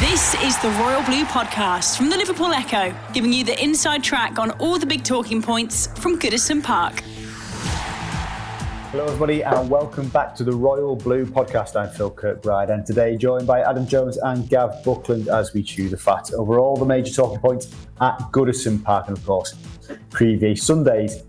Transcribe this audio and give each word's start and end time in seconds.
This 0.00 0.34
is 0.44 0.56
the 0.58 0.70
Royal 0.80 1.02
Blue 1.02 1.24
Podcast 1.24 1.96
from 1.96 2.08
the 2.08 2.16
Liverpool 2.16 2.52
Echo, 2.52 2.94
giving 3.12 3.32
you 3.32 3.42
the 3.42 3.60
inside 3.60 4.04
track 4.04 4.38
on 4.38 4.52
all 4.52 4.78
the 4.78 4.86
big 4.86 5.02
talking 5.02 5.42
points 5.42 5.88
from 5.98 6.20
Goodison 6.20 6.62
Park. 6.62 7.00
Hello, 8.92 9.06
everybody, 9.06 9.42
and 9.42 9.68
welcome 9.68 10.08
back 10.10 10.36
to 10.36 10.44
the 10.44 10.52
Royal 10.52 10.94
Blue 10.94 11.26
podcast. 11.26 11.74
I'm 11.74 11.90
Phil 11.90 12.12
Kirkbride, 12.12 12.70
and 12.70 12.86
today 12.86 13.16
joined 13.16 13.48
by 13.48 13.62
Adam 13.62 13.88
Jones 13.88 14.18
and 14.18 14.48
Gav 14.48 14.84
Buckland 14.84 15.26
as 15.26 15.52
we 15.52 15.64
chew 15.64 15.88
the 15.88 15.96
fat 15.96 16.32
over 16.32 16.60
all 16.60 16.76
the 16.76 16.86
major 16.86 17.12
talking 17.12 17.40
points 17.40 17.66
at 18.00 18.18
Goodison 18.30 18.80
Park, 18.84 19.08
and 19.08 19.18
of 19.18 19.26
course, 19.26 19.54
preview 20.10 20.56
Sunday's 20.56 21.24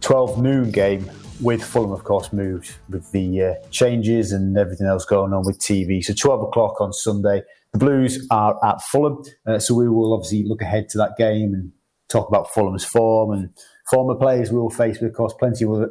12 0.00 0.40
noon 0.40 0.70
game 0.70 1.10
with 1.40 1.64
Fulham, 1.64 1.90
of 1.90 2.04
course, 2.04 2.32
moved 2.32 2.76
with 2.88 3.10
the 3.10 3.42
uh, 3.42 3.54
changes 3.70 4.30
and 4.30 4.56
everything 4.56 4.86
else 4.86 5.04
going 5.04 5.32
on 5.32 5.44
with 5.44 5.58
TV. 5.58 6.04
So 6.04 6.14
12 6.14 6.42
o'clock 6.42 6.80
on 6.80 6.92
Sunday. 6.92 7.42
The 7.72 7.78
Blues 7.78 8.26
are 8.30 8.58
at 8.64 8.82
Fulham, 8.82 9.22
uh, 9.46 9.58
so 9.58 9.74
we 9.74 9.88
will 9.88 10.12
obviously 10.12 10.44
look 10.44 10.60
ahead 10.60 10.88
to 10.90 10.98
that 10.98 11.16
game 11.16 11.54
and 11.54 11.72
talk 12.08 12.28
about 12.28 12.52
Fulham's 12.52 12.84
form 12.84 13.32
and 13.32 13.50
former 13.90 14.14
players 14.14 14.52
we 14.52 14.58
will 14.58 14.70
face. 14.70 14.98
But 14.98 15.06
of 15.06 15.14
course, 15.14 15.32
plenty 15.38 15.64
of 15.64 15.90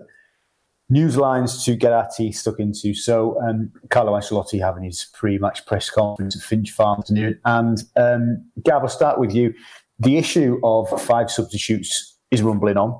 news 0.89 1.17
lines 1.17 1.63
to 1.65 1.75
get 1.75 1.91
our 1.91 2.07
teeth 2.15 2.35
stuck 2.35 2.59
into. 2.59 2.93
So, 2.93 3.41
um, 3.41 3.71
Carlo 3.89 4.13
Ancelotti 4.13 4.61
having 4.61 4.83
his 4.83 5.07
pre-match 5.13 5.65
press 5.65 5.89
conference 5.89 6.35
at 6.35 6.43
Finch 6.43 6.71
Farm 6.71 6.99
afternoon, 6.99 7.39
and 7.45 7.83
um, 7.95 8.45
Gav, 8.63 8.83
I'll 8.83 8.87
start 8.87 9.19
with 9.19 9.33
you. 9.33 9.53
The 9.97 10.17
issue 10.17 10.59
of 10.63 10.89
five 11.01 11.31
substitutes 11.31 12.17
is 12.29 12.41
rumbling 12.41 12.77
on. 12.77 12.99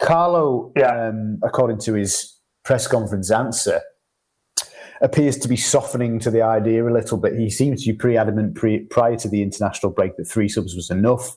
Carlo, 0.00 0.72
yeah. 0.76 1.08
um, 1.08 1.38
according 1.42 1.78
to 1.80 1.94
his 1.94 2.36
press 2.64 2.86
conference 2.86 3.30
answer, 3.30 3.80
appears 5.02 5.38
to 5.38 5.48
be 5.48 5.56
softening 5.56 6.18
to 6.20 6.30
the 6.30 6.42
idea 6.42 6.86
a 6.86 6.92
little 6.92 7.18
bit. 7.18 7.38
He 7.38 7.50
seems 7.50 7.84
to 7.84 7.92
be 7.92 7.98
pretty 7.98 8.18
adamant 8.18 8.54
prior 8.90 9.16
to 9.16 9.28
the 9.28 9.42
international 9.42 9.92
break 9.92 10.16
that 10.16 10.26
three 10.26 10.48
subs 10.48 10.74
was 10.74 10.90
enough, 10.90 11.36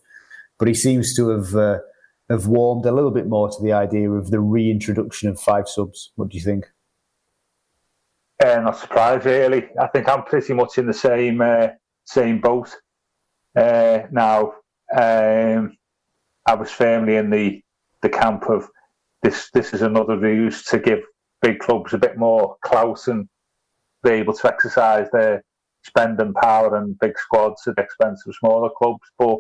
but 0.59 0.67
he 0.67 0.73
seems 0.73 1.15
to 1.15 1.29
have 1.29 1.55
uh, 1.55 1.77
have 2.29 2.47
warmed 2.47 2.85
a 2.85 2.91
little 2.91 3.11
bit 3.11 3.27
more 3.27 3.49
to 3.49 3.63
the 3.63 3.71
idea 3.71 4.09
of 4.11 4.31
the 4.31 4.39
reintroduction 4.39 5.29
of 5.29 5.39
five 5.39 5.67
subs. 5.67 6.11
What 6.15 6.29
do 6.29 6.37
you 6.37 6.43
think? 6.43 6.65
Uh, 8.43 8.59
not 8.59 8.77
surprised, 8.77 9.25
really. 9.25 9.67
I 9.79 9.87
think 9.87 10.09
I'm 10.09 10.23
pretty 10.23 10.53
much 10.53 10.77
in 10.77 10.85
the 10.85 10.93
same 10.93 11.41
uh, 11.41 11.67
same 12.05 12.41
boat 12.41 12.75
uh, 13.55 13.99
now. 14.11 14.53
Um, 14.95 15.77
I 16.45 16.55
was 16.55 16.69
firmly 16.69 17.15
in 17.15 17.29
the 17.29 17.61
the 18.01 18.09
camp 18.09 18.49
of 18.49 18.67
this. 19.21 19.49
This 19.53 19.73
is 19.73 19.81
another 19.81 20.17
ruse 20.17 20.63
to 20.65 20.79
give 20.79 20.99
big 21.41 21.59
clubs 21.59 21.93
a 21.93 21.97
bit 21.97 22.17
more 22.17 22.57
clout 22.63 23.07
and 23.07 23.27
be 24.03 24.11
able 24.11 24.33
to 24.33 24.47
exercise 24.47 25.07
their 25.11 25.43
spending 25.83 26.33
power 26.33 26.75
and 26.75 26.97
big 26.99 27.17
squads 27.17 27.67
at 27.67 27.75
the 27.75 27.81
expense 27.81 28.23
of 28.25 28.35
smaller 28.35 28.69
clubs. 28.77 29.03
But 29.17 29.37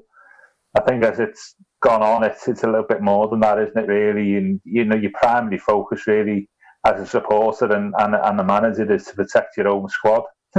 I 0.77 0.81
think 0.81 1.03
as 1.03 1.19
it's 1.19 1.55
gone 1.81 2.01
on, 2.01 2.23
it's 2.23 2.47
it's 2.47 2.63
a 2.63 2.67
little 2.67 2.85
bit 2.87 3.01
more 3.01 3.27
than 3.27 3.41
that, 3.41 3.59
isn't 3.59 3.77
it? 3.77 3.87
Really, 3.87 4.35
and 4.35 4.61
you 4.63 4.85
know, 4.85 4.95
your 4.95 5.11
primary 5.13 5.57
focus 5.57 6.07
really 6.07 6.49
as 6.85 6.99
a 6.99 7.05
supporter 7.05 7.71
and 7.71 7.93
and, 7.97 8.15
and 8.15 8.39
the 8.39 8.43
manager 8.43 8.91
is 8.91 9.05
to 9.05 9.15
protect 9.15 9.57
your 9.57 9.69
own 9.69 9.87
squad. 9.89 10.23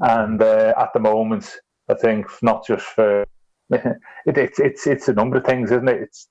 and 0.00 0.42
uh, 0.42 0.74
at 0.78 0.92
the 0.94 1.00
moment, 1.00 1.56
I 1.88 1.94
think 1.94 2.26
not 2.42 2.66
just 2.66 2.86
for 2.86 3.22
it, 3.70 3.98
it's 4.26 4.60
it's 4.60 4.86
it's 4.86 5.08
a 5.08 5.14
number 5.14 5.38
of 5.38 5.44
things, 5.44 5.70
isn't 5.70 5.88
it? 5.88 6.02
It's 6.02 6.28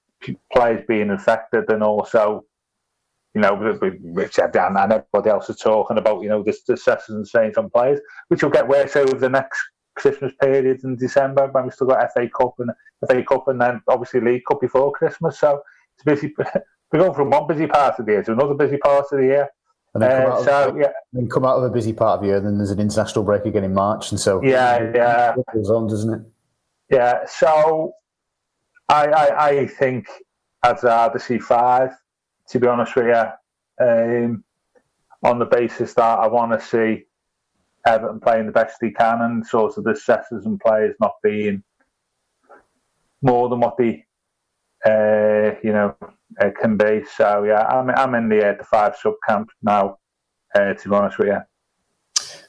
players 0.54 0.84
being 0.88 1.10
infected 1.10 1.70
and 1.70 1.84
also 1.84 2.44
you 3.34 3.42
know, 3.42 3.56
Richard 3.56 4.56
and, 4.56 4.78
and 4.78 4.94
everybody 4.94 5.30
else 5.30 5.50
is 5.50 5.58
talking 5.58 5.98
about, 5.98 6.22
you 6.22 6.30
know, 6.30 6.44
the, 6.44 6.58
the 6.68 6.78
sessions 6.78 7.16
and 7.16 7.28
saying 7.28 7.54
on 7.58 7.70
players, 7.70 8.00
which 8.30 8.42
will 8.42 8.50
get 8.50 8.68
worse 8.68 8.96
over 8.96 9.16
the 9.16 9.30
next 9.30 9.60
Christmas 9.96 10.34
period 10.42 10.84
in 10.84 10.96
December 10.96 11.48
when 11.52 11.66
we 11.66 11.72
still 11.72 11.88
got 11.88 12.12
FA 12.14 12.28
Cup 12.30 12.56
and 12.60 12.72
FA 13.08 13.24
Cup 13.24 13.48
and 13.48 13.62
then 13.62 13.82
obviously 13.88 14.22
League 14.22 14.44
Cup 14.48 14.62
before 14.62 14.92
Christmas. 14.92 15.40
So 15.40 15.62
it's 15.96 16.04
busy. 16.04 16.34
We're 16.92 17.00
going 17.00 17.14
from 17.14 17.30
one 17.30 17.46
busy 17.46 17.68
part 17.68 18.00
of 18.00 18.06
the 18.08 18.14
year 18.14 18.24
to 18.24 18.32
another 18.32 18.56
busy 18.56 18.78
part 18.78 19.06
of 19.12 19.20
the 19.20 19.26
year. 19.26 19.50
And 19.94 20.04
then, 20.04 20.24
come, 20.24 20.32
uh, 20.32 20.44
so, 20.44 20.70
of, 20.70 20.78
yeah. 20.78 20.92
then 21.14 21.28
come 21.30 21.46
out 21.46 21.58
of 21.58 21.64
a 21.64 21.70
busy 21.70 21.94
part 21.94 22.18
of 22.18 22.22
the 22.22 22.28
year, 22.28 22.38
and 22.38 22.46
then 22.46 22.58
there's 22.58 22.70
an 22.70 22.80
international 22.80 23.24
break 23.24 23.46
again 23.46 23.64
in 23.64 23.74
March, 23.74 24.12
and 24.12 24.20
so 24.20 24.40
yeah, 24.44 24.92
yeah, 24.94 25.34
it 25.36 25.46
goes 25.52 25.72
on, 25.72 25.88
doesn't 25.88 26.14
it? 26.14 26.22
Yeah. 26.92 27.26
So 27.26 27.94
I, 28.88 29.08
I, 29.08 29.48
I 29.48 29.68
think 29.68 30.08
I'd 30.62 30.84
rather 30.84 31.18
see 31.18 31.40
five 31.40 31.90
to 32.50 32.60
be 32.60 32.68
honest 32.68 32.96
with 32.96 33.08
you, 33.08 33.86
um, 33.86 34.44
on 35.24 35.40
the 35.40 35.46
basis 35.46 35.94
that 35.94 36.20
I 36.20 36.28
want 36.28 36.52
to 36.52 36.66
see 36.66 37.06
Everton 37.86 38.20
playing 38.20 38.46
the 38.46 38.52
best 38.52 38.78
they 38.82 38.92
can 38.92 39.22
and 39.22 39.46
sort 39.46 39.78
of 39.78 39.84
the 39.84 39.92
assessors 39.92 40.46
and 40.46 40.60
players 40.60 40.96
not 41.00 41.14
being 41.24 41.64
more 43.22 43.50
than 43.50 43.60
what 43.60 43.78
they, 43.78 44.06
uh, 44.86 45.56
you 45.64 45.72
know, 45.72 45.96
uh, 46.42 46.50
can 46.60 46.78
be. 46.78 47.04
So 47.16 47.44
yeah, 47.44 47.66
I'm 47.68 47.90
I'm 47.90 48.16
in 48.16 48.30
the 48.30 48.48
uh, 48.48 48.54
the 48.58 48.64
five 48.64 48.96
sub 48.96 49.14
camp 49.28 49.50
now. 49.62 49.98
Uh, 50.56 50.74
to 50.74 50.90
be 50.90 50.96
honest 50.96 51.20
with 51.20 51.28
you, 51.28 51.38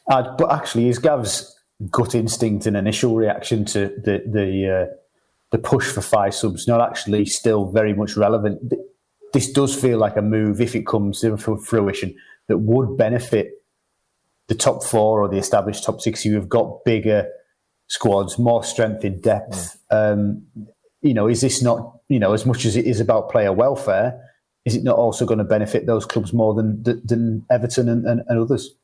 but 0.09 0.51
actually, 0.51 0.89
is 0.89 0.99
Gav's 0.99 1.55
gut 1.91 2.15
instinct 2.15 2.67
and 2.67 2.77
initial 2.77 3.15
reaction 3.15 3.65
to 3.67 3.89
the 3.89 4.23
the 4.27 4.89
uh, 4.89 4.95
the 5.51 5.59
push 5.59 5.91
for 5.91 6.01
five 6.01 6.35
subs 6.35 6.67
not 6.67 6.81
actually 6.81 7.27
still 7.27 7.71
very 7.71 7.93
much 7.93 8.17
relevant? 8.17 8.73
This 9.33 9.51
does 9.53 9.75
feel 9.75 9.99
like 9.99 10.17
a 10.17 10.23
move, 10.23 10.61
if 10.61 10.75
it 10.75 10.87
comes 10.87 11.21
to 11.21 11.37
fruition, 11.37 12.15
that 12.49 12.59
would 12.59 12.97
benefit 12.97 13.53
the 14.49 14.55
top 14.55 14.83
four 14.83 15.23
or 15.23 15.29
the 15.29 15.39
established 15.39 15.85
top 15.85 16.01
six 16.01 16.23
who 16.23 16.35
have 16.35 16.49
got 16.49 16.85
bigger 16.85 17.29
squads, 17.87 18.39
more 18.39 18.65
strength 18.65 19.05
in 19.05 19.21
depth. 19.21 19.79
Mm. 19.93 20.13
Um, 20.13 20.43
you 21.03 21.15
know, 21.15 21.29
is 21.29 21.41
this 21.41 21.63
not, 21.63 21.99
you 22.09 22.19
know, 22.19 22.33
as 22.33 22.45
much 22.45 22.65
as 22.65 22.77
it 22.77 22.85
is 22.85 23.01
about 23.01 23.31
player 23.31 23.53
welfare, 23.53 24.21
is 24.65 24.75
it 24.77 24.85
not 24.85 24.97
also 24.97 25.25
going 25.25 25.39
to 25.39 25.45
benefit 25.45 25.87
those 25.87 26.05
clubs 26.05 26.33
more 26.33 26.55
than 26.55 26.83
than 26.83 27.47
Everton 27.51 27.89
and, 27.89 28.05
and, 28.07 28.23
and 28.29 28.39
others? 28.39 28.75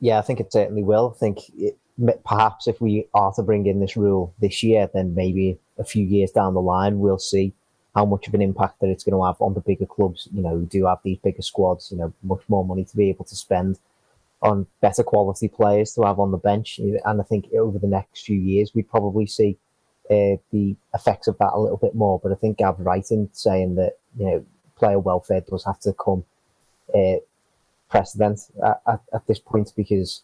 Yeah, 0.00 0.18
I 0.18 0.22
think 0.22 0.40
it 0.40 0.52
certainly 0.52 0.82
will. 0.82 1.14
I 1.16 1.18
think 1.18 1.38
it, 1.56 1.78
perhaps 2.24 2.66
if 2.66 2.80
we 2.80 3.08
are 3.14 3.32
to 3.34 3.42
bring 3.42 3.66
in 3.66 3.80
this 3.80 3.96
rule 3.96 4.34
this 4.40 4.62
year, 4.62 4.90
then 4.92 5.14
maybe 5.14 5.58
a 5.78 5.84
few 5.84 6.04
years 6.04 6.30
down 6.30 6.54
the 6.54 6.60
line, 6.60 6.98
we'll 6.98 7.18
see 7.18 7.54
how 7.94 8.04
much 8.04 8.26
of 8.26 8.34
an 8.34 8.42
impact 8.42 8.80
that 8.80 8.88
it's 8.88 9.04
going 9.04 9.14
to 9.14 9.24
have 9.24 9.40
on 9.40 9.54
the 9.54 9.60
bigger 9.60 9.86
clubs, 9.86 10.28
you 10.32 10.42
know, 10.42 10.50
who 10.58 10.66
do 10.66 10.86
have 10.86 10.98
these 11.04 11.18
bigger 11.18 11.42
squads, 11.42 11.90
you 11.92 11.98
know, 11.98 12.12
much 12.22 12.42
more 12.48 12.64
money 12.64 12.84
to 12.84 12.96
be 12.96 13.08
able 13.08 13.24
to 13.24 13.36
spend 13.36 13.78
on 14.42 14.66
better 14.80 15.02
quality 15.02 15.48
players 15.48 15.92
to 15.94 16.02
have 16.02 16.18
on 16.18 16.30
the 16.30 16.36
bench. 16.36 16.78
And 16.78 17.20
I 17.20 17.24
think 17.24 17.46
over 17.54 17.78
the 17.78 17.86
next 17.86 18.24
few 18.24 18.38
years, 18.38 18.72
we'd 18.74 18.90
probably 18.90 19.26
see 19.26 19.56
uh, 20.10 20.36
the 20.52 20.76
effects 20.92 21.28
of 21.28 21.38
that 21.38 21.52
a 21.54 21.60
little 21.60 21.78
bit 21.78 21.94
more. 21.94 22.20
But 22.22 22.32
I 22.32 22.34
think 22.34 22.58
Gav's 22.58 22.80
right 22.80 23.08
in 23.10 23.30
saying 23.32 23.76
that, 23.76 23.94
you 24.18 24.26
know, 24.26 24.44
player 24.76 24.98
welfare 24.98 25.40
does 25.40 25.64
have 25.64 25.78
to 25.80 25.92
come 25.94 26.24
uh, 26.94 27.16
precedent 27.88 28.40
at, 28.62 28.82
at, 28.86 29.00
at, 29.12 29.26
this 29.26 29.38
point 29.38 29.72
because 29.76 30.22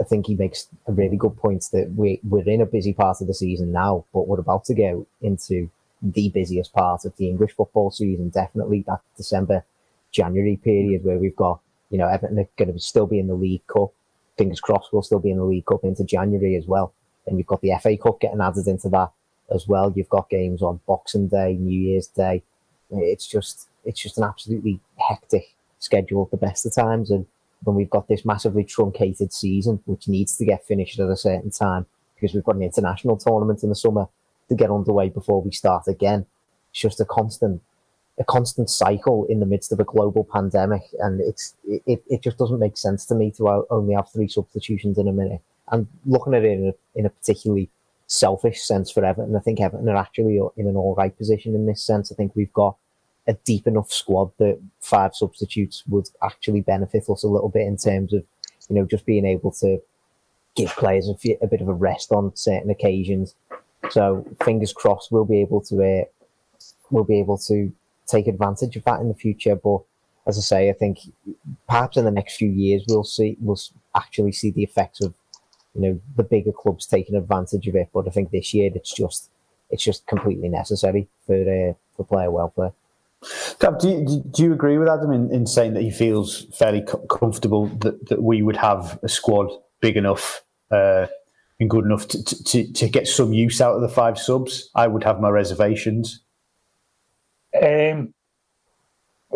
I 0.00 0.04
think 0.04 0.26
he 0.26 0.36
makes 0.36 0.68
a 0.86 0.92
really 0.92 1.16
good 1.16 1.36
point 1.36 1.66
that 1.72 1.92
we, 1.94 2.20
we're 2.22 2.48
in 2.48 2.60
a 2.60 2.66
busy 2.66 2.92
part 2.92 3.20
of 3.20 3.26
the 3.26 3.34
season 3.34 3.72
now, 3.72 4.04
but 4.14 4.28
we're 4.28 4.38
about 4.38 4.64
to 4.66 4.74
go 4.74 5.06
into 5.20 5.68
the 6.02 6.30
busiest 6.30 6.72
part 6.72 7.04
of 7.04 7.16
the 7.16 7.28
English 7.28 7.52
football 7.52 7.90
season. 7.90 8.30
Definitely 8.30 8.84
that 8.86 9.00
December, 9.16 9.64
January 10.10 10.56
period 10.56 11.04
where 11.04 11.18
we've 11.18 11.36
got, 11.36 11.60
you 11.90 11.98
know, 11.98 12.08
Everton 12.08 12.38
are 12.38 12.48
going 12.56 12.72
to 12.72 12.78
still 12.78 13.06
be 13.06 13.18
in 13.18 13.28
the 13.28 13.34
League 13.34 13.66
Cup. 13.66 13.92
Fingers 14.38 14.60
crossed 14.60 14.92
we'll 14.92 15.02
still 15.02 15.18
be 15.18 15.30
in 15.30 15.38
the 15.38 15.44
League 15.44 15.66
Cup 15.66 15.84
into 15.84 16.04
January 16.04 16.56
as 16.56 16.66
well. 16.66 16.94
And 17.26 17.38
you've 17.38 17.46
got 17.46 17.60
the 17.60 17.72
FA 17.80 17.96
Cup 17.96 18.20
getting 18.20 18.40
added 18.40 18.66
into 18.66 18.88
that 18.90 19.10
as 19.54 19.68
well. 19.68 19.92
You've 19.94 20.08
got 20.08 20.30
games 20.30 20.62
on 20.62 20.80
Boxing 20.86 21.28
Day, 21.28 21.54
New 21.54 21.78
Year's 21.78 22.06
Day. 22.06 22.42
It's 22.90 23.26
just, 23.26 23.68
it's 23.84 24.00
just 24.00 24.18
an 24.18 24.24
absolutely 24.24 24.80
hectic 24.96 25.54
schedule 25.78 26.24
at 26.24 26.30
the 26.30 26.46
best 26.46 26.64
of 26.66 26.74
times. 26.74 27.10
And 27.10 27.26
when 27.62 27.76
we've 27.76 27.90
got 27.90 28.08
this 28.08 28.24
massively 28.24 28.64
truncated 28.64 29.32
season, 29.32 29.80
which 29.84 30.08
needs 30.08 30.36
to 30.38 30.44
get 30.44 30.66
finished 30.66 30.98
at 30.98 31.08
a 31.10 31.16
certain 31.16 31.50
time 31.50 31.86
because 32.14 32.34
we've 32.34 32.44
got 32.44 32.56
an 32.56 32.62
international 32.62 33.16
tournament 33.16 33.62
in 33.62 33.68
the 33.68 33.74
summer 33.74 34.08
to 34.50 34.54
get 34.54 34.70
underway 34.70 35.08
before 35.08 35.40
we 35.40 35.52
start 35.52 35.88
again. 35.88 36.26
It's 36.70 36.80
just 36.80 37.00
a 37.00 37.06
constant, 37.06 37.62
a 38.18 38.24
constant 38.24 38.68
cycle 38.68 39.24
in 39.30 39.40
the 39.40 39.46
midst 39.46 39.72
of 39.72 39.80
a 39.80 39.84
global 39.84 40.24
pandemic, 40.30 40.82
and 40.98 41.20
it's 41.22 41.54
it, 41.66 42.04
it 42.06 42.22
just 42.22 42.36
doesn't 42.36 42.60
make 42.60 42.76
sense 42.76 43.06
to 43.06 43.14
me 43.14 43.30
to 43.38 43.66
only 43.70 43.94
have 43.94 44.12
three 44.12 44.28
substitutions 44.28 44.98
in 44.98 45.08
a 45.08 45.12
minute 45.12 45.40
and 45.70 45.86
looking 46.04 46.34
at 46.34 46.44
it 46.44 46.52
in 46.52 46.68
a, 46.68 46.98
in 46.98 47.06
a 47.06 47.10
particularly 47.10 47.70
selfish 48.06 48.62
sense 48.62 48.90
for 48.90 49.04
Everton, 49.04 49.36
I 49.36 49.40
think 49.40 49.60
Everton 49.60 49.88
are 49.88 49.96
actually 49.96 50.40
in 50.56 50.66
an 50.66 50.76
all 50.76 50.94
right 50.96 51.16
position 51.16 51.54
in 51.54 51.66
this 51.66 51.82
sense. 51.82 52.10
I 52.10 52.14
think 52.14 52.34
we've 52.34 52.52
got 52.52 52.76
a 53.26 53.34
deep 53.34 53.66
enough 53.66 53.92
squad 53.92 54.32
that 54.38 54.58
five 54.80 55.14
substitutes 55.14 55.84
would 55.88 56.08
actually 56.22 56.62
benefit 56.62 57.08
us 57.08 57.22
a 57.22 57.28
little 57.28 57.48
bit 57.48 57.66
in 57.66 57.76
terms 57.76 58.12
of, 58.12 58.24
you 58.68 58.76
know, 58.76 58.84
just 58.84 59.06
being 59.06 59.24
able 59.24 59.52
to 59.52 59.80
give 60.56 60.70
players 60.70 61.08
a, 61.08 61.14
few, 61.14 61.38
a 61.40 61.46
bit 61.46 61.60
of 61.60 61.68
a 61.68 61.72
rest 61.72 62.10
on 62.10 62.34
certain 62.34 62.70
occasions. 62.70 63.34
So 63.88 64.26
fingers 64.44 64.72
crossed, 64.72 65.10
we'll 65.10 65.24
be 65.24 65.40
able 65.40 65.62
to, 65.62 65.82
uh, 65.82 66.04
we'll 66.90 67.04
be 67.04 67.18
able 67.18 67.38
to 67.38 67.72
take 68.06 68.26
advantage 68.26 68.76
of 68.76 68.84
that 68.84 69.00
in 69.00 69.08
the 69.08 69.14
future. 69.14 69.56
But 69.56 69.80
as 70.26 70.36
I 70.36 70.42
say, 70.42 70.70
I 70.70 70.74
think 70.74 70.98
perhaps 71.66 71.96
in 71.96 72.04
the 72.04 72.10
next 72.10 72.36
few 72.36 72.50
years 72.50 72.84
we'll 72.88 73.04
see, 73.04 73.36
we'll 73.40 73.58
actually 73.96 74.32
see 74.32 74.50
the 74.50 74.62
effects 74.62 75.00
of, 75.00 75.14
you 75.74 75.80
know, 75.80 76.00
the 76.16 76.22
bigger 76.22 76.52
clubs 76.52 76.86
taking 76.86 77.16
advantage 77.16 77.66
of 77.66 77.74
it. 77.74 77.88
But 77.92 78.06
I 78.06 78.10
think 78.10 78.30
this 78.30 78.52
year 78.52 78.70
it's 78.74 78.92
just, 78.94 79.30
it's 79.70 79.84
just 79.84 80.06
completely 80.06 80.48
necessary 80.48 81.08
for 81.26 81.34
uh, 81.34 81.72
for 81.96 82.04
player 82.04 82.30
welfare. 82.30 82.72
Do 83.60 83.88
you, 83.88 84.24
do 84.30 84.42
you 84.42 84.52
agree 84.52 84.78
with 84.78 84.88
Adam 84.88 85.12
in, 85.12 85.30
in 85.30 85.46
saying 85.46 85.74
that 85.74 85.82
he 85.82 85.90
feels 85.90 86.46
fairly 86.56 86.82
comfortable 87.10 87.66
that, 87.66 88.08
that 88.08 88.22
we 88.22 88.40
would 88.42 88.56
have 88.56 88.98
a 89.02 89.08
squad 89.08 89.50
big 89.80 89.96
enough 89.96 90.42
uh, 90.70 91.06
and 91.60 91.70
good 91.70 91.84
enough 91.84 92.08
to, 92.08 92.44
to, 92.44 92.72
to 92.72 92.88
get 92.88 93.06
some 93.06 93.32
use 93.32 93.60
out 93.60 93.74
of 93.74 93.82
the 93.82 93.88
five 93.88 94.18
subs? 94.18 94.70
I 94.74 94.86
would 94.86 95.04
have 95.04 95.20
my 95.20 95.28
reservations. 95.28 96.22
Um, 97.60 98.14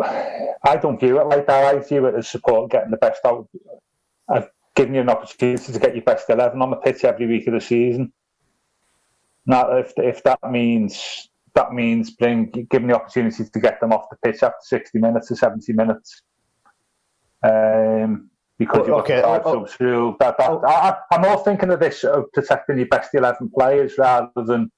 I 0.03 0.77
don't 0.81 0.99
view 0.99 1.19
it 1.21 1.27
like 1.27 1.47
that. 1.47 1.75
I 1.75 1.79
view 1.79 2.05
it 2.07 2.15
as 2.15 2.27
support 2.27 2.71
getting 2.71 2.91
the 2.91 2.97
best 2.97 3.21
out. 3.25 3.47
I've 4.27 4.49
given 4.75 4.95
you 4.95 5.01
an 5.01 5.09
opportunity 5.09 5.71
to 5.71 5.79
get 5.79 5.95
your 5.95 6.03
best 6.03 6.29
11 6.29 6.61
on 6.61 6.71
the 6.71 6.77
pitch 6.77 7.03
every 7.03 7.27
week 7.27 7.47
of 7.47 7.53
the 7.53 7.61
season. 7.61 8.11
Now, 9.45 9.77
if, 9.77 9.93
if 9.97 10.23
that 10.23 10.39
means 10.49 11.29
that 11.53 11.71
means 11.71 12.11
bring 12.11 12.51
giving 12.69 12.87
the 12.87 12.95
opportunity 12.95 13.45
to 13.45 13.59
get 13.59 13.79
them 13.79 13.93
off 13.93 14.09
the 14.09 14.17
pitch 14.17 14.43
after 14.43 14.57
60 14.61 14.99
minutes 14.99 15.31
or 15.31 15.35
70 15.35 15.71
minutes. 15.71 16.21
Um, 17.43 18.29
because 18.57 18.87
you've 18.87 18.97
okay. 18.97 19.21
five 19.21 19.41
oh, 19.45 19.49
oh. 19.49 19.65
subs 19.65 19.79
rule. 19.79 20.15
That, 20.19 20.37
that, 20.37 20.49
oh. 20.49 20.61
I, 20.65 20.95
am 21.11 21.21
more 21.21 21.43
thinking 21.43 21.69
of 21.71 21.79
this 21.79 22.03
of 22.03 22.31
protecting 22.33 22.77
your 22.77 22.87
best 22.87 23.13
11 23.13 23.51
players 23.57 23.97
rather 23.97 24.29
than 24.35 24.71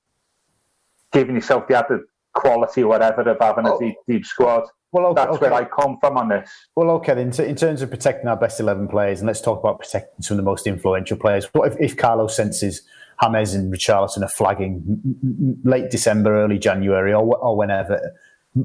giving 1.12 1.36
yourself 1.36 1.68
the 1.68 1.78
added 1.78 2.02
quality 2.34 2.84
or 2.84 2.88
whatever 2.88 3.22
of 3.22 3.38
having 3.40 3.68
oh. 3.68 3.78
a 3.78 3.80
deep, 3.80 3.96
deep 4.08 4.26
squad. 4.26 4.64
Well, 4.92 5.08
okay, 5.08 5.16
that's 5.26 5.38
okay. 5.38 5.50
where 5.50 5.54
I 5.54 5.66
come 5.66 5.98
from 6.00 6.18
on 6.18 6.30
this. 6.30 6.50
Well, 6.76 6.90
okay, 6.92 7.14
then, 7.14 7.34
in 7.46 7.56
terms 7.56 7.82
of 7.82 7.90
protecting 7.90 8.28
our 8.30 8.38
best 8.38 8.60
11 8.60 8.88
players, 8.88 9.20
and 9.20 9.28
let's 9.28 9.42
talk 9.42 9.60
about 9.60 9.80
protecting 9.80 10.22
some 10.22 10.36
of 10.36 10.44
the 10.44 10.50
most 10.50 10.66
influential 10.66 11.18
players. 11.18 11.46
What 11.54 11.72
if, 11.72 11.80
if 11.80 11.98
Carlo 11.98 12.28
senses 12.28 12.84
James 13.22 13.54
and 13.54 13.74
Richarlison 13.74 14.24
are 14.24 14.30
flagging 14.30 15.60
late 15.64 15.90
December, 15.90 16.44
early 16.44 16.60
January, 16.60 17.14
or, 17.14 17.38
or 17.38 17.58
whenever. 17.58 18.14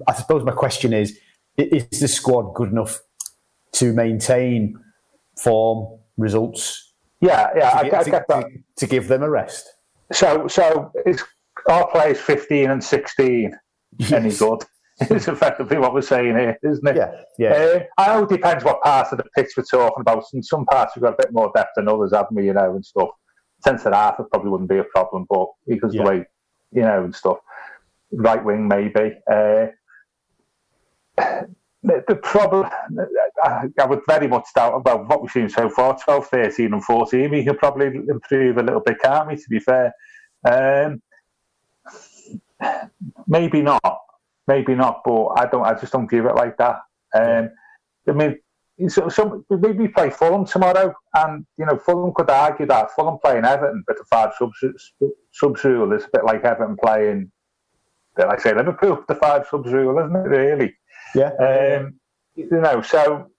I 0.06 0.12
suppose 0.14 0.44
my 0.44 0.52
question 0.52 0.92
is: 0.92 1.18
Is 1.56 2.00
the 2.00 2.08
squad 2.08 2.54
good 2.54 2.70
enough 2.70 3.00
to 3.72 3.92
maintain 3.92 4.78
form, 5.38 5.98
results? 6.16 6.94
Yeah, 7.20 7.50
yeah, 7.56 7.70
to, 7.70 7.76
I, 7.96 8.00
I, 8.00 8.04
get 8.04 8.24
that. 8.28 8.46
To, 8.46 8.62
to, 8.78 8.86
give 8.86 9.08
them 9.08 9.22
a 9.22 9.30
rest. 9.30 9.68
So, 10.12 10.48
so 10.48 10.90
is 11.06 11.22
our 11.68 11.88
players 11.90 12.20
fifteen 12.20 12.70
and 12.70 12.82
sixteen 12.82 13.56
yes. 13.98 14.12
any 14.12 14.34
good? 14.34 14.64
It's 15.10 15.26
effectively 15.26 15.78
what 15.78 15.94
we're 15.94 16.02
saying 16.02 16.36
here, 16.36 16.56
isn't 16.62 16.86
it? 16.86 16.96
Yeah, 16.96 17.22
yeah. 17.36 17.50
Uh, 17.50 17.80
I 17.98 18.06
know 18.08 18.22
it 18.22 18.28
depends 18.28 18.62
what 18.62 18.80
part 18.82 19.10
of 19.10 19.18
the 19.18 19.24
pitch 19.34 19.50
we're 19.56 19.64
talking 19.64 20.00
about. 20.00 20.22
In 20.32 20.42
some 20.44 20.64
parts 20.66 20.94
we've 20.94 21.02
got 21.02 21.14
a 21.14 21.22
bit 21.22 21.32
more 21.32 21.50
depth 21.56 21.70
than 21.74 21.88
others, 21.88 22.12
haven't 22.12 22.36
we? 22.36 22.44
You 22.44 22.52
know, 22.52 22.76
and 22.76 22.84
stuff 22.84 23.08
centre 23.64 23.92
half 23.92 24.18
it 24.18 24.26
probably 24.30 24.50
wouldn't 24.50 24.70
be 24.70 24.78
a 24.78 24.84
problem, 24.84 25.26
but 25.28 25.46
because 25.66 25.94
yeah. 25.94 26.02
the 26.02 26.08
way 26.08 26.26
you 26.72 26.82
know 26.82 27.04
and 27.04 27.14
stuff, 27.14 27.38
right 28.12 28.44
wing 28.44 28.68
maybe. 28.68 29.16
Uh, 29.30 29.66
the, 31.82 32.04
the 32.06 32.16
problem, 32.16 32.68
I, 33.44 33.86
would 33.86 34.00
very 34.06 34.28
much 34.28 34.46
doubt 34.54 34.74
about 34.74 35.08
what 35.08 35.22
we've 35.22 35.30
seen 35.30 35.48
so 35.48 35.68
far 35.68 35.98
12, 35.98 36.28
13, 36.28 36.72
and 36.72 36.84
14. 36.84 37.30
We 37.30 37.44
can 37.44 37.56
probably 37.56 37.86
improve 37.86 38.58
a 38.58 38.62
little 38.62 38.80
bit, 38.80 39.00
can't 39.02 39.28
we, 39.28 39.36
to 39.36 39.48
be 39.48 39.58
fair? 39.58 39.92
Um, 40.48 41.02
maybe 43.26 43.62
not, 43.62 43.98
maybe 44.46 44.74
not, 44.74 45.02
but 45.04 45.26
I 45.36 45.46
don't. 45.46 45.64
I 45.64 45.74
just 45.74 45.92
don't 45.92 46.08
view 46.08 46.28
it 46.28 46.36
like 46.36 46.56
that. 46.58 46.76
Um, 47.14 47.50
I 48.08 48.12
mean, 48.12 48.38
so, 48.88 49.08
so 49.08 49.44
maybe 49.50 49.88
play 49.88 50.10
Fulham 50.10 50.44
tomorrow, 50.44 50.94
and 51.14 51.46
you 51.58 51.66
know 51.66 51.78
Fulham 51.78 52.12
could 52.14 52.30
argue 52.30 52.66
that 52.66 52.92
Fulham 52.92 53.18
playing 53.18 53.44
Everton 53.44 53.84
with 53.86 53.98
the 53.98 54.04
five 54.04 54.32
subs 54.38 54.58
subs 55.32 55.64
rule 55.64 55.92
is 55.92 56.04
a 56.04 56.08
bit 56.12 56.24
like 56.24 56.44
Everton 56.44 56.76
playing, 56.82 57.30
like 58.18 58.40
I 58.40 58.42
say 58.42 58.54
Liverpool 58.54 59.04
the 59.06 59.14
five 59.14 59.46
subs 59.48 59.72
rule, 59.72 59.98
isn't 59.98 60.16
it? 60.16 60.28
Really? 60.28 60.74
Yeah. 61.14 61.32
Um, 61.38 61.94
you 62.34 62.48
know, 62.50 62.82
so 62.82 63.30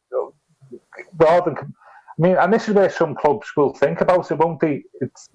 rather 1.17 1.51
than, 1.51 1.57
I 1.59 2.21
mean, 2.21 2.37
and 2.37 2.53
this 2.53 2.67
is 2.67 2.75
where 2.75 2.89
some 2.89 3.15
clubs 3.15 3.47
will 3.57 3.73
think 3.73 4.01
about 4.01 4.29
it, 4.31 4.37
won't 4.37 4.59
they? 4.59 4.83
It's 5.01 5.29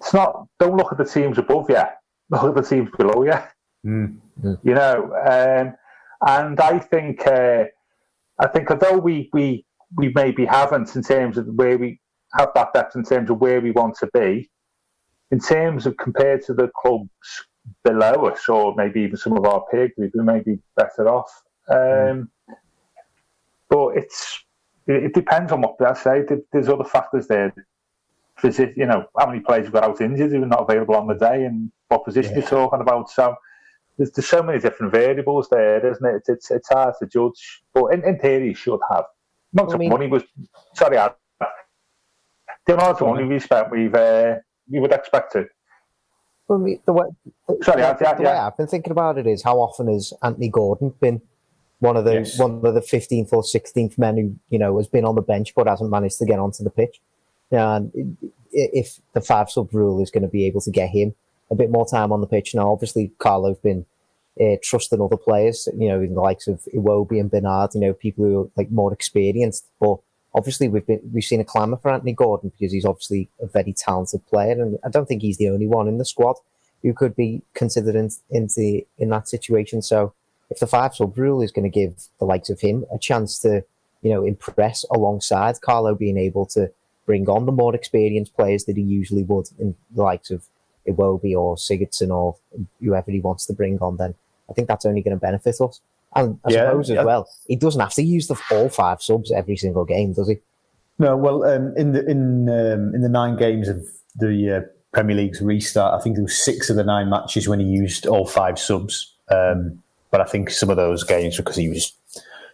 it's 0.00 0.12
not. 0.12 0.48
Don't 0.58 0.76
look 0.76 0.90
at 0.90 0.98
the 0.98 1.04
teams 1.04 1.38
above 1.38 1.70
you. 1.70 1.82
Look 2.30 2.44
at 2.44 2.54
the 2.54 2.62
teams 2.62 2.90
below 2.96 3.22
you. 3.24 3.38
Mm. 3.86 4.16
You 4.64 4.74
know, 4.74 5.14
um, 5.14 5.74
and 6.26 6.60
I 6.60 6.78
think. 6.78 7.26
Uh, 7.26 7.64
I 8.38 8.48
think 8.48 8.70
although 8.70 8.98
we 8.98 9.30
we 9.32 9.64
we 9.96 10.10
maybe 10.14 10.44
haven't 10.44 10.96
in 10.96 11.02
terms 11.02 11.38
of 11.38 11.46
where 11.46 11.78
we 11.78 12.00
have 12.34 12.50
that 12.54 12.72
depth 12.72 12.96
in 12.96 13.04
terms 13.04 13.30
of 13.30 13.40
where 13.40 13.60
we 13.60 13.70
want 13.70 13.96
to 13.98 14.08
be, 14.12 14.50
in 15.30 15.38
terms 15.38 15.86
of 15.86 15.96
compared 15.96 16.42
to 16.46 16.54
the 16.54 16.70
clubs 16.76 17.08
below 17.84 18.26
us, 18.26 18.48
or 18.48 18.74
maybe 18.74 19.02
even 19.02 19.16
some 19.16 19.36
of 19.36 19.44
our 19.44 19.64
peer 19.70 19.92
group, 19.96 20.12
we 20.14 20.24
may 20.24 20.40
be 20.40 20.58
better 20.76 21.08
off. 21.08 21.30
Um, 21.68 22.30
But 23.72 23.96
it's 23.96 24.44
it, 24.86 25.04
it, 25.04 25.14
depends 25.14 25.50
on 25.50 25.62
what 25.62 25.80
I 25.80 25.94
say. 25.94 26.24
There's 26.52 26.68
other 26.68 26.84
factors 26.84 27.26
there. 27.26 27.54
Visit, 28.42 28.74
you 28.76 28.84
know, 28.84 29.06
how 29.18 29.26
many 29.26 29.40
players 29.40 29.64
have 29.64 29.72
got 29.72 29.84
out 29.84 30.00
injured 30.02 30.30
who 30.30 30.42
are 30.42 30.46
not 30.46 30.68
available 30.68 30.94
on 30.94 31.06
the 31.06 31.14
day, 31.14 31.44
and 31.44 31.72
what 31.88 32.04
position 32.04 32.32
yeah. 32.32 32.40
you're 32.40 32.48
talking 32.48 32.82
about. 32.82 33.08
So 33.08 33.34
there's, 33.96 34.10
there's 34.10 34.28
so 34.28 34.42
many 34.42 34.58
different 34.58 34.92
variables 34.92 35.48
there, 35.48 35.86
isn't 35.86 36.04
it? 36.04 36.16
It's, 36.16 36.28
it's, 36.28 36.50
it's 36.50 36.68
hard 36.68 36.94
to 37.00 37.06
judge. 37.06 37.62
But 37.72 37.94
in, 37.94 38.04
in 38.04 38.18
theory, 38.18 38.48
you 38.48 38.54
should 38.54 38.80
have. 38.90 39.04
Not 39.54 39.72
I 39.72 39.78
mean, 39.78 39.88
money 39.88 40.06
was 40.06 40.24
sorry, 40.74 40.98
I, 40.98 41.10
the 42.66 42.74
amount 42.74 43.00
of 43.00 43.08
money 43.08 43.24
we 43.24 43.38
spent, 43.38 43.70
we've 43.70 43.94
uh, 43.94 44.34
we 44.70 44.80
would 44.80 44.92
expect 44.92 45.32
to. 45.32 45.46
Well, 46.48 46.58
the 46.84 46.92
way, 46.92 47.06
sorry, 47.62 47.82
the, 47.82 47.96
yeah, 48.00 48.14
the 48.14 48.22
way 48.22 48.32
I've 48.32 48.56
been 48.56 48.66
thinking 48.66 48.90
about 48.90 49.16
it 49.16 49.26
is 49.26 49.42
how 49.42 49.58
often 49.58 49.88
has 49.88 50.12
Anthony 50.22 50.48
Gordon 50.48 50.92
been 51.00 51.22
one 51.82 51.96
of 51.96 52.04
the 52.04 52.14
yes. 52.14 52.38
one 52.38 52.64
of 52.64 52.74
the 52.74 52.82
fifteenth 52.82 53.32
or 53.32 53.42
sixteenth 53.42 53.98
men 53.98 54.16
who 54.16 54.34
you 54.50 54.58
know 54.58 54.78
has 54.78 54.88
been 54.88 55.04
on 55.04 55.16
the 55.16 55.22
bench 55.22 55.54
but 55.54 55.66
hasn't 55.66 55.90
managed 55.90 56.18
to 56.18 56.24
get 56.24 56.38
onto 56.38 56.64
the 56.64 56.70
pitch. 56.70 57.00
And 57.50 58.16
if 58.52 58.98
the 59.12 59.20
five 59.20 59.50
sub 59.50 59.74
rule 59.74 60.02
is 60.02 60.10
going 60.10 60.22
to 60.22 60.28
be 60.28 60.46
able 60.46 60.60
to 60.62 60.70
get 60.70 60.90
him 60.90 61.14
a 61.50 61.54
bit 61.54 61.70
more 61.70 61.86
time 61.86 62.12
on 62.12 62.20
the 62.20 62.26
pitch. 62.26 62.54
Now, 62.54 62.72
obviously, 62.72 63.12
Carlo's 63.18 63.58
been 63.58 63.84
uh, 64.40 64.56
trusting 64.62 65.00
other 65.00 65.18
players, 65.18 65.68
you 65.76 65.88
know, 65.88 66.00
in 66.00 66.14
the 66.14 66.20
likes 66.20 66.48
of 66.48 66.66
Iwobi 66.74 67.20
and 67.20 67.30
Bernard, 67.30 67.70
you 67.74 67.80
know, 67.80 67.92
people 67.92 68.24
who 68.24 68.40
are 68.42 68.50
like 68.56 68.70
more 68.70 68.92
experienced. 68.92 69.66
But 69.78 69.98
obviously, 70.34 70.68
we've 70.68 70.86
been 70.86 71.00
we've 71.12 71.24
seen 71.24 71.40
a 71.40 71.44
clamour 71.44 71.76
for 71.76 71.92
Anthony 71.92 72.14
Gordon 72.14 72.52
because 72.58 72.72
he's 72.72 72.86
obviously 72.86 73.28
a 73.40 73.46
very 73.46 73.74
talented 73.74 74.26
player, 74.26 74.52
and 74.52 74.78
I 74.84 74.88
don't 74.88 75.06
think 75.06 75.22
he's 75.22 75.36
the 75.36 75.50
only 75.50 75.66
one 75.66 75.88
in 75.88 75.98
the 75.98 76.06
squad 76.06 76.36
who 76.82 76.92
could 76.92 77.14
be 77.14 77.42
considered 77.54 77.94
in, 77.94 78.10
in, 78.28 78.48
the, 78.56 78.84
in 78.98 79.08
that 79.10 79.28
situation. 79.28 79.82
So, 79.82 80.14
if 80.52 80.60
the 80.60 80.66
five 80.66 80.94
sub 80.94 81.16
rule 81.16 81.40
is 81.40 81.50
going 81.50 81.70
to 81.70 81.80
give 81.80 81.94
the 82.18 82.26
likes 82.26 82.50
of 82.50 82.60
him 82.60 82.84
a 82.94 82.98
chance 82.98 83.38
to, 83.38 83.64
you 84.02 84.10
know, 84.10 84.22
impress 84.24 84.84
alongside 84.90 85.60
Carlo 85.62 85.94
being 85.94 86.18
able 86.18 86.44
to 86.46 86.70
bring 87.06 87.26
on 87.28 87.46
the 87.46 87.52
more 87.52 87.74
experienced 87.74 88.36
players 88.36 88.64
that 88.64 88.76
he 88.76 88.82
usually 88.82 89.22
would 89.22 89.48
in 89.58 89.74
the 89.94 90.02
likes 90.02 90.30
of 90.30 90.44
Iwobi 90.86 91.34
or 91.34 91.56
Sigurdsson 91.56 92.10
or 92.10 92.36
whoever 92.80 93.10
he 93.10 93.20
wants 93.20 93.46
to 93.46 93.54
bring 93.54 93.78
on, 93.78 93.96
then 93.96 94.14
I 94.50 94.52
think 94.52 94.68
that's 94.68 94.84
only 94.84 95.00
going 95.00 95.16
to 95.16 95.20
benefit 95.20 95.56
us. 95.60 95.80
And 96.14 96.38
I 96.44 96.50
yeah, 96.50 96.68
suppose 96.68 96.90
as 96.90 96.96
yeah. 96.96 97.04
well, 97.04 97.28
he 97.46 97.56
doesn't 97.56 97.80
have 97.80 97.94
to 97.94 98.02
use 98.02 98.26
the 98.26 98.38
all 98.50 98.68
five 98.68 99.00
subs 99.00 99.32
every 99.32 99.56
single 99.56 99.86
game, 99.86 100.12
does 100.12 100.28
he? 100.28 100.36
No. 100.98 101.16
Well, 101.16 101.44
um, 101.44 101.72
in 101.76 101.92
the 101.92 102.04
in 102.06 102.48
um, 102.50 102.94
in 102.94 103.00
the 103.00 103.08
nine 103.08 103.36
games 103.36 103.68
of 103.68 103.86
the 104.16 104.56
uh, 104.56 104.60
Premier 104.92 105.16
League's 105.16 105.40
restart, 105.40 105.98
I 105.98 106.02
think 106.02 106.16
there 106.16 106.24
was 106.24 106.44
six 106.44 106.68
of 106.68 106.76
the 106.76 106.84
nine 106.84 107.08
matches 107.08 107.48
when 107.48 107.60
he 107.60 107.66
used 107.66 108.06
all 108.06 108.26
five 108.26 108.58
subs. 108.58 109.14
Um, 109.30 109.81
but 110.12 110.20
I 110.20 110.24
think 110.24 110.50
some 110.50 110.70
of 110.70 110.76
those 110.76 111.02
games 111.02 111.36
because 111.36 111.56
he 111.56 111.68
was 111.68 111.92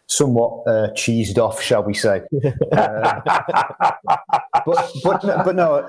somewhat 0.07 0.67
uh, 0.67 0.89
cheesed 0.95 1.37
off, 1.37 1.61
shall 1.61 1.83
we 1.83 1.93
say? 1.93 2.23
uh, 2.73 3.21
but 4.65 4.93
but 5.05 5.23
but 5.23 5.55
no, 5.55 5.85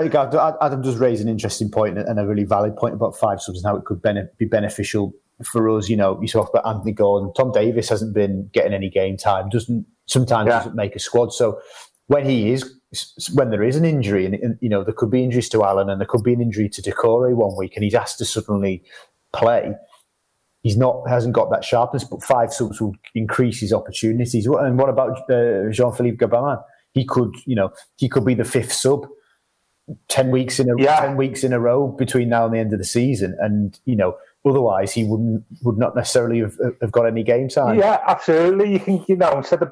Adam 0.61 0.81
does 0.81 0.97
raise 0.97 1.21
an 1.21 1.29
interesting 1.29 1.71
point 1.71 1.97
and 1.97 2.19
a 2.19 2.25
really 2.25 2.43
valid 2.43 2.75
point 2.75 2.95
about 2.95 3.15
five 3.15 3.41
subs 3.41 3.63
and 3.63 3.69
how 3.69 3.77
it 3.77 3.85
could 3.85 4.01
be 4.37 4.45
beneficial 4.45 5.13
for 5.45 5.69
us. 5.69 5.87
You 5.87 5.95
know, 5.95 6.19
you 6.21 6.27
talk 6.27 6.49
about 6.49 6.67
Anthony 6.67 6.91
Gordon, 6.91 7.31
Tom 7.33 7.51
Davies 7.51 7.87
hasn't 7.87 8.13
been 8.13 8.49
getting 8.51 8.73
any 8.73 8.89
game 8.89 9.15
time, 9.15 9.47
doesn't 9.49 9.85
sometimes 10.07 10.47
yeah. 10.47 10.57
doesn't 10.57 10.75
make 10.75 10.95
a 10.95 10.99
squad. 10.99 11.31
So 11.31 11.61
when 12.07 12.25
he 12.25 12.51
is 12.51 12.75
when 13.33 13.51
there 13.51 13.63
is 13.63 13.75
an 13.75 13.85
injury, 13.85 14.25
and, 14.25 14.35
and, 14.35 14.57
you 14.59 14.69
know 14.69 14.83
there 14.83 14.93
could 14.93 15.11
be 15.11 15.23
injuries 15.23 15.49
to 15.49 15.63
Allan, 15.63 15.89
and 15.89 16.01
there 16.01 16.07
could 16.07 16.23
be 16.23 16.33
an 16.33 16.41
injury 16.41 16.67
to 16.69 16.81
Doucouré 16.81 17.35
one 17.35 17.55
week, 17.57 17.75
and 17.75 17.83
he's 17.83 17.95
asked 17.95 18.17
to 18.17 18.25
suddenly 18.25 18.83
play. 19.31 19.73
He's 20.61 20.77
not 20.77 21.07
hasn't 21.07 21.33
got 21.33 21.49
that 21.51 21.63
sharpness, 21.63 22.03
but 22.03 22.23
five 22.23 22.53
subs 22.53 22.81
will 22.81 22.95
increase 23.15 23.59
his 23.59 23.71
opportunities. 23.71 24.45
And 24.45 24.77
what 24.77 24.89
about 24.89 25.29
uh, 25.31 25.69
Jean 25.71 25.93
Philippe 25.93 26.17
Gbamin? 26.17 26.61
He 26.93 27.05
could, 27.05 27.33
you 27.45 27.55
know, 27.55 27.71
he 27.97 28.09
could 28.09 28.25
be 28.25 28.33
the 28.33 28.43
fifth 28.43 28.73
sub 28.73 29.07
ten 30.07 30.31
weeks 30.31 30.59
in 30.59 30.69
a 30.69 30.73
yeah. 30.77 30.99
ten 30.99 31.17
weeks 31.17 31.43
in 31.43 31.53
a 31.53 31.59
row 31.59 31.87
between 31.87 32.29
now 32.29 32.45
and 32.45 32.53
the 32.53 32.59
end 32.59 32.73
of 32.73 32.79
the 32.79 32.85
season, 32.85 33.37
and 33.39 33.79
you 33.85 33.95
know 33.95 34.17
otherwise 34.45 34.93
he 34.93 35.03
wouldn't 35.03 35.43
would 35.63 35.77
not 35.77 35.95
necessarily 35.95 36.39
have, 36.39 36.57
have 36.81 36.91
got 36.91 37.05
any 37.05 37.23
game 37.23 37.47
time. 37.47 37.79
Yeah, 37.79 37.99
absolutely. 38.07 38.73
You 38.73 38.79
can 38.79 39.05
you 39.07 39.15
know 39.15 39.37
instead 39.37 39.61
of 39.61 39.71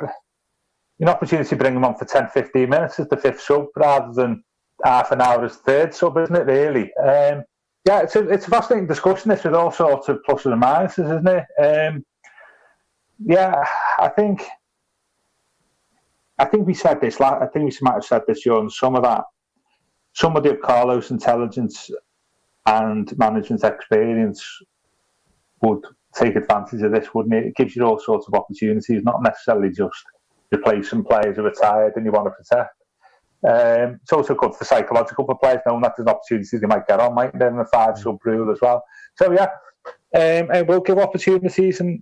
an 1.00 1.10
opportunity 1.10 1.50
to 1.50 1.56
bring 1.56 1.76
him 1.76 1.86
on 1.86 1.96
for 1.96 2.06
10, 2.06 2.30
15 2.30 2.70
minutes 2.70 3.00
as 3.00 3.08
the 3.08 3.18
fifth 3.18 3.42
sub 3.42 3.66
rather 3.76 4.14
than 4.14 4.44
half 4.84 5.12
an 5.12 5.22
hour 5.22 5.46
as 5.46 5.56
third 5.58 5.94
sub, 5.94 6.18
isn't 6.18 6.36
it? 6.36 6.46
Really. 6.46 6.92
Um, 6.96 7.44
yeah, 7.88 8.02
it's 8.02 8.16
a 8.16 8.30
it's 8.30 8.48
a 8.48 8.50
fascinating 8.50 8.88
discussion. 8.88 9.30
This 9.30 9.44
with 9.44 9.56
all 9.56 9.72
sorts 9.72 10.10
of 10.10 10.20
pluses 10.28 10.54
and 10.54 10.62
minuses, 10.62 11.06
isn't 11.06 11.28
it? 11.28 11.46
Um, 11.90 12.06
yeah, 13.20 13.64
I 14.00 14.10
think. 14.10 14.46
I 16.40 16.46
think 16.46 16.68
we 16.68 16.76
said 16.76 17.02
this. 17.02 17.20
I 17.20 17.48
think 17.48 17.66
we 17.66 17.78
might 17.82 17.96
have 17.96 18.06
said 18.06 18.22
this 18.28 18.44
during 18.44 18.70
some 18.70 18.96
of 18.96 19.02
that 19.04 19.24
somebody 20.18 20.50
of 20.50 20.60
Carlo's 20.62 21.12
intelligence 21.12 21.92
and 22.66 23.16
management 23.20 23.64
experience 23.64 24.44
would 25.62 25.84
take 26.16 26.36
advantage 26.36 26.82
of 26.82 26.92
this, 26.92 27.14
wouldn't 27.14 27.36
it? 27.36 27.46
It 27.46 27.56
gives 27.56 27.76
you 27.76 27.84
all 27.84 28.00
sorts 28.00 28.28
of 28.28 28.34
opportunities, 28.34 29.04
not 29.04 29.22
necessarily 29.22 29.70
just 29.70 30.04
replacing 30.52 31.04
players 31.04 31.36
who 31.36 31.46
are 31.46 31.52
tired 31.52 31.94
and 31.96 32.06
you 32.06 32.12
want 32.12 32.26
to 32.26 32.32
protect. 32.32 32.74
Um, 33.44 34.00
it's 34.02 34.14
also 34.14 34.34
good 34.34 34.56
for 34.56 34.66
psychological 34.66 35.26
for 35.26 35.38
players, 35.38 35.62
knowing 35.66 35.82
that 35.82 35.94
there's 35.96 36.08
opportunities 36.08 36.60
they 36.60 36.68
might 36.68 36.88
get 36.88 37.00
on, 37.00 37.14
might 37.14 37.38
then 37.38 37.58
the 37.58 37.66
five 37.66 37.98
sub 37.98 38.18
rule 38.26 38.52
as 38.52 38.60
well. 38.62 38.84
So 39.16 39.32
yeah, 39.32 39.50
um, 40.16 40.50
and 40.52 40.68
we'll 40.68 40.82
give 40.82 40.98
opportunities 40.98 41.80
and 41.80 42.02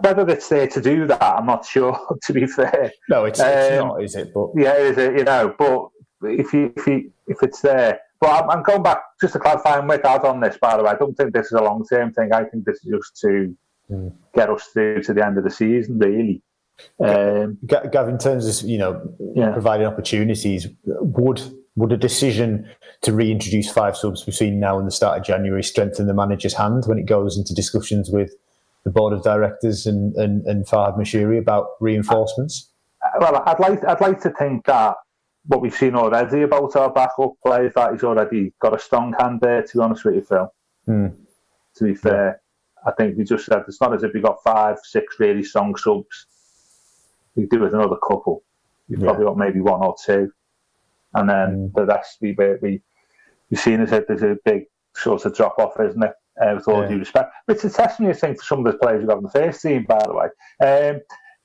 whether 0.00 0.28
it's 0.28 0.48
there 0.48 0.68
to 0.68 0.80
do 0.80 1.06
that, 1.06 1.22
I'm 1.22 1.46
not 1.46 1.64
sure. 1.64 1.98
To 2.24 2.32
be 2.32 2.46
fair, 2.46 2.92
no, 3.08 3.24
it's, 3.24 3.40
it's 3.40 3.80
um, 3.80 3.88
not, 3.88 4.02
is 4.02 4.14
it? 4.14 4.32
But 4.32 4.50
yeah, 4.56 4.74
is 4.76 4.98
it? 4.98 5.18
You 5.18 5.24
know, 5.24 5.54
but 5.58 5.88
if 6.30 6.52
you 6.52 6.72
if 6.76 6.86
you 6.86 7.12
if 7.26 7.42
it's 7.42 7.60
there. 7.60 8.00
But 8.20 8.50
I'm, 8.50 8.62
going 8.62 8.82
back 8.82 8.98
just 9.18 9.32
to 9.32 9.38
clarify 9.38 9.78
and 9.78 9.86
make 9.88 10.04
out 10.04 10.26
on 10.26 10.40
this. 10.40 10.58
By 10.60 10.76
the 10.76 10.82
way, 10.82 10.90
I 10.90 10.94
don't 10.94 11.14
think 11.14 11.32
this 11.32 11.46
is 11.46 11.52
a 11.52 11.62
long 11.62 11.86
term 11.90 12.12
thing. 12.12 12.32
I 12.34 12.44
think 12.44 12.66
this 12.66 12.76
is 12.84 12.92
just 12.92 13.16
to 13.22 13.56
mm. 13.90 14.12
get 14.34 14.50
us 14.50 14.64
through 14.66 15.02
to 15.04 15.14
the 15.14 15.24
end 15.24 15.38
of 15.38 15.44
the 15.44 15.50
season, 15.50 15.98
really. 15.98 16.42
Um, 17.02 17.58
Gav, 17.66 18.08
in 18.08 18.18
terms 18.18 18.62
of 18.62 18.68
you 18.68 18.78
know 18.78 19.14
yeah. 19.34 19.52
providing 19.52 19.86
opportunities, 19.86 20.66
would 20.84 21.42
would 21.76 21.92
a 21.92 21.96
decision 21.96 22.68
to 23.02 23.12
reintroduce 23.12 23.70
five 23.70 23.96
subs 23.96 24.24
between 24.24 24.60
now 24.60 24.78
and 24.78 24.86
the 24.86 24.92
start 24.92 25.18
of 25.18 25.24
January 25.24 25.62
strengthen 25.62 26.06
the 26.06 26.14
manager's 26.14 26.54
hand 26.54 26.84
when 26.86 26.98
it 26.98 27.06
goes 27.06 27.38
into 27.38 27.54
discussions 27.54 28.10
with 28.10 28.32
the 28.84 28.90
board 28.90 29.12
of 29.12 29.22
directors 29.22 29.86
and 29.86 30.14
and, 30.16 30.44
and 30.46 30.66
Farhad 30.66 30.98
Moshiri 30.98 31.38
about 31.38 31.68
reinforcements? 31.80 32.70
Well, 33.18 33.42
I'd 33.46 33.60
like 33.60 33.84
I'd 33.84 34.00
like 34.00 34.20
to 34.22 34.30
think 34.30 34.66
that 34.66 34.96
what 35.46 35.62
we've 35.62 35.74
seen 35.74 35.94
already 35.94 36.42
about 36.42 36.76
our 36.76 36.92
backup 36.92 37.32
players 37.44 37.72
that 37.74 37.92
he's 37.92 38.04
already 38.04 38.52
got 38.60 38.74
a 38.74 38.78
strong 38.78 39.14
hand 39.18 39.40
there. 39.40 39.62
To 39.62 39.78
be 39.78 39.82
honest 39.82 40.04
with 40.04 40.16
you, 40.16 40.22
Phil. 40.22 40.52
Mm. 40.88 41.16
To 41.76 41.84
be 41.84 41.94
fair, 41.94 42.40
I 42.86 42.92
think 42.92 43.16
we 43.16 43.24
just 43.24 43.46
said 43.46 43.62
it's 43.66 43.80
not 43.80 43.94
as 43.94 44.02
if 44.02 44.12
we 44.12 44.20
got 44.20 44.42
five, 44.42 44.78
six 44.82 45.18
really 45.18 45.42
strong 45.42 45.76
subs. 45.76 46.26
We 47.36 47.46
do 47.46 47.60
with 47.60 47.74
another 47.74 47.96
couple. 47.96 48.42
You've 48.88 49.00
yeah. 49.00 49.06
probably 49.06 49.26
got 49.26 49.38
maybe 49.38 49.60
one 49.60 49.82
or 49.82 49.94
two, 50.04 50.32
and 51.14 51.28
then 51.28 51.70
mm. 51.70 51.74
the 51.74 51.86
rest 51.86 52.18
we 52.20 52.36
we 52.62 52.80
we've 53.50 53.60
seen 53.60 53.80
as 53.80 53.92
if 53.92 54.06
there's 54.06 54.22
a 54.22 54.36
big 54.44 54.64
sort 54.94 55.24
of 55.24 55.34
drop 55.34 55.58
off, 55.58 55.78
isn't 55.80 56.02
it? 56.02 56.12
Uh, 56.40 56.54
with 56.54 56.68
all 56.68 56.82
yeah. 56.82 56.88
due 56.88 56.98
respect, 56.98 57.32
it's 57.48 57.64
a 57.64 57.70
testimony, 57.70 58.14
I 58.14 58.16
think, 58.16 58.38
for 58.38 58.44
some 58.44 58.64
of 58.64 58.72
the 58.72 58.78
players 58.78 59.02
who 59.02 59.08
got 59.08 59.18
in 59.18 59.24
the 59.24 59.30
first 59.30 59.60
team, 59.60 59.84
by 59.86 60.02
the 60.02 60.14
way. 60.14 60.28
Um, 60.66 61.00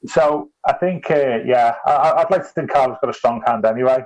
so 0.08 0.52
I 0.66 0.74
think, 0.74 1.10
uh, 1.12 1.40
yeah, 1.46 1.76
I, 1.86 2.20
would 2.20 2.32
like 2.32 2.44
to 2.44 2.54
think 2.54 2.72
Carl's 2.72 2.98
got 3.02 3.10
a 3.10 3.14
strong 3.14 3.42
hand 3.46 3.66
anyway. 3.66 4.04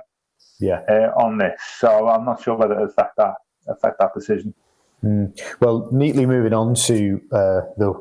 Yeah. 0.58 0.80
Uh, 0.88 1.12
on 1.16 1.38
this, 1.38 1.60
so 1.78 2.08
I'm 2.08 2.24
not 2.24 2.42
sure 2.42 2.56
whether 2.56 2.78
it 2.78 2.82
affect 2.82 3.16
that 3.16 3.34
affect 3.68 3.98
that 4.00 4.12
decision. 4.14 4.52
Mm. 5.04 5.38
Well, 5.60 5.88
neatly 5.92 6.26
moving 6.26 6.52
on 6.52 6.74
to 6.86 7.20
uh, 7.32 7.60
the 7.78 7.94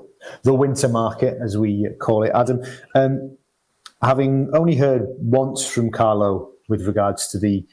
the 0.43 0.53
winter 0.53 0.89
market, 0.89 1.37
as 1.41 1.57
we 1.57 1.87
call 1.99 2.23
it, 2.23 2.31
Adam. 2.33 2.61
Um, 2.95 3.37
having 4.01 4.49
only 4.53 4.75
heard 4.75 5.03
once 5.17 5.65
from 5.65 5.91
Carlo 5.91 6.51
with 6.67 6.85
regards 6.85 7.27
to 7.29 7.39
the 7.39 7.65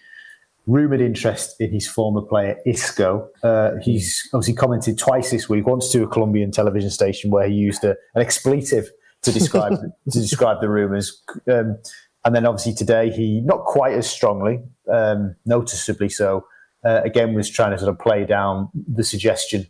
rumoured 0.67 1.01
interest 1.01 1.55
in 1.61 1.73
his 1.73 1.89
former 1.89 2.21
player 2.21 2.59
Isco. 2.67 3.29
Uh, 3.43 3.73
he's 3.83 4.29
obviously 4.35 4.55
commented 4.55 4.99
twice 4.99 5.31
this 5.31 5.49
week, 5.49 5.67
once 5.67 5.91
to 5.93 6.03
a 6.03 6.09
Colombian 6.09 6.51
television 6.51 6.91
station 6.91 7.31
where 7.31 7.49
he 7.49 7.55
used 7.55 7.85
a, 7.85 7.91
an 8.15 8.23
expletive 8.23 8.91
to 9.23 9.33
describe 9.33 9.73
to 10.11 10.21
describe 10.21 10.61
the 10.61 10.69
rumours. 10.69 11.23
Um, 11.51 11.79
and 12.25 12.35
then 12.35 12.45
obviously 12.45 12.75
today 12.75 13.11
he 13.11 13.41
not 13.43 13.65
quite 13.65 13.95
as 13.95 14.09
strongly, 14.09 14.61
um, 14.93 15.37
noticeably 15.45 16.09
so. 16.09 16.47
Uh, 16.85 17.01
again, 17.05 17.35
was 17.35 17.51
trying 17.51 17.73
to 17.73 17.79
sort 17.79 17.91
of 17.91 17.99
play 17.99 18.25
down 18.25 18.69
the 18.75 19.03
suggestion 19.03 19.67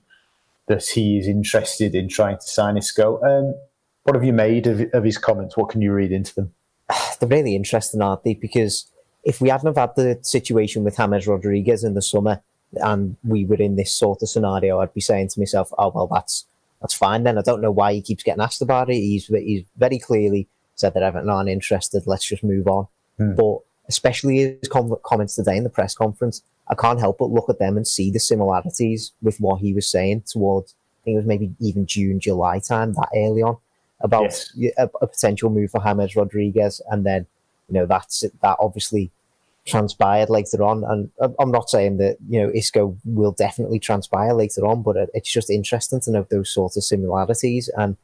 that 0.69 0.85
he 0.85 1.19
is 1.19 1.29
interested 1.29 1.95
in 1.95 2.09
trying 2.09 2.37
to 2.37 2.47
sign 2.47 2.77
Isco. 2.77 3.23
Um, 3.23 3.55
what 4.07 4.15
have 4.15 4.25
you 4.25 4.33
made 4.33 4.69
of, 4.69 4.81
of 4.95 5.03
his 5.03 5.19
comments? 5.19 5.57
What 5.57 5.69
can 5.69 5.83
you 5.83 5.93
read 5.93 6.13
into 6.13 6.35
them? 6.35 6.55
They're 7.21 7.29
really 7.29 7.57
interesting, 7.57 8.01
aren't 8.01 8.23
they? 8.23 8.35
Because 8.35 8.91
if 9.25 9.41
we 9.41 9.49
hadn't 9.49 9.67
have 9.67 9.77
had 9.77 9.97
the 9.97 10.19
situation 10.23 10.85
with 10.85 10.97
James 10.97 11.27
Rodriguez 11.27 11.83
in 11.83 11.95
the 11.95 12.03
summer 12.03 12.41
and 12.75 13.17
we 13.25 13.45
were 13.45 13.57
in 13.57 13.75
this 13.75 13.93
sort 13.93 14.23
of 14.23 14.29
scenario, 14.29 14.79
I'd 14.79 14.95
be 14.95 15.01
saying 15.01 15.29
to 15.31 15.41
myself, 15.41 15.73
oh, 15.77 15.91
well, 15.91 16.07
that's 16.07 16.47
that's 16.81 16.95
fine 16.95 17.25
then. 17.25 17.37
I 17.37 17.43
don't 17.43 17.63
know 17.63 17.73
why 17.73 17.95
he 17.95 18.03
keeps 18.03 18.23
getting 18.23 18.43
asked 18.43 18.63
about 18.63 18.91
it. 18.91 18.95
He's 18.95 19.27
he's 19.27 19.65
very 19.77 19.99
clearly 19.99 20.47
said 20.77 20.95
that 20.95 21.03
Everton 21.03 21.29
aren't 21.29 21.49
interested. 21.49 22.07
Let's 22.07 22.27
just 22.27 22.45
move 22.45 22.69
on. 22.69 22.87
Mm. 23.19 23.35
But 23.35 23.67
especially 23.89 24.59
his 24.61 24.69
com- 24.69 24.97
comments 25.03 25.35
today 25.35 25.57
in 25.57 25.65
the 25.65 25.71
press 25.71 25.95
conference, 25.95 26.43
I 26.69 26.77
can't 26.77 27.01
help 27.01 27.19
but 27.19 27.31
look 27.31 27.49
at 27.49 27.59
them 27.59 27.77
and 27.77 27.89
see 27.89 28.11
the 28.11 28.21
similarities 28.21 29.13
with 29.23 29.41
what 29.41 29.61
he 29.61 29.73
was 29.73 29.91
saying 29.91 30.25
towards. 30.27 30.75
I 30.75 31.05
think 31.05 31.15
it 31.15 31.19
was 31.19 31.27
maybe 31.27 31.55
even 31.61 31.87
June, 31.87 32.21
July 32.21 32.61
time 32.61 32.93
that 32.93 33.09
early 33.17 33.43
on 33.43 33.57
about 34.01 34.25
yes. 34.57 34.75
a, 34.79 34.91
a, 35.01 35.07
potential 35.07 35.51
move 35.51 35.71
for 35.71 35.81
James 35.83 36.17
Rodriguez, 36.17 36.83
and 36.91 37.05
then 37.05 37.27
you 37.69 37.75
know 37.75 37.87
that's 37.87 38.25
that 38.43 38.57
obviously 38.61 39.11
transpired 39.67 40.31
later 40.31 40.63
on. 40.63 40.85
And 40.85 41.11
I'm 41.39 41.51
not 41.51 41.69
saying 41.69 41.99
that, 41.99 42.17
you 42.29 42.41
know, 42.41 42.51
Isco 42.55 42.97
will 43.05 43.33
definitely 43.33 43.79
transpire 43.79 44.33
later 44.33 44.65
on, 44.67 44.83
but 44.83 44.97
it's 45.13 45.31
just 45.31 45.51
interesting 45.51 46.01
to 46.01 46.13
note 46.13 46.31
those 46.31 46.51
sorts 46.51 46.77
of 46.77 46.85
similarities. 46.85 47.69
And 47.77 47.97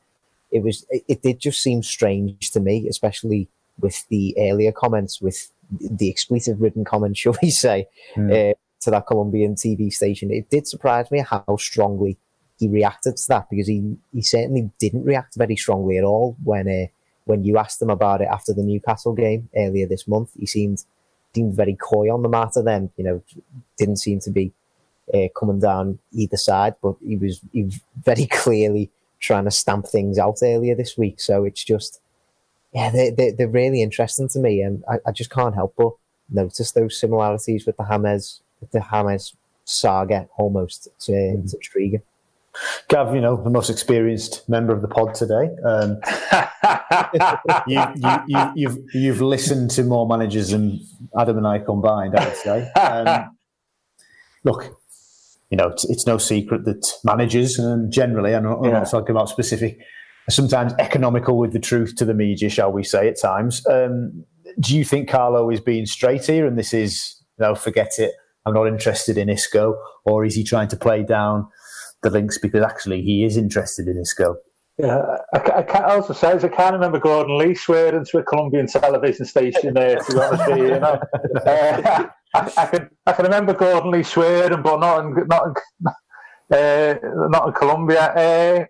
it 0.51 0.63
was, 0.63 0.85
it 0.91 1.23
did 1.23 1.39
just 1.39 1.63
seem 1.63 1.83
strange 1.83 2.51
to 2.51 2.61
me, 2.61 2.89
especially 2.89 3.49
with 3.81 4.07
the 4.09 4.35
earlier 4.39 4.73
comments, 4.73 5.23
with 5.23 5.51
the 5.71 6.11
expletive 6.11 6.61
ridden 6.61 6.85
comments, 6.85 7.21
shall 7.21 7.37
we 7.41 7.51
say, 7.51 7.87
mm. 8.15 8.51
uh, 8.51 8.55
to 8.81 8.91
that 8.91 9.07
Colombian 9.07 9.55
TV 9.55 9.93
station. 9.93 10.31
It 10.31 10.51
did 10.51 10.67
surprise 10.67 11.11
me 11.11 11.21
how 11.21 11.57
strongly 11.59 12.19
he 12.63 12.69
reacted 12.69 13.17
to 13.17 13.29
that 13.29 13.51
because 13.51 13.67
he, 13.67 13.97
he 14.13 14.23
certainly 14.23 14.71
didn't 14.79 15.05
react 15.05 15.35
very 15.35 15.57
strongly 15.57 15.99
at 15.99 16.05
all 16.05 16.37
when, 16.45 16.69
uh, 16.69 16.87
when 17.25 17.43
you 17.43 17.59
asked 17.59 17.83
him 17.83 17.91
about 17.91 18.21
it 18.21 18.29
after 18.31 18.53
the 18.53 18.63
Newcastle 18.63 19.15
game 19.15 19.49
earlier 19.57 19.85
this 19.85 20.07
month. 20.07 20.31
He 20.39 20.47
seemed 20.47 20.85
seemed 21.35 21.55
very 21.55 21.75
coy 21.75 22.13
on 22.13 22.23
the 22.23 22.29
matter 22.29 22.63
then, 22.63 22.91
you 22.97 23.03
know, 23.03 23.23
didn't 23.79 23.97
seem 23.97 24.21
to 24.21 24.31
be 24.31 24.53
uh, 25.13 25.27
coming 25.37 25.59
down 25.59 25.99
either 26.13 26.37
side, 26.37 26.75
but 26.81 26.95
he 27.05 27.17
was, 27.17 27.41
he 27.53 27.65
was 27.65 27.81
very 28.05 28.27
clearly 28.31 28.91
trying 29.19 29.45
to 29.45 29.51
stamp 29.51 29.89
things 29.89 30.19
out 30.19 30.39
earlier 30.43 30.77
this 30.77 30.97
week. 30.97 31.21
So 31.21 31.45
it's 31.45 31.65
just, 31.65 32.01
yeah, 32.73 32.91
they, 32.91 33.11
they, 33.11 33.31
they're 33.33 33.49
really 33.49 33.83
interesting 33.83 34.29
to 34.29 34.39
me. 34.39 34.61
And 34.61 34.85
I, 34.89 34.99
I 35.07 35.11
just 35.11 35.31
can't 35.31 35.55
help 35.55 35.75
but 35.77 35.95
notice 36.31 36.71
those 36.71 37.01
similarities 37.01 37.67
with 37.67 37.77
the 37.77 38.41
with 38.61 38.71
the 38.71 38.85
James 38.93 39.35
saga 39.65 40.29
almost. 40.37 40.89
to, 41.01 41.13
mm-hmm. 41.13 41.45
it's 41.45 41.55
intriguing. 41.55 42.03
Gav, 42.89 43.15
you 43.15 43.21
know, 43.21 43.43
the 43.43 43.51
most 43.51 43.71
experienced 43.71 44.49
member 44.49 44.75
of 44.75 44.83
the 44.83 44.89
pod 44.89 45.15
today. 45.15 45.49
Um, 45.65 45.99
you, 47.67 47.79
have 47.79 48.25
you, 48.27 48.53
you've, 48.55 48.79
you've 48.93 49.21
listened 49.21 49.71
to 49.73 49.85
more 49.85 50.07
managers 50.07 50.51
than 50.51 50.81
Adam 51.19 51.39
and 51.39 51.47
I 51.47 51.59
combined, 51.61 52.15
I 52.17 52.27
would 52.27 52.37
say. 52.37 52.71
Um, 52.73 53.37
look, 54.45 54.79
you 55.51 55.57
know, 55.57 55.69
it's, 55.69 55.85
it's, 55.89 56.07
no 56.07 56.19
secret 56.19 56.65
that 56.65 56.87
managers, 57.05 57.59
and 57.59 57.93
generally, 57.93 58.35
I'm 58.35 58.45
not, 58.45 58.65
I'm 58.65 58.73
not, 58.73 58.91
talking 58.91 59.11
about 59.11 59.29
specific, 59.29 59.79
sometimes 60.29 60.73
economical 60.79 61.39
with 61.39 61.53
the 61.53 61.59
truth 61.59 61.95
to 61.97 62.05
the 62.05 62.15
media, 62.15 62.49
shall 62.49 62.73
we 62.73 62.85
say, 62.85 63.09
at 63.09 63.21
times. 63.21 63.67
Um, 63.67 64.25
do 64.61 64.77
you 64.77 64.85
think 64.85 65.09
Carlo 65.09 65.51
is 65.51 65.61
being 65.61 65.87
straight 65.87 66.27
here 66.27 66.47
and 66.47 66.59
this 66.59 66.75
is, 66.75 67.23
no, 67.39 67.55
forget 67.55 67.93
it, 67.99 68.13
I'm 68.45 68.55
not 68.55 68.67
interested 68.67 69.17
in 69.17 69.29
Isco? 69.29 69.77
Or 70.05 70.25
is 70.25 70.35
he 70.35 70.45
trying 70.45 70.69
to 70.69 70.77
play 70.77 71.03
down 71.03 71.49
the 72.03 72.11
links 72.11 72.39
because 72.39 72.65
actually 72.65 73.03
he 73.03 73.25
is 73.25 73.37
interested 73.37 73.89
in 73.89 73.99
Isco. 73.99 74.37
Yeah, 74.79 75.19
I, 75.35 75.39
I 75.39 75.63
can't 75.63 75.85
also 75.85 76.13
say 76.13 76.33
I 76.33 76.49
can't 76.49 76.73
remember 76.73 76.99
Gordon 76.99 77.37
Lee 77.39 77.55
swearing 77.55 78.05
to 78.07 78.19
a 78.19 78.23
Colombian 78.23 78.67
television 78.67 79.27
station 79.27 79.75
there. 79.75 79.97
To 79.97 80.13
be 80.13 80.19
honest 80.19 80.49
with 80.49 80.59
you, 80.59 80.65
you 80.65 80.81
know, 80.81 81.01
uh, 81.47 82.07
I, 82.35 82.53
I, 82.57 82.67
can 82.67 82.91
I 83.07 83.13
can 83.13 83.25
remember 83.27 83.53
Gordon 83.53 83.91
Lee 83.91 84.03
swearing, 84.03 84.63
but 84.63 84.81
not 84.81 85.05
in 85.05 85.27
not 85.27 85.47
in, 85.47 85.87
uh, 86.57 86.95
not 87.29 87.49
in 87.49 87.55
Colombia. 87.55 88.01
Uh, 88.01 88.65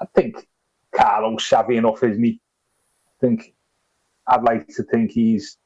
I 0.00 0.06
think 0.14 0.46
Carlo's 0.94 1.46
savvy 1.46 1.76
enough, 1.76 2.02
isn't 2.02 2.22
he? 2.22 2.40
I 3.06 3.26
think 3.26 3.54
I'd 4.26 4.42
like 4.42 4.66
to 4.68 4.82
think 4.82 5.12
he's. 5.12 5.58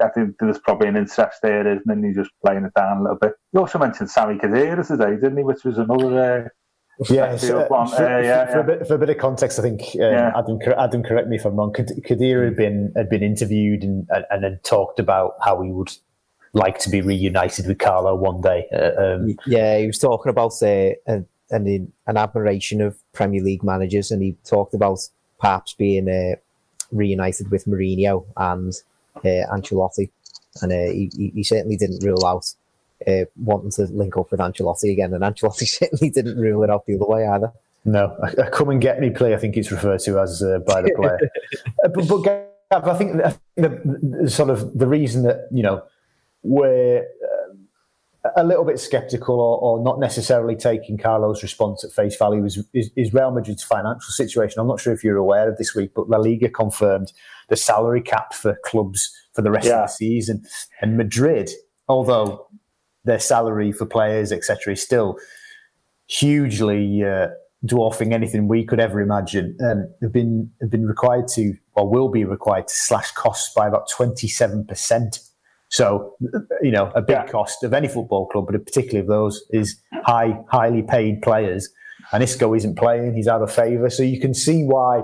I 0.00 0.08
think 0.08 0.36
there's 0.40 0.58
probably 0.58 0.88
an 0.88 0.96
interest 0.96 1.40
there, 1.42 1.66
isn't 1.66 2.02
he? 2.02 2.08
He's 2.08 2.16
just 2.16 2.30
playing 2.44 2.64
it 2.64 2.74
down 2.74 2.98
a 2.98 3.02
little 3.02 3.18
bit. 3.18 3.32
He 3.52 3.58
also 3.58 3.78
mentioned 3.78 4.10
Sami 4.10 4.36
Khedira 4.36 4.86
today, 4.86 5.12
didn't 5.12 5.36
he? 5.36 5.44
Which 5.44 5.64
was 5.64 5.78
another. 5.78 6.46
Uh, 6.46 6.48
yeah, 7.08 7.24
uh, 7.24 7.38
for, 7.38 7.76
uh, 7.76 7.86
yeah, 8.00 8.20
yeah. 8.20 8.46
For, 8.46 8.60
a 8.60 8.64
bit, 8.64 8.86
for, 8.88 8.94
a 8.94 8.98
bit, 8.98 9.10
of 9.10 9.18
context, 9.18 9.58
I 9.58 9.62
think 9.62 9.82
um, 9.82 10.00
yeah. 10.00 10.32
Adam, 10.36 10.58
Adam, 10.76 11.02
correct 11.04 11.28
me 11.28 11.36
if 11.36 11.44
I'm 11.44 11.54
wrong. 11.54 11.72
Khedira 11.72 12.46
had 12.46 12.56
been 12.56 12.92
had 12.96 13.08
been 13.08 13.22
interviewed 13.22 13.84
and 13.84 14.06
and, 14.10 14.24
and 14.30 14.44
had 14.44 14.64
talked 14.64 14.98
about 14.98 15.34
how 15.44 15.62
he 15.62 15.70
would 15.70 15.92
like 16.54 16.78
to 16.80 16.90
be 16.90 17.00
reunited 17.00 17.66
with 17.68 17.78
Carlo 17.78 18.16
one 18.16 18.40
day. 18.40 18.66
Uh, 18.72 19.00
um, 19.00 19.36
yeah, 19.46 19.78
he 19.78 19.86
was 19.86 19.98
talking 19.98 20.30
about 20.30 20.60
uh, 20.60 20.90
an 21.06 21.92
an 22.06 22.16
admiration 22.16 22.80
of 22.80 22.98
Premier 23.12 23.42
League 23.42 23.62
managers, 23.62 24.10
and 24.10 24.20
he 24.20 24.36
talked 24.44 24.74
about 24.74 24.98
perhaps 25.38 25.74
being 25.74 26.08
uh, 26.08 26.36
reunited 26.90 27.50
with 27.50 27.66
Mourinho 27.66 28.24
and 28.36 28.74
Ancelotti, 29.24 30.10
and 30.62 30.72
uh, 30.72 30.92
he, 30.92 31.32
he 31.34 31.42
certainly 31.42 31.76
didn't 31.76 32.04
rule 32.04 32.24
out 32.26 32.52
uh, 33.06 33.24
wanting 33.36 33.70
to 33.72 33.82
link 33.84 34.16
up 34.16 34.30
with 34.30 34.40
Ancelotti 34.40 34.92
again, 34.92 35.14
and 35.14 35.22
Ancelotti 35.22 35.66
certainly 35.68 36.10
didn't 36.10 36.38
rule 36.38 36.62
it 36.62 36.70
out 36.70 36.86
the 36.86 36.96
other 36.96 37.06
way 37.06 37.26
either. 37.26 37.52
No, 37.84 38.16
a, 38.22 38.42
a 38.42 38.50
come 38.50 38.70
and 38.70 38.80
get 38.80 39.00
me 39.00 39.10
play, 39.10 39.34
I 39.34 39.38
think 39.38 39.56
it's 39.56 39.70
referred 39.70 40.00
to 40.00 40.18
as 40.20 40.42
uh, 40.42 40.58
by 40.66 40.82
the 40.82 40.92
player. 40.94 41.18
uh, 41.84 41.88
but, 41.88 42.08
but 42.08 42.84
I 42.84 42.94
think 42.96 43.16
the, 43.16 43.38
the, 43.56 44.30
sort 44.30 44.50
of 44.50 44.78
the 44.78 44.86
reason 44.86 45.22
that 45.22 45.48
you 45.50 45.62
know 45.62 45.82
we're 46.42 47.00
uh, 47.00 47.37
a 48.36 48.44
little 48.44 48.64
bit 48.64 48.78
sceptical 48.78 49.40
or, 49.40 49.58
or, 49.58 49.82
not 49.82 49.98
necessarily 49.98 50.56
taking 50.56 50.98
Carlo's 50.98 51.42
response 51.42 51.84
at 51.84 51.92
face 51.92 52.16
value 52.16 52.44
is, 52.44 52.62
is, 52.74 52.90
is, 52.96 53.12
Real 53.12 53.30
Madrid's 53.30 53.62
financial 53.62 54.10
situation. 54.10 54.60
I'm 54.60 54.66
not 54.66 54.80
sure 54.80 54.92
if 54.92 55.04
you're 55.04 55.16
aware 55.16 55.48
of 55.48 55.58
this 55.58 55.74
week, 55.74 55.92
but 55.94 56.08
La 56.08 56.18
Liga 56.18 56.48
confirmed 56.48 57.12
the 57.48 57.56
salary 57.56 58.02
cap 58.02 58.34
for 58.34 58.56
clubs 58.64 59.10
for 59.34 59.42
the 59.42 59.50
rest 59.50 59.66
yeah. 59.66 59.82
of 59.82 59.88
the 59.88 59.92
season, 59.92 60.44
and 60.80 60.96
Madrid, 60.96 61.50
although 61.88 62.46
their 63.04 63.20
salary 63.20 63.72
for 63.72 63.86
players, 63.86 64.32
etc., 64.32 64.72
is 64.72 64.82
still 64.82 65.16
hugely 66.06 67.04
uh, 67.04 67.28
dwarfing 67.64 68.12
anything 68.12 68.48
we 68.48 68.64
could 68.64 68.80
ever 68.80 69.00
imagine. 69.00 69.56
Um, 69.64 69.88
have 70.02 70.12
been 70.12 70.50
have 70.60 70.70
been 70.70 70.86
required 70.86 71.28
to, 71.34 71.54
or 71.74 71.88
will 71.88 72.10
be 72.10 72.24
required 72.24 72.68
to 72.68 72.74
slash 72.74 73.10
costs 73.12 73.52
by 73.54 73.66
about 73.66 73.88
twenty 73.88 74.28
seven 74.28 74.64
percent. 74.64 75.20
So, 75.70 76.16
you 76.62 76.70
know, 76.70 76.90
a 76.94 77.02
big 77.02 77.16
yeah. 77.16 77.26
cost 77.26 77.62
of 77.62 77.74
any 77.74 77.88
football 77.88 78.26
club, 78.26 78.46
but 78.50 78.64
particularly 78.64 79.00
of 79.00 79.06
those, 79.06 79.44
is 79.50 79.80
high, 80.04 80.40
highly 80.50 80.82
paid 80.82 81.20
players. 81.20 81.68
And 82.12 82.22
Isco 82.22 82.54
isn't 82.54 82.78
playing; 82.78 83.14
he's 83.14 83.28
out 83.28 83.42
of 83.42 83.52
favour. 83.52 83.90
So 83.90 84.02
you 84.02 84.18
can 84.18 84.32
see 84.32 84.64
why 84.64 85.02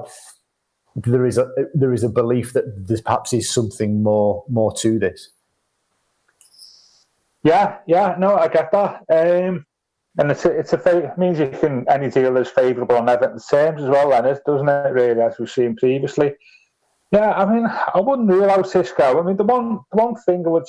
there 0.97 1.27
is 1.27 1.37
a 1.37 1.51
there 1.75 1.93
is 1.93 2.03
a 2.03 2.09
belief 2.09 2.53
that 2.55 2.65
there 2.89 2.99
perhaps 3.05 3.33
is 3.33 3.53
something 3.53 4.03
more 4.03 4.45
more 4.49 4.73
to 4.77 4.99
this. 4.99 5.31
Yeah, 7.43 7.79
yeah, 7.87 8.17
no, 8.19 8.37
I 8.37 8.49
get 8.49 8.73
that. 8.73 9.05
Um, 9.11 9.67
and 10.17 10.31
it's 10.31 10.45
a, 10.47 10.51
it's 10.51 10.73
a 10.73 10.99
it 10.99 11.19
means 11.19 11.39
you 11.39 11.49
can 11.49 11.85
any 11.89 12.09
deal 12.09 12.37
is 12.39 12.49
favourable 12.49 12.97
on 12.97 13.09
Everton's 13.09 13.47
terms 13.47 13.83
as 13.83 13.91
well, 13.91 14.11
then, 14.11 14.39
doesn't 14.47 14.69
it? 14.69 14.93
Really, 14.93 15.21
as 15.21 15.39
we've 15.39 15.51
seen 15.51 15.77
previously. 15.77 16.35
Yeah, 17.13 17.33
I 17.33 17.45
mean, 17.45 17.67
I 17.67 18.01
wouldn't 18.01 18.29
rule 18.29 18.51
out 18.51 18.75
Isco. 18.75 19.21
I 19.21 19.23
mean, 19.23 19.37
the 19.37 19.45
one 19.45 19.81
the 19.93 20.03
one 20.03 20.17
thing 20.17 20.45
I 20.47 20.51
would, 20.51 20.65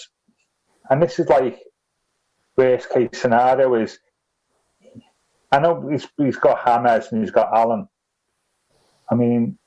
and 0.89 1.01
this 1.01 1.19
is 1.19 1.27
like 1.27 1.59
worst 2.55 2.89
case 2.89 3.09
scenario 3.13 3.73
is, 3.75 3.99
I 5.51 5.59
know 5.59 5.87
he's 5.89 6.07
he's 6.17 6.37
got 6.37 6.65
James 6.65 7.11
and 7.11 7.21
he's 7.21 7.31
got 7.31 7.53
Allan. 7.53 7.87
I 9.09 9.15
mean, 9.15 9.57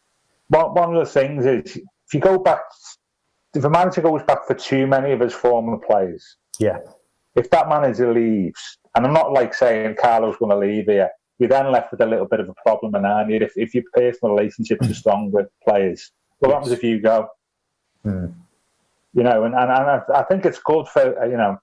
one 0.48 0.74
one 0.74 0.96
of 0.96 1.06
the 1.06 1.12
things 1.12 1.46
is 1.46 1.76
if 1.76 2.14
you 2.14 2.20
go 2.20 2.38
back, 2.38 2.62
if 3.54 3.64
a 3.64 3.70
manager 3.70 4.02
goes 4.02 4.22
back 4.22 4.46
for 4.46 4.54
too 4.54 4.86
many 4.86 5.12
of 5.12 5.20
his 5.20 5.34
former 5.34 5.78
players, 5.78 6.36
yeah, 6.58 6.78
if 7.34 7.50
that 7.50 7.68
manager 7.68 8.12
leaves, 8.12 8.78
and 8.94 9.06
I'm 9.06 9.12
not 9.12 9.32
like 9.32 9.54
saying 9.54 9.96
Carlo's 9.96 10.36
going 10.36 10.50
to 10.50 10.58
leave 10.58 10.86
here, 10.86 11.10
you're 11.38 11.48
then 11.48 11.70
left 11.70 11.90
with 11.90 12.00
a 12.00 12.06
little 12.06 12.26
bit 12.26 12.40
of 12.40 12.48
a 12.48 12.54
problem, 12.64 12.94
and 12.94 13.06
aren't 13.06 13.30
you? 13.30 13.36
If, 13.36 13.52
if 13.56 13.74
your 13.74 13.84
personal 13.94 14.34
relationships 14.34 14.88
are 14.88 14.94
strong 15.02 15.30
with 15.30 15.46
players, 15.66 16.10
what 16.38 16.52
happens 16.52 16.72
if 16.72 16.82
you 16.82 17.00
go? 17.00 17.28
Mm. 18.04 18.34
You 19.14 19.22
know, 19.22 19.44
and, 19.44 19.54
and, 19.54 19.70
and 19.70 19.72
I, 19.72 20.02
I, 20.14 20.22
think 20.24 20.44
it's 20.44 20.58
good 20.58 20.86
for, 20.86 21.26
you 21.26 21.36
know, 21.36 21.58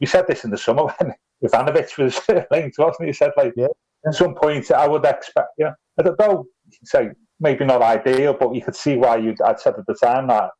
you 0.00 0.06
said 0.06 0.26
this 0.26 0.44
in 0.44 0.50
the 0.50 0.58
summer 0.58 0.84
when 0.98 1.14
Ivanovic 1.44 1.96
was 1.98 2.20
linked, 2.50 2.78
wasn't 2.78 3.02
he? 3.02 3.06
You 3.08 3.12
said, 3.12 3.32
like, 3.36 3.52
yeah. 3.56 3.68
at 4.06 4.14
some 4.14 4.34
point, 4.34 4.70
I 4.70 4.88
would 4.88 5.04
expect, 5.04 5.48
you 5.58 5.66
know, 5.66 5.74
I 5.98 6.02
don't 6.02 6.18
know, 6.18 6.46
say, 6.84 7.10
maybe 7.38 7.64
not 7.64 7.82
ideal, 7.82 8.34
but 8.38 8.54
you 8.54 8.62
could 8.62 8.76
see 8.76 8.96
why 8.96 9.16
you'd, 9.16 9.40
I'd 9.42 9.60
said 9.60 9.74
at 9.78 9.86
the 9.86 9.94
time 9.94 10.28
that 10.28 10.50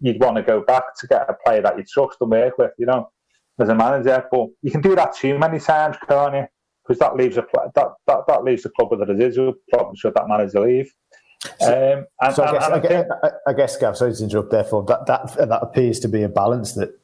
you'd 0.00 0.20
want 0.20 0.36
to 0.36 0.42
go 0.42 0.60
back 0.60 0.84
to 1.00 1.06
get 1.06 1.28
a 1.28 1.34
player 1.44 1.62
that 1.62 1.78
you 1.78 1.84
trust 1.84 2.18
and 2.20 2.30
work 2.30 2.58
with, 2.58 2.72
you 2.78 2.86
know 2.86 3.10
as 3.58 3.68
a 3.68 3.74
manager. 3.74 4.24
But 4.30 4.48
you 4.62 4.70
can 4.70 4.80
do 4.80 4.94
that 4.94 5.14
too 5.14 5.38
many 5.38 5.58
times, 5.58 5.96
can't 6.08 6.34
you? 6.34 6.46
Because 6.86 6.98
that 7.00 7.16
leaves 7.16 7.36
a 7.36 7.44
that, 7.74 7.88
that, 8.06 8.20
that 8.28 8.44
leaves 8.44 8.62
the 8.62 8.70
club 8.70 8.90
with 8.90 9.02
a 9.02 9.06
residual 9.06 9.54
problem 9.70 9.96
should 9.96 10.14
that 10.14 10.28
manager 10.28 10.60
leave. 10.60 10.92
Um, 11.60 12.06
and, 12.20 12.34
so 12.34 12.44
I 12.44 12.52
guess, 12.52 12.62
I, 12.64 12.78
guess, 12.80 13.04
I, 13.46 13.52
guess, 13.52 13.76
Gav, 13.76 13.96
sorry 13.96 14.14
to 14.14 14.24
interrupt. 14.24 14.50
Therefore, 14.50 14.84
that 14.84 15.06
that 15.06 15.48
that 15.48 15.62
appears 15.62 16.00
to 16.00 16.08
be 16.08 16.22
a 16.22 16.28
balance 16.28 16.72
that 16.74 16.98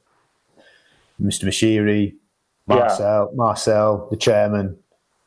Mr. 1.21 1.45
Moshiri, 1.45 2.14
Marcel, 2.66 3.29
yeah. 3.31 3.37
Marcel, 3.37 4.09
the 4.11 4.16
chairman, 4.16 4.77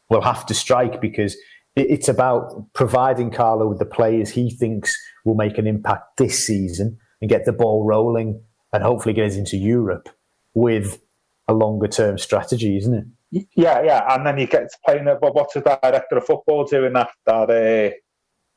will 0.09 0.21
have 0.21 0.45
to 0.47 0.53
strike 0.53 1.01
because 1.01 1.37
it's 1.75 2.07
about 2.07 2.73
providing 2.73 3.31
Carlo 3.31 3.67
with 3.67 3.79
the 3.79 3.85
players 3.85 4.29
he 4.29 4.49
thinks 4.49 4.97
will 5.25 5.35
make 5.35 5.57
an 5.57 5.67
impact 5.67 6.17
this 6.17 6.45
season 6.45 6.97
and 7.21 7.29
get 7.29 7.45
the 7.45 7.53
ball 7.53 7.85
rolling 7.85 8.41
and 8.71 8.83
hopefully 8.83 9.13
get 9.13 9.27
us 9.27 9.35
into 9.35 9.57
Europe 9.57 10.09
with 10.53 11.01
a 11.47 11.53
longer 11.53 11.87
term 11.87 12.17
strategy, 12.17 12.77
isn't 12.77 12.93
it? 12.93 13.45
Yeah, 13.55 13.81
yeah, 13.81 14.15
and 14.15 14.25
then 14.25 14.37
you 14.37 14.47
get 14.47 14.71
to 14.71 14.77
playing. 14.85 15.05
Well, 15.05 15.33
what's 15.33 15.53
the 15.53 15.61
director 15.61 16.17
of 16.17 16.25
football 16.25 16.63
doing 16.63 16.93
that 16.93 17.09
that 17.25 17.49
uh, 17.49 17.95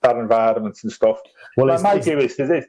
that 0.03 0.17
environments 0.17 0.85
and 0.85 0.93
stuff? 0.93 1.19
Well, 1.57 1.81
my 1.83 1.99
view 1.99 2.19
is, 2.19 2.33
is 2.39 2.49
this. 2.49 2.67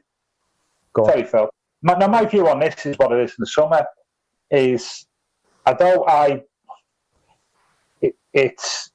Sorry, 0.96 1.24
Phil. 1.24 1.48
My, 1.82 1.94
now, 1.94 2.08
my 2.08 2.24
view 2.24 2.48
on 2.48 2.60
this 2.60 2.84
is 2.84 2.96
what 2.96 3.12
it 3.12 3.20
is 3.20 3.30
in 3.30 3.36
the 3.38 3.46
summer. 3.46 3.84
Is 4.50 5.06
although 5.64 6.04
I, 6.06 6.42
it, 8.02 8.14
it's 8.32 8.90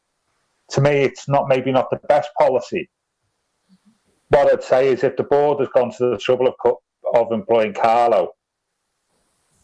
to 0.72 0.82
me, 0.82 0.90
it's 1.04 1.28
not 1.28 1.48
maybe 1.48 1.72
not 1.72 1.90
the 1.90 2.00
best 2.08 2.30
policy. 2.38 2.90
What 4.30 4.52
I'd 4.52 4.64
say 4.64 4.90
is, 4.90 5.04
if 5.04 5.16
the 5.16 5.24
board 5.24 5.60
has 5.60 5.70
gone 5.70 5.92
to 5.98 6.10
the 6.10 6.18
trouble 6.18 6.48
of 6.48 6.76
of 7.14 7.32
employing 7.32 7.74
Carlo, 7.74 8.32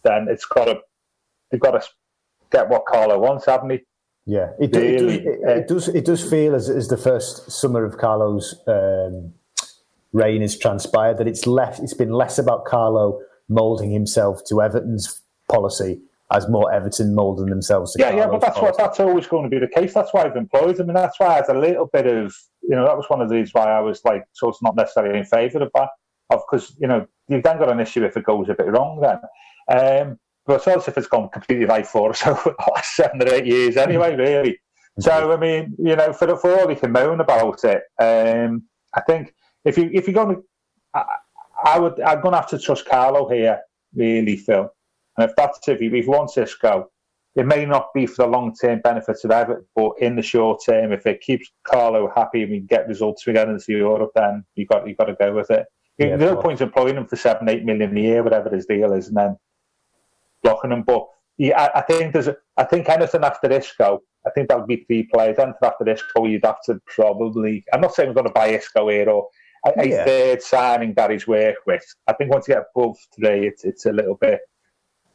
then 0.04 0.28
it's 0.30 0.46
got 0.46 0.66
to 0.66 0.80
they've 1.50 1.60
got 1.60 1.72
to 1.72 1.88
get 2.52 2.70
what 2.70 2.86
Carlo 2.86 3.20
wants, 3.20 3.46
haven't 3.46 3.70
they? 3.70 3.84
Yeah, 4.26 4.52
it, 4.60 4.76
really, 4.76 5.16
it, 5.16 5.26
it, 5.26 5.58
it, 5.58 5.68
does. 5.68 5.88
It 5.88 6.06
does 6.06 6.28
feel 6.28 6.54
as, 6.54 6.70
as 6.70 6.88
the 6.88 6.98
first 6.98 7.52
summer 7.52 7.84
of 7.84 7.98
Carlo's 7.98 8.56
um, 8.68 9.34
reign 10.14 10.42
has 10.42 10.58
transpired 10.58 11.18
that 11.18 11.28
it's 11.28 11.48
less. 11.48 11.80
It's 11.80 11.94
been 11.94 12.12
less 12.12 12.38
about 12.38 12.66
Carlo 12.66 13.20
moulding 13.50 13.92
himself 13.92 14.44
to 14.46 14.62
Everton's 14.62 15.22
policy 15.50 16.00
as 16.32 16.48
more 16.48 16.72
Everton 16.72 17.14
moulding 17.14 17.48
themselves. 17.48 17.96
yeah, 17.98 18.12
Carlo's 18.12 18.20
yeah, 18.20 18.28
but 18.28 18.42
that's 18.42 18.60
policy. 18.60 18.72
what 18.72 18.78
that's 18.78 19.00
always 19.00 19.28
going 19.28 19.44
to 19.44 19.50
be 19.50 19.60
the 19.60 19.68
case. 19.68 19.94
That's 19.94 20.14
why 20.14 20.24
I've 20.24 20.36
employed 20.36 20.80
him, 20.80 20.90
and 20.90 20.98
that's 20.98 21.20
why 21.20 21.28
I 21.28 21.36
had 21.36 21.50
a 21.50 21.60
little 21.60 21.88
bit 21.92 22.06
of 22.06 22.36
you 22.62 22.76
know 22.76 22.86
that 22.86 22.96
was 22.96 23.10
one 23.10 23.22
of 23.22 23.30
the 23.30 23.36
reasons 23.36 23.54
why 23.54 23.72
I 23.72 23.80
was 23.80 24.02
like 24.06 24.24
so 24.34 24.50
it's 24.50 24.62
not 24.62 24.76
necessarily 24.76 25.18
in 25.18 25.26
favour 25.26 25.64
of 25.64 25.72
that, 25.76 25.90
of 26.30 26.42
because 26.50 26.76
you 26.80 26.88
know 26.88 27.08
you've 27.28 27.44
then 27.44 27.58
got 27.58 27.72
an 27.72 27.80
issue 27.80 28.04
if 28.06 28.16
it 28.16 28.24
goes 28.24 28.50
a 28.50 28.54
bit 28.54 28.68
wrong 28.68 29.02
then. 29.02 29.20
Um, 29.70 30.20
but 30.52 30.68
it's 30.76 30.88
if 30.88 30.98
it's 30.98 31.08
gone 31.08 31.30
completely 31.30 31.66
right 31.66 31.88
for 31.88 32.10
us 32.10 32.26
over 32.28 32.56
the 32.58 32.72
last 32.72 32.96
seven 32.96 33.22
or 33.22 33.34
eight 33.34 33.46
years 33.46 33.78
anyway, 33.78 34.16
really. 34.16 34.60
So 35.00 35.32
I 35.32 35.38
mean, 35.38 35.76
you 35.78 35.96
know, 35.96 36.12
for 36.12 36.28
the 36.28 36.36
for 36.36 36.60
all 36.60 36.70
you 36.70 36.76
can 36.76 36.92
moan 36.92 37.22
about 37.22 37.64
it, 37.64 37.84
um, 38.00 38.64
I 38.94 39.02
think 39.02 39.34
if 39.64 39.78
you 39.78 39.90
if 39.94 40.08
you're 40.08 40.14
going 40.14 40.36
to, 40.36 40.42
I, 40.94 41.06
I, 41.64 41.80
would 41.80 42.00
I'm 42.02 42.22
going 42.22 42.34
to 42.34 42.40
have 42.40 42.50
to 42.50 42.60
trust 42.60 42.86
Carlo 42.86 43.30
here, 43.30 43.62
really, 43.96 44.36
Phil. 44.36 44.70
And 45.18 45.30
if 45.30 45.36
that's 45.36 45.66
if 45.68 45.80
he, 45.80 45.86
if 45.88 46.06
he 46.06 46.10
wants 46.10 46.38
it 46.38 47.46
may 47.46 47.66
not 47.66 47.94
be 47.94 48.06
for 48.06 48.26
the 48.26 48.28
long 48.28 48.54
term 48.54 48.82
benefits 48.84 49.24
of 49.24 49.32
Everton, 49.32 49.66
but 49.74 49.94
in 50.00 50.18
the 50.18 50.22
short 50.22 50.62
term, 50.66 50.92
if 50.92 51.06
it 51.06 51.22
keeps 51.22 51.50
Carlo 51.64 52.12
happy 52.14 52.44
and 52.44 52.52
we 52.52 52.60
get 52.60 52.90
results 52.90 53.26
we 53.26 53.32
get 53.32 53.48
into 53.48 53.72
Europe, 53.72 54.12
then 54.16 54.44
you 54.56 54.66
got 54.66 54.86
you 54.86 54.96
got 54.96 55.06
to 55.06 55.16
go 55.16 55.34
with 55.34 55.50
it. 55.50 55.66
Yeah, 55.98 56.18
There's 56.18 56.34
no 56.34 56.42
point 56.42 56.60
employing 56.60 56.98
him 56.98 57.08
for 57.08 57.16
seven, 57.16 57.48
eight 57.48 57.64
million 57.64 57.96
a 57.96 58.02
year, 58.02 58.24
whatever 58.24 58.50
his 58.50 58.66
deal 58.66 58.92
is, 58.92 59.08
and 59.08 59.16
then 59.16 59.38
blocking 60.44 60.72
him. 60.72 60.84
But 60.84 61.06
yeah, 61.38 61.70
I, 61.74 61.80
I 61.80 61.82
think 61.82 62.14
there's, 62.14 62.30
I 62.58 62.64
think 62.64 62.90
anything 62.90 63.24
after 63.24 63.48
this 63.48 63.74
go, 63.78 64.02
I 64.26 64.30
think 64.32 64.50
that 64.50 64.60
would 64.60 64.68
be 64.68 64.84
three 64.86 65.08
players. 65.12 65.38
And 65.40 65.54
after 65.64 65.90
Isco, 65.90 66.26
you'd 66.26 66.46
have 66.46 66.62
to 66.66 66.80
probably. 66.86 67.64
I'm 67.74 67.82
not 67.82 67.96
saying 67.96 68.10
we're 68.10 68.16
going 68.16 68.28
to 68.28 68.34
buy 68.34 68.50
Isco 68.50 68.90
here 68.90 69.10
or 69.10 69.28
a, 69.66 69.88
yeah. 69.88 70.06
third 70.06 70.42
signing 70.42 70.94
that 70.96 71.12
he's 71.12 71.28
work 71.28 71.56
with. 71.66 71.84
I 72.08 72.14
think 72.14 72.32
once 72.32 72.48
you 72.48 72.56
get 72.56 72.66
above 72.76 72.98
three, 73.16 73.48
it's 73.48 73.64
it's 73.64 73.86
a 73.86 73.92
little 73.92 74.16
bit. 74.16 74.40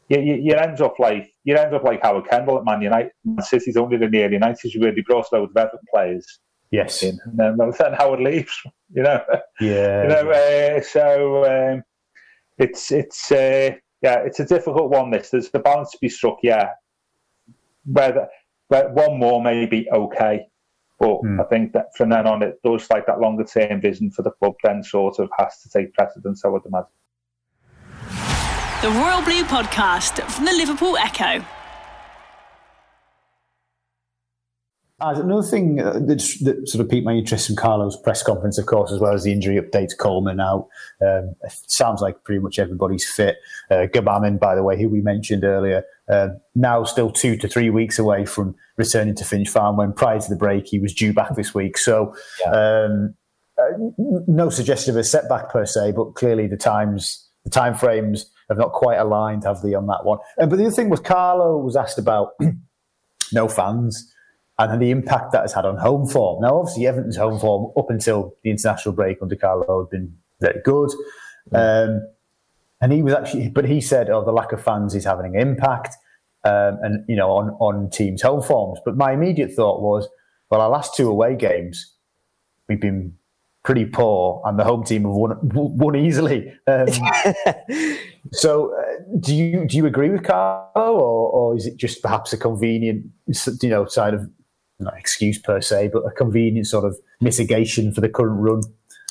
You, 0.09 0.21
you, 0.21 0.35
you 0.37 0.55
end 0.55 0.81
up 0.81 0.99
like 0.99 1.33
you 1.45 1.57
end 1.57 1.75
up 1.75 1.83
like 1.83 2.03
Howard 2.03 2.29
Kendall 2.29 2.59
at 2.59 2.65
Man 2.65 2.83
United. 2.83 3.13
Man 3.25 3.45
City's 3.45 3.77
only 3.77 3.97
in 3.97 4.03
the 4.03 4.09
near 4.09 4.33
United. 4.33 4.73
You 4.73 4.83
really 4.83 5.03
brought 5.03 5.33
loads 5.33 5.51
of 5.51 5.57
Everton 5.57 5.81
players. 5.93 6.41
Yes, 6.71 7.03
in, 7.03 7.19
and 7.25 7.59
then, 7.59 7.73
then 7.79 7.93
Howard 7.95 8.21
leaves. 8.21 8.57
You 8.95 9.03
know. 9.03 9.21
Yeah. 9.61 10.03
you 10.05 10.09
know. 10.09 10.31
Uh, 10.31 10.81
so 10.81 11.73
um, 11.73 11.83
it's 12.57 12.93
it's 12.93 13.33
uh, 13.33 13.73
yeah, 14.03 14.19
it's 14.19 14.41
a 14.41 14.45
difficult 14.45 14.91
one. 14.91 15.11
This 15.11 15.31
there's 15.31 15.51
the 15.51 15.59
balance 15.59 15.91
to 15.93 15.99
be 16.01 16.09
struck. 16.09 16.39
Yeah, 16.43 16.71
whether 17.85 18.29
but 18.69 18.93
one 18.93 19.19
more 19.19 19.43
may 19.43 19.67
be 19.67 19.89
okay. 19.93 20.47
But 20.99 21.21
mm. 21.23 21.41
I 21.41 21.45
think 21.49 21.73
that 21.73 21.95
from 21.95 22.09
then 22.09 22.27
on, 22.27 22.43
it 22.43 22.59
does 22.65 22.89
like 22.91 23.07
that 23.07 23.21
longer 23.21 23.45
term 23.45 23.81
vision 23.81 24.11
for 24.11 24.23
the 24.23 24.31
club 24.31 24.55
then 24.63 24.83
sort 24.83 25.19
of 25.19 25.29
has 25.39 25.61
to 25.63 25.69
take 25.69 25.93
precedence, 25.93 26.45
I 26.45 26.49
would 26.49 26.63
imagine. 26.65 26.89
The 28.83 28.91
Royal 28.91 29.23
Blue 29.23 29.45
Podcast 29.45 30.23
from 30.31 30.45
the 30.47 30.53
Liverpool 30.53 30.97
Echo. 30.97 31.25
As 31.25 31.45
another 35.01 35.47
thing 35.47 35.81
uh, 35.81 35.93
that, 35.93 36.23
that, 36.43 36.69
sort 36.69 36.83
of 36.83 36.91
piqued 36.91 37.05
my 37.05 37.13
interest 37.13 37.51
in 37.51 37.57
Carlo's 37.57 37.97
press 37.97 38.23
conference, 38.23 38.59
of 38.59 38.67
course, 38.67 38.93
as 38.93 38.99
well 38.99 39.13
as 39.13 39.25
the 39.25 39.33
injury 39.33 39.61
updates, 39.61 39.97
Coleman 39.97 40.41
out. 40.41 40.69
Um, 41.07 41.35
sounds 41.67 42.01
like 42.01 42.25
pretty 42.25 42.41
much 42.41 42.59
everybody's 42.59 43.09
fit. 43.09 43.37
Uh, 43.71 43.87
Gbamin, 43.93 44.41
by 44.41 44.55
the 44.55 44.63
way, 44.63 44.81
who 44.81 44.89
we 44.89 45.03
mentioned 45.03 45.45
earlier, 45.45 45.85
uh, 46.09 46.29
now 46.55 46.85
still 46.85 47.11
two 47.11 47.37
to 47.37 47.49
three 47.49 47.69
weeks 47.69 47.99
away 47.99 48.25
from 48.25 48.55
returning 48.79 49.15
to 49.17 49.25
Finch 49.25 49.49
Farm. 49.49 49.77
When 49.77 49.93
prior 49.93 50.19
to 50.19 50.29
the 50.29 50.37
break, 50.37 50.67
he 50.67 50.79
was 50.79 50.95
due 50.95 51.13
back 51.13 51.37
this 51.37 51.55
week. 51.55 51.77
So, 51.77 52.15
yeah. 52.45 52.85
um, 52.87 53.15
uh, 53.59 54.23
no 54.27 54.49
suggestion 54.51 54.95
of 54.95 54.97
a 54.99 55.05
setback 55.05 55.51
per 55.51 55.67
se, 55.67 55.93
but 55.93 56.15
clearly 56.15 56.47
the 56.47 56.57
times, 56.57 57.29
the 57.45 57.51
time 57.51 57.75
frames 57.75 58.31
have 58.49 58.59
not 58.59 58.73
quite 58.73 58.97
aligned, 58.97 59.45
have 59.45 59.61
they, 59.61 59.75
on 59.75 59.87
that 59.89 60.05
one? 60.05 60.19
Uh, 60.41 60.47
but 60.47 60.57
the 60.57 60.67
other 60.67 60.75
thing 60.75 60.89
was 60.89 61.01
Carlo 61.01 61.59
was 61.59 61.77
asked 61.77 61.99
about 61.99 62.33
no 63.33 63.49
fans 63.49 64.13
and 64.59 64.73
then 64.73 64.79
the 64.79 64.91
impact 64.91 65.33
that 65.33 65.43
has 65.43 65.53
had 65.53 65.67
on 65.67 65.77
home 65.77 66.07
form. 66.07 66.43
Now, 66.43 66.59
obviously, 66.59 66.87
Everton's 66.87 67.17
home 67.17 67.39
form 67.39 67.73
up 67.77 67.91
until 67.91 68.35
the 68.43 68.51
international 68.51 68.95
break 68.95 69.19
under 69.21 69.37
Carlo 69.37 69.83
had 69.85 69.91
been 69.91 70.17
very 70.41 70.61
good. 70.65 70.91
Um, 71.53 72.07
and 72.81 72.93
he 72.93 73.03
was 73.03 73.15
actually, 73.15 73.49
but 73.49 73.65
he 73.65 73.81
said, 73.81 74.11
"Oh, 74.11 74.25
the 74.25 74.33
lack 74.33 74.53
of 74.53 74.63
fans 74.63 74.95
is 74.95 75.05
having 75.05 75.35
an 75.35 75.41
impact, 75.41 75.97
um, 76.45 76.79
and 76.83 77.05
you 77.09 77.17
know, 77.17 77.31
on 77.31 77.51
on 77.61 77.91
teams' 77.91 78.23
home 78.23 78.43
forms." 78.43 78.79
But 78.85 78.97
my 78.97 79.13
immediate 79.13 79.53
thought 79.53 79.81
was, 79.81 80.09
well, 80.51 80.61
our 80.61 80.69
last 80.69 80.95
two 80.95 81.09
away 81.09 81.37
games, 81.37 81.95
we've 82.69 82.81
been 82.81 83.15
pretty 83.65 83.87
poor, 83.87 84.43
and 84.45 84.59
the 84.59 84.65
home 84.65 84.85
team 84.85 85.05
have 85.05 85.13
won 85.13 85.39
won 85.43 85.97
easily. 85.97 86.53
Um, 86.67 86.87
so, 88.33 88.75
uh, 88.79 89.17
do 89.21 89.35
you 89.35 89.67
do 89.67 89.77
you 89.79 89.87
agree 89.87 90.11
with 90.11 90.25
Carlo, 90.25 90.71
or, 90.75 91.31
or 91.31 91.57
is 91.57 91.67
it 91.67 91.77
just 91.77 92.03
perhaps 92.03 92.33
a 92.35 92.37
convenient, 92.37 93.07
you 93.63 93.71
know, 93.71 93.87
side 93.87 94.13
of 94.13 94.31
not 94.79 94.97
excuse 94.99 95.39
per 95.39 95.61
se, 95.61 95.91
but 95.93 96.01
a 96.01 96.11
convenient 96.11 96.67
sort 96.67 96.85
of 96.85 96.99
mitigation 97.21 97.93
for 97.93 98.01
the 98.01 98.09
current 98.09 98.41
run? 98.41 98.63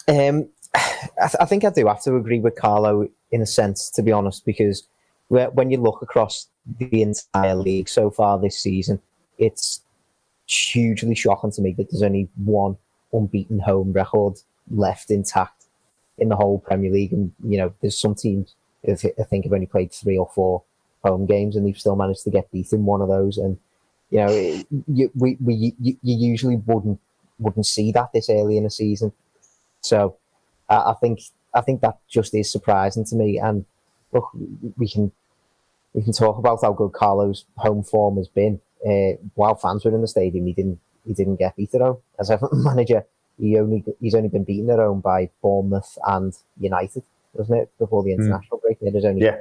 Um, 0.07 0.49
I, 0.75 1.27
th- 1.27 1.35
I, 1.39 1.45
think 1.45 1.63
I 1.63 1.69
do 1.69 1.87
have 1.87 2.01
to 2.03 2.15
agree 2.15 2.39
with 2.39 2.55
Carlo 2.55 3.07
in 3.31 3.41
a 3.41 3.45
sense, 3.45 3.89
to 3.91 4.01
be 4.01 4.11
honest, 4.11 4.45
because 4.45 4.87
when 5.29 5.71
you 5.71 5.77
look 5.77 6.01
across 6.01 6.47
the 6.77 7.01
entire 7.01 7.55
league 7.55 7.89
so 7.89 8.09
far 8.09 8.39
this 8.39 8.57
season, 8.57 9.01
it's 9.37 9.81
hugely 10.47 11.15
shocking 11.15 11.51
to 11.51 11.61
me 11.61 11.73
that 11.73 11.89
there's 11.89 12.03
only 12.03 12.29
one 12.43 12.77
unbeaten 13.13 13.59
home 13.59 13.91
record 13.91 14.39
left 14.69 15.09
intact 15.09 15.65
in 16.17 16.29
the 16.29 16.35
whole 16.35 16.59
Premier 16.59 16.91
League. 16.91 17.13
And, 17.13 17.31
you 17.43 17.57
know, 17.57 17.73
there's 17.81 17.97
some 17.97 18.15
teams, 18.15 18.55
I 18.87 18.93
think, 18.93 19.45
have 19.45 19.53
only 19.53 19.65
played 19.65 19.91
three 19.91 20.17
or 20.17 20.29
four 20.33 20.63
home 21.03 21.25
games 21.25 21.55
and 21.55 21.65
they've 21.65 21.77
still 21.77 21.95
managed 21.95 22.23
to 22.23 22.31
get 22.31 22.51
beaten 22.51 22.85
one 22.85 23.01
of 23.01 23.09
those. 23.09 23.37
And 23.37 23.57
you 24.15 24.21
know, 24.21 24.63
you, 24.87 25.11
we, 25.13 25.37
we, 25.43 25.75
you, 25.77 25.97
you 26.01 26.15
usually 26.31 26.55
wouldn't 26.55 26.99
wouldn't 27.37 27.65
see 27.65 27.91
that 27.91 28.13
this 28.13 28.29
early 28.29 28.57
in 28.57 28.65
a 28.65 28.69
season. 28.69 29.11
So 29.81 30.15
uh, 30.69 30.83
I 30.87 30.93
think 31.01 31.19
I 31.53 31.59
think 31.59 31.81
that 31.81 31.97
just 32.07 32.33
is 32.33 32.49
surprising 32.49 33.03
to 33.05 33.15
me. 33.15 33.39
And 33.39 33.65
look, 34.13 34.29
we 34.77 34.87
can 34.87 35.11
we 35.93 36.01
can 36.01 36.13
talk 36.13 36.37
about 36.37 36.59
how 36.61 36.71
good 36.71 36.93
Carlo's 36.93 37.43
home 37.57 37.83
form 37.83 38.15
has 38.15 38.29
been. 38.29 38.61
Uh, 38.87 39.19
while 39.33 39.55
fans 39.55 39.83
were 39.83 39.93
in 39.93 39.99
the 39.99 40.07
stadium, 40.07 40.45
he 40.45 40.53
didn't 40.53 40.79
he 41.05 41.13
didn't 41.13 41.35
get 41.35 41.57
beat 41.57 41.75
at 41.75 41.81
home 41.81 41.97
as 42.17 42.29
a 42.29 42.39
manager. 42.53 43.03
He 43.37 43.59
only 43.59 43.83
he's 43.99 44.15
only 44.15 44.29
been 44.29 44.45
beaten 44.45 44.69
at 44.69 44.79
home 44.79 45.01
by 45.01 45.29
Bournemouth 45.41 45.97
and 46.07 46.33
United, 46.57 47.03
wasn't 47.33 47.63
it? 47.63 47.71
Before 47.79 48.01
the 48.01 48.13
hmm. 48.13 48.21
international 48.21 48.59
mm. 48.59 48.61
break, 48.61 48.77
it 48.81 48.95
is 48.95 49.03
only 49.03 49.23
yeah 49.23 49.39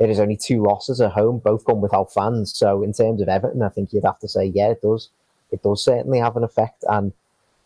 there 0.00 0.08
is 0.08 0.18
only 0.18 0.36
two 0.36 0.62
losses 0.62 0.98
at 1.02 1.12
home, 1.12 1.38
both 1.38 1.62
gone 1.66 1.82
without 1.82 2.10
fans. 2.10 2.56
So 2.56 2.82
in 2.82 2.94
terms 2.94 3.20
of 3.20 3.28
Everton, 3.28 3.60
I 3.60 3.68
think 3.68 3.92
you'd 3.92 4.04
have 4.04 4.18
to 4.20 4.28
say, 4.28 4.46
yeah, 4.46 4.70
it 4.70 4.80
does. 4.80 5.10
It 5.52 5.62
does 5.62 5.84
certainly 5.84 6.18
have 6.18 6.38
an 6.38 6.42
effect. 6.42 6.84
And 6.88 7.12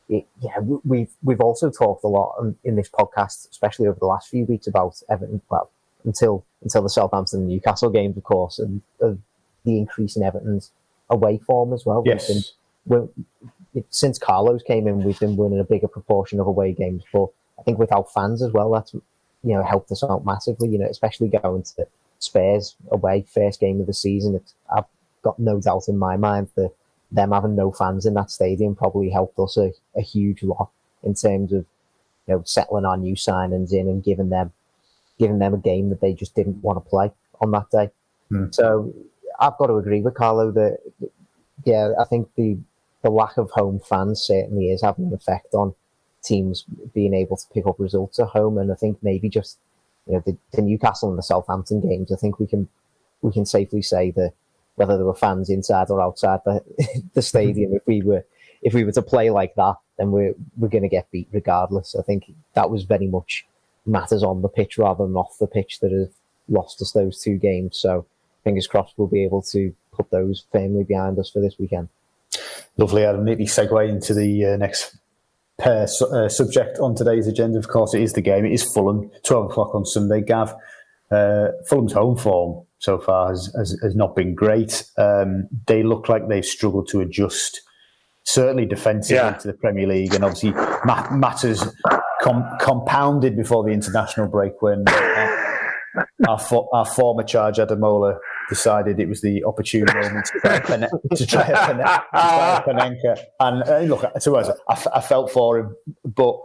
it, 0.08 0.26
yeah, 0.40 0.58
we've 0.58 1.12
we've 1.22 1.40
also 1.40 1.70
talked 1.70 2.02
a 2.02 2.08
lot 2.08 2.34
in 2.64 2.74
this 2.74 2.88
podcast, 2.88 3.48
especially 3.50 3.86
over 3.86 4.00
the 4.00 4.06
last 4.06 4.28
few 4.28 4.44
weeks, 4.46 4.66
about 4.66 5.00
Everton. 5.08 5.42
Well, 5.48 5.70
until 6.04 6.44
until 6.60 6.82
the 6.82 6.90
Southampton 6.90 7.40
and 7.40 7.48
Newcastle 7.48 7.88
games, 7.88 8.16
of 8.16 8.24
course, 8.24 8.58
and 8.58 8.82
uh, 9.00 9.14
the 9.64 9.78
increase 9.78 10.16
in 10.16 10.24
Everton's 10.24 10.72
away 11.10 11.38
form 11.38 11.72
as 11.72 11.86
well. 11.86 12.02
Yes. 12.04 12.52
Been, 12.88 13.08
since 13.90 14.18
Carlos 14.18 14.62
came 14.64 14.88
in, 14.88 15.04
we've 15.04 15.20
been 15.20 15.36
winning 15.36 15.60
a 15.60 15.64
bigger 15.64 15.88
proportion 15.88 16.40
of 16.40 16.48
away 16.48 16.72
games. 16.72 17.04
But 17.12 17.28
I 17.60 17.62
think 17.62 17.78
without 17.78 18.12
fans 18.12 18.42
as 18.42 18.50
well, 18.50 18.72
that's 18.72 18.92
you 18.92 19.02
know 19.54 19.62
helped 19.62 19.92
us 19.92 20.02
out 20.02 20.26
massively. 20.26 20.68
You 20.68 20.78
know, 20.78 20.88
especially 20.90 21.28
going 21.28 21.62
to 21.62 21.86
Spurs 22.24 22.74
away, 22.90 23.24
first 23.28 23.60
game 23.60 23.80
of 23.80 23.86
the 23.86 23.94
season. 23.94 24.34
It's, 24.34 24.54
I've 24.74 24.84
got 25.22 25.38
no 25.38 25.60
doubt 25.60 25.88
in 25.88 25.98
my 25.98 26.16
mind 26.16 26.48
that 26.56 26.72
them 27.10 27.32
having 27.32 27.54
no 27.54 27.70
fans 27.70 28.06
in 28.06 28.14
that 28.14 28.30
stadium 28.30 28.74
probably 28.74 29.10
helped 29.10 29.38
us 29.38 29.56
a, 29.56 29.72
a 29.96 30.02
huge 30.02 30.42
lot 30.42 30.70
in 31.02 31.14
terms 31.14 31.52
of 31.52 31.64
you 32.26 32.34
know 32.34 32.42
settling 32.44 32.84
our 32.84 32.96
new 32.96 33.14
signings 33.14 33.72
in 33.72 33.88
and 33.88 34.02
giving 34.02 34.30
them 34.30 34.52
giving 35.18 35.38
them 35.38 35.54
a 35.54 35.58
game 35.58 35.90
that 35.90 36.00
they 36.00 36.12
just 36.12 36.34
didn't 36.34 36.62
want 36.62 36.82
to 36.82 36.90
play 36.90 37.12
on 37.40 37.50
that 37.52 37.70
day. 37.70 37.90
Mm. 38.32 38.54
So 38.54 38.92
I've 39.38 39.56
got 39.58 39.66
to 39.66 39.76
agree 39.76 40.00
with 40.00 40.14
Carlo 40.14 40.50
that 40.52 40.78
yeah, 41.64 41.92
I 41.98 42.04
think 42.04 42.28
the 42.36 42.58
the 43.02 43.10
lack 43.10 43.36
of 43.36 43.50
home 43.50 43.80
fans 43.80 44.22
certainly 44.22 44.70
is 44.70 44.82
having 44.82 45.06
an 45.06 45.14
effect 45.14 45.54
on 45.54 45.74
teams 46.22 46.64
being 46.94 47.12
able 47.12 47.36
to 47.36 47.44
pick 47.52 47.66
up 47.66 47.78
results 47.78 48.18
at 48.18 48.28
home, 48.28 48.58
and 48.58 48.72
I 48.72 48.74
think 48.74 48.98
maybe 49.02 49.28
just 49.28 49.58
you 50.06 50.14
know, 50.14 50.22
the, 50.24 50.36
the 50.52 50.62
Newcastle 50.62 51.08
and 51.08 51.18
the 51.18 51.22
Southampton 51.22 51.80
games, 51.80 52.12
I 52.12 52.16
think 52.16 52.38
we 52.38 52.46
can 52.46 52.68
we 53.22 53.32
can 53.32 53.46
safely 53.46 53.82
say 53.82 54.10
that 54.12 54.32
whether 54.76 54.96
there 54.96 55.06
were 55.06 55.14
fans 55.14 55.48
inside 55.48 55.88
or 55.88 56.00
outside 56.00 56.40
the, 56.44 56.62
the 57.14 57.22
stadium, 57.22 57.74
if 57.74 57.82
we 57.86 58.02
were 58.02 58.24
if 58.62 58.74
we 58.74 58.84
were 58.84 58.92
to 58.92 59.02
play 59.02 59.30
like 59.30 59.54
that, 59.54 59.76
then 59.98 60.10
we're 60.10 60.34
we're 60.56 60.68
going 60.68 60.82
to 60.82 60.88
get 60.88 61.10
beat 61.10 61.28
regardless. 61.32 61.94
I 61.94 62.02
think 62.02 62.32
that 62.54 62.70
was 62.70 62.84
very 62.84 63.06
much 63.06 63.46
matters 63.86 64.22
on 64.22 64.42
the 64.42 64.48
pitch 64.48 64.78
rather 64.78 65.04
than 65.04 65.16
off 65.16 65.38
the 65.38 65.46
pitch 65.46 65.80
that 65.80 65.92
have 65.92 66.12
lost 66.48 66.80
us 66.82 66.92
those 66.92 67.20
two 67.20 67.36
games. 67.36 67.76
So 67.76 68.06
fingers 68.42 68.66
crossed 68.66 68.94
we'll 68.96 69.08
be 69.08 69.24
able 69.24 69.42
to 69.42 69.74
put 69.92 70.10
those 70.10 70.44
firmly 70.52 70.84
behind 70.84 71.18
us 71.18 71.30
for 71.30 71.40
this 71.40 71.58
weekend. 71.58 71.88
Lovely, 72.76 73.04
Adam. 73.04 73.24
Neatly 73.24 73.46
segue 73.46 73.88
into 73.88 74.14
the 74.14 74.46
uh, 74.46 74.56
next 74.56 74.96
per 75.58 75.86
uh, 76.12 76.28
subject 76.28 76.78
on 76.78 76.94
today's 76.94 77.26
agenda. 77.26 77.58
Of 77.58 77.68
course, 77.68 77.94
it 77.94 78.02
is 78.02 78.12
the 78.12 78.20
game. 78.20 78.44
It 78.44 78.52
is 78.52 78.64
Fulham, 78.72 79.10
12 79.24 79.50
o'clock 79.50 79.74
on 79.74 79.84
Sunday. 79.84 80.20
Gav, 80.20 80.54
uh, 81.10 81.48
Fulham's 81.68 81.92
home 81.92 82.16
form 82.16 82.66
so 82.78 82.98
far 82.98 83.28
has, 83.28 83.52
has, 83.56 83.78
has 83.82 83.94
not 83.94 84.14
been 84.16 84.34
great. 84.34 84.84
Um, 84.98 85.48
they 85.66 85.82
look 85.82 86.08
like 86.08 86.28
they've 86.28 86.44
struggled 86.44 86.88
to 86.88 87.00
adjust, 87.00 87.62
certainly 88.24 88.66
defensively, 88.66 89.16
yeah. 89.16 89.32
to 89.32 89.48
the 89.48 89.54
Premier 89.54 89.86
League. 89.86 90.14
And 90.14 90.24
obviously, 90.24 90.52
matters 91.16 91.64
com- 92.22 92.48
compounded 92.60 93.36
before 93.36 93.64
the 93.64 93.70
international 93.70 94.28
break 94.28 94.60
when 94.60 94.84
uh, 94.86 96.04
our, 96.28 96.38
for- 96.38 96.68
our 96.74 96.84
former 96.84 97.22
charge, 97.22 97.56
Ademola, 97.56 98.18
decided 98.48 99.00
it 99.00 99.08
was 99.08 99.20
the 99.20 99.44
opportune 99.44 99.86
moment 99.86 100.26
to 100.26 100.40
try, 100.40 100.60
Pen- 100.60 100.88
to 101.14 101.26
try 101.26 101.46
a, 101.46 101.66
Pen- 101.66 101.78
to 101.78 102.04
try 102.12 102.56
a 102.56 102.62
Panenka. 102.62 103.18
And 103.40 103.62
uh, 103.62 103.78
look, 103.80 104.12
to 104.20 104.36
us, 104.36 104.50
I, 104.68 104.98
I 104.98 105.00
felt 105.00 105.30
for 105.30 105.58
him, 105.58 105.76
but 106.04 106.38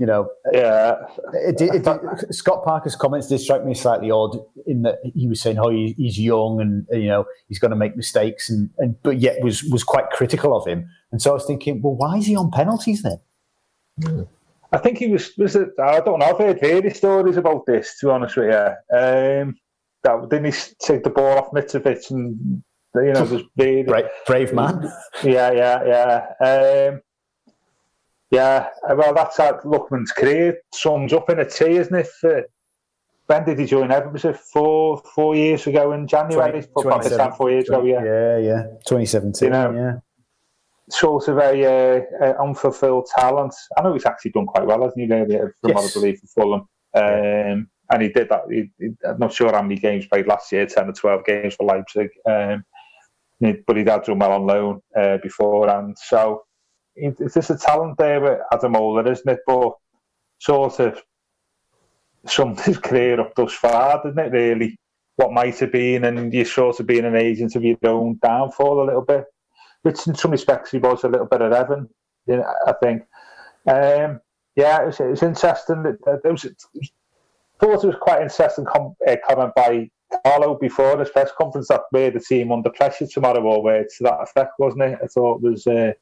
you 0.00 0.06
know, 0.06 0.30
yeah. 0.52 0.96
It, 1.34 1.60
it, 1.60 1.86
it, 1.86 2.34
Scott 2.34 2.64
Parker's 2.64 2.96
comments 2.96 3.26
did 3.26 3.38
strike 3.38 3.66
me 3.66 3.74
slightly 3.74 4.10
odd 4.10 4.34
in 4.66 4.80
that 4.82 4.98
he 5.14 5.28
was 5.28 5.42
saying, 5.42 5.58
"Oh, 5.58 5.68
he, 5.68 5.94
he's 5.98 6.18
young 6.18 6.58
and 6.58 6.86
you 6.90 7.08
know 7.08 7.26
he's 7.48 7.58
going 7.58 7.70
to 7.70 7.76
make 7.76 7.96
mistakes," 7.96 8.48
and, 8.48 8.70
and 8.78 9.00
but 9.02 9.18
yet 9.18 9.42
was 9.42 9.62
was 9.64 9.84
quite 9.84 10.08
critical 10.08 10.56
of 10.56 10.66
him. 10.66 10.88
And 11.12 11.20
so 11.20 11.32
I 11.32 11.34
was 11.34 11.44
thinking, 11.44 11.82
well, 11.82 11.94
why 11.94 12.16
is 12.16 12.24
he 12.24 12.34
on 12.34 12.50
penalties 12.50 13.02
then? 13.02 14.26
I 14.72 14.78
think 14.78 14.96
he 14.96 15.08
was. 15.08 15.32
Was 15.36 15.54
it? 15.54 15.68
I 15.78 16.00
don't 16.00 16.20
know. 16.20 16.26
I've 16.26 16.38
heard 16.38 16.60
various 16.60 16.96
stories 16.96 17.36
about 17.36 17.66
this. 17.66 17.98
To 17.98 18.06
be 18.06 18.10
honest 18.10 18.36
with 18.38 18.46
you, 18.46 18.96
um, 18.98 19.56
that 20.02 20.28
didn't 20.30 20.52
he 20.52 20.60
take 20.80 21.04
the 21.04 21.10
ball 21.10 21.38
off 21.38 21.50
Mitrovic 21.52 22.10
and 22.10 22.62
You 22.94 23.12
know, 23.12 23.42
really, 23.56 23.82
brave, 23.84 24.06
brave 24.26 24.52
man. 24.52 24.90
Yeah, 25.22 25.52
yeah, 25.52 26.24
yeah. 26.40 26.90
Um, 26.90 27.00
yeah, 28.30 28.68
well, 28.94 29.14
that's 29.14 29.36
how 29.36 29.60
Lookman's 29.64 30.12
career 30.12 30.58
sums 30.72 31.12
up 31.12 31.30
in 31.30 31.40
a 31.40 31.44
T, 31.44 31.64
isn't 31.66 31.94
it? 31.94 32.08
For, 32.20 32.44
when 33.26 33.44
did 33.44 33.58
he 33.58 33.66
join 33.66 33.90
Everton? 33.92 34.12
Was 34.12 34.24
it 34.24 34.36
four 34.36 35.02
four 35.14 35.36
years 35.36 35.66
ago 35.66 35.92
in 35.92 36.06
January? 36.06 36.62
20, 36.80 37.16
time, 37.16 37.32
four 37.32 37.50
years 37.50 37.66
20, 37.66 37.92
ago, 37.92 38.02
yeah. 38.02 38.04
Yeah, 38.04 38.38
yeah. 38.38 38.62
2017, 38.88 39.46
you 39.46 39.50
know, 39.50 39.72
yeah. 39.72 39.92
Sort 40.90 41.28
of 41.28 41.38
a 41.38 41.64
uh, 41.64 42.24
uh, 42.24 42.42
unfulfilled 42.42 43.08
talent. 43.14 43.54
I 43.76 43.82
know 43.82 43.92
he's 43.92 44.06
actually 44.06 44.32
done 44.32 44.46
quite 44.46 44.66
well, 44.66 44.82
hasn't 44.82 45.00
he, 45.00 45.06
really, 45.06 45.36
from 45.36 45.70
yes. 45.70 45.74
what 45.74 45.90
I 45.90 45.92
believe, 45.94 46.18
for 46.18 46.26
Fulham. 46.26 46.68
Um, 46.94 47.69
and 47.90 48.02
he 48.02 48.08
did 48.08 48.28
that. 48.28 48.42
He, 48.48 48.70
he, 48.78 48.90
I'm 49.04 49.18
not 49.18 49.32
sure 49.32 49.52
how 49.52 49.62
many 49.62 49.76
games 49.76 50.06
played 50.06 50.26
last 50.26 50.50
year, 50.52 50.66
10 50.66 50.88
or 50.88 50.92
12 50.92 51.24
games 51.24 51.54
for 51.54 51.66
Leipzig. 51.66 52.10
Um, 52.28 52.64
but 53.66 53.76
he'd 53.76 53.88
had 53.88 54.04
done 54.04 54.18
well 54.18 54.32
on 54.32 54.46
loan 54.46 54.82
uh, 54.96 55.18
before. 55.22 55.68
And 55.68 55.96
so 55.98 56.44
it's 56.94 57.34
just 57.34 57.50
a 57.50 57.56
talent 57.56 57.96
there 57.98 58.20
with 58.20 58.38
Ademola, 58.52 59.10
isn't 59.10 59.28
it? 59.28 59.40
But 59.46 59.72
sort 60.38 60.80
of 60.80 61.02
summed 62.26 62.60
his 62.64 62.78
career 62.78 63.20
up 63.20 63.34
thus 63.34 63.52
far, 63.52 64.02
didn't 64.02 64.18
it, 64.18 64.32
really? 64.32 64.76
What 65.16 65.32
might 65.32 65.58
have 65.58 65.72
been, 65.72 66.04
and 66.04 66.32
you're 66.32 66.44
sort 66.44 66.80
of 66.80 66.86
being 66.86 67.04
an 67.04 67.16
agent 67.16 67.54
of 67.56 67.64
your 67.64 67.76
own 67.84 68.18
downfall 68.22 68.82
a 68.82 68.86
little 68.86 69.02
bit, 69.02 69.24
which 69.82 70.06
in 70.06 70.14
some 70.14 70.30
respects 70.30 70.70
he 70.70 70.78
was 70.78 71.04
a 71.04 71.08
little 71.08 71.26
bit 71.26 71.42
of 71.42 71.52
Evan, 71.52 71.88
you 72.26 72.36
know, 72.36 72.54
I 72.66 72.72
think. 72.82 73.02
Um, 73.66 74.20
yeah, 74.56 74.82
it 74.82 74.86
was, 74.86 75.00
it 75.00 75.10
was 75.10 75.22
interesting. 75.22 75.84
It, 75.86 75.98
it 76.24 76.30
was, 76.30 76.44
it 76.44 76.56
was, 76.74 76.90
thought 77.60 77.84
it 77.84 77.86
was 77.86 77.96
quite 78.00 78.22
interesting 78.22 78.64
com- 78.64 78.96
uh, 79.06 79.16
comment 79.28 79.52
by 79.54 79.90
Carlo 80.24 80.58
before 80.58 80.96
this 80.96 81.10
press 81.10 81.30
conference 81.36 81.68
that 81.68 81.82
made 81.92 82.14
the 82.14 82.20
team 82.20 82.50
under 82.52 82.70
pressure 82.70 83.06
tomorrow, 83.06 83.42
or 83.42 83.62
where 83.62 83.84
to 83.84 84.02
that 84.02 84.20
effect, 84.22 84.52
wasn't 84.58 84.82
it? 84.82 84.98
I 85.02 85.06
thought 85.06 85.36
it 85.42 85.50
was 85.50 85.66
uh, 85.66 85.92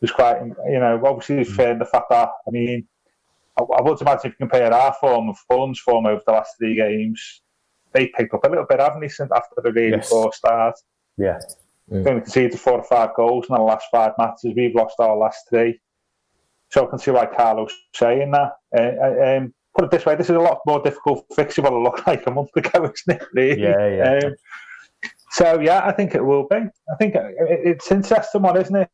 was 0.00 0.12
quite, 0.12 0.40
you 0.42 0.78
know, 0.78 1.00
obviously 1.04 1.38
it's 1.38 1.54
fair 1.54 1.78
the 1.78 1.84
fact 1.84 2.06
that 2.10 2.30
I 2.46 2.50
mean, 2.50 2.86
I, 3.58 3.62
I 3.62 3.82
would 3.82 4.00
imagine 4.00 4.30
if 4.30 4.32
you 4.32 4.46
compare 4.46 4.72
our 4.72 4.94
form 5.00 5.28
of 5.28 5.38
Fulham's 5.48 5.78
form 5.78 6.06
over 6.06 6.22
the 6.24 6.32
last 6.32 6.54
three 6.58 6.76
games, 6.76 7.42
they 7.92 8.08
picked 8.08 8.32
up 8.34 8.44
a 8.44 8.48
little 8.48 8.66
bit, 8.68 8.80
haven't 8.80 9.00
they, 9.00 9.08
since 9.08 9.30
after 9.34 9.60
the 9.62 9.72
really 9.72 9.90
yes. 9.90 10.08
poor 10.08 10.32
start? 10.32 10.76
Yeah. 11.18 11.40
Mm. 11.90 12.04
Going 12.04 12.16
to 12.16 12.22
concede 12.22 12.58
four 12.58 12.78
or 12.78 12.84
five 12.84 13.14
goals 13.14 13.46
in 13.48 13.54
the 13.54 13.60
last 13.60 13.86
five 13.90 14.12
matches. 14.16 14.54
We've 14.56 14.74
lost 14.74 14.94
our 15.00 15.16
last 15.16 15.48
three. 15.48 15.80
So 16.70 16.86
I 16.86 16.90
can 16.90 17.00
see 17.00 17.10
why 17.10 17.26
Carlo's 17.26 17.74
saying 17.94 18.30
that. 18.30 18.52
Uh, 18.72 19.36
um, 19.38 19.54
put 19.80 19.94
it 19.94 19.96
this 19.96 20.06
way, 20.06 20.14
this 20.14 20.28
is 20.28 20.36
a 20.36 20.40
lot 20.40 20.60
more 20.66 20.82
difficult 20.82 21.24
fix 21.34 21.56
than 21.56 21.64
what 21.64 21.72
it 21.72 21.76
looked 21.76 22.06
like 22.06 22.26
a 22.26 22.30
month 22.30 22.50
ago, 22.54 22.84
isn't 22.94 23.20
it? 23.20 23.22
Really? 23.32 23.62
Yeah, 23.62 23.88
yeah. 23.88 24.26
Um, 24.26 24.34
so 25.30 25.60
yeah, 25.60 25.80
I 25.84 25.92
think 25.92 26.14
it 26.14 26.24
will 26.24 26.46
be. 26.48 26.56
I 26.56 26.96
think 26.98 27.14
it, 27.14 27.34
it's 27.38 27.90
interesting 27.90 28.42
one, 28.42 28.56
isn't 28.56 28.76
it? 28.76 28.90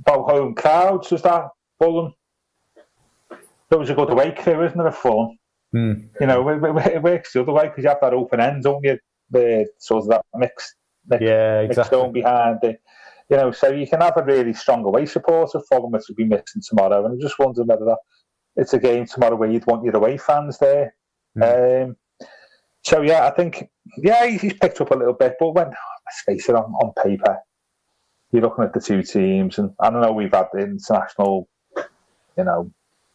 About 0.00 0.28
home 0.28 0.54
crowds, 0.54 1.12
is 1.12 1.22
that 1.22 1.48
Fulham? 1.78 2.14
There 3.68 3.78
was 3.78 3.90
a 3.90 3.94
good 3.94 4.10
away 4.10 4.32
crew, 4.32 4.64
isn't 4.64 4.76
there, 4.76 4.88
at 4.88 4.96
Fulham? 4.96 5.38
Mm. 5.74 6.08
You 6.20 6.26
know, 6.26 6.48
it, 6.48 6.86
it, 6.94 7.02
works 7.02 7.32
the 7.32 7.40
other 7.40 7.52
way 7.52 7.68
because 7.68 7.84
you 7.84 7.88
have 7.88 8.00
that 8.02 8.12
open 8.12 8.40
end, 8.40 8.64
don't 8.64 8.84
you? 8.84 8.98
The 9.30 9.66
sort 9.78 10.02
of 10.04 10.08
that 10.10 10.24
mixed, 10.34 10.74
mixed 11.06 11.24
yeah, 11.24 11.60
exactly. 11.60 11.98
Mixed 11.98 12.12
behind 12.12 12.58
it. 12.64 12.80
You 13.30 13.36
know, 13.38 13.50
so 13.52 13.70
you 13.70 13.86
can 13.86 14.00
have 14.00 14.16
a 14.18 14.24
really 14.24 14.52
strong 14.52 14.84
away 14.84 15.06
supporter 15.06 15.60
Fulham, 15.60 15.92
which 15.92 16.02
will 16.08 16.16
be 16.16 16.24
missing 16.24 16.62
tomorrow. 16.68 17.04
And 17.04 17.14
I'm 17.14 17.20
just 17.20 17.38
wondering 17.38 17.68
whether 17.68 17.84
that 17.86 17.98
it's 18.56 18.74
a 18.74 18.78
game 18.78 19.06
tomorrow 19.06 19.36
where 19.36 19.50
you'd 19.50 19.66
want 19.66 19.84
your 19.84 19.96
away 19.96 20.18
fans 20.18 20.58
there. 20.58 20.94
Mm. 21.36 21.84
Um, 21.84 21.96
so 22.82 23.00
yeah, 23.02 23.26
I 23.26 23.30
think 23.30 23.68
yeah 23.98 24.26
he's 24.26 24.54
picked 24.54 24.80
up 24.80 24.90
a 24.90 24.96
little 24.96 25.14
bit, 25.14 25.36
but 25.38 25.52
when 25.52 25.66
let's 25.68 26.22
face 26.26 26.48
it, 26.48 26.54
on, 26.54 26.72
on 26.74 26.92
paper, 27.02 27.38
you're 28.32 28.42
looking 28.42 28.64
at 28.64 28.72
the 28.72 28.80
two 28.80 29.02
teams, 29.02 29.58
and 29.58 29.72
I 29.80 29.90
don't 29.90 30.00
know 30.00 30.12
we've 30.12 30.32
had 30.32 30.48
the 30.52 30.60
international, 30.60 31.48
you 32.36 32.44
know, 32.44 32.72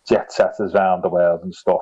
jet 0.07 0.31
setters 0.31 0.73
around 0.73 1.03
the 1.03 1.09
world 1.09 1.41
and 1.43 1.53
stuff. 1.53 1.81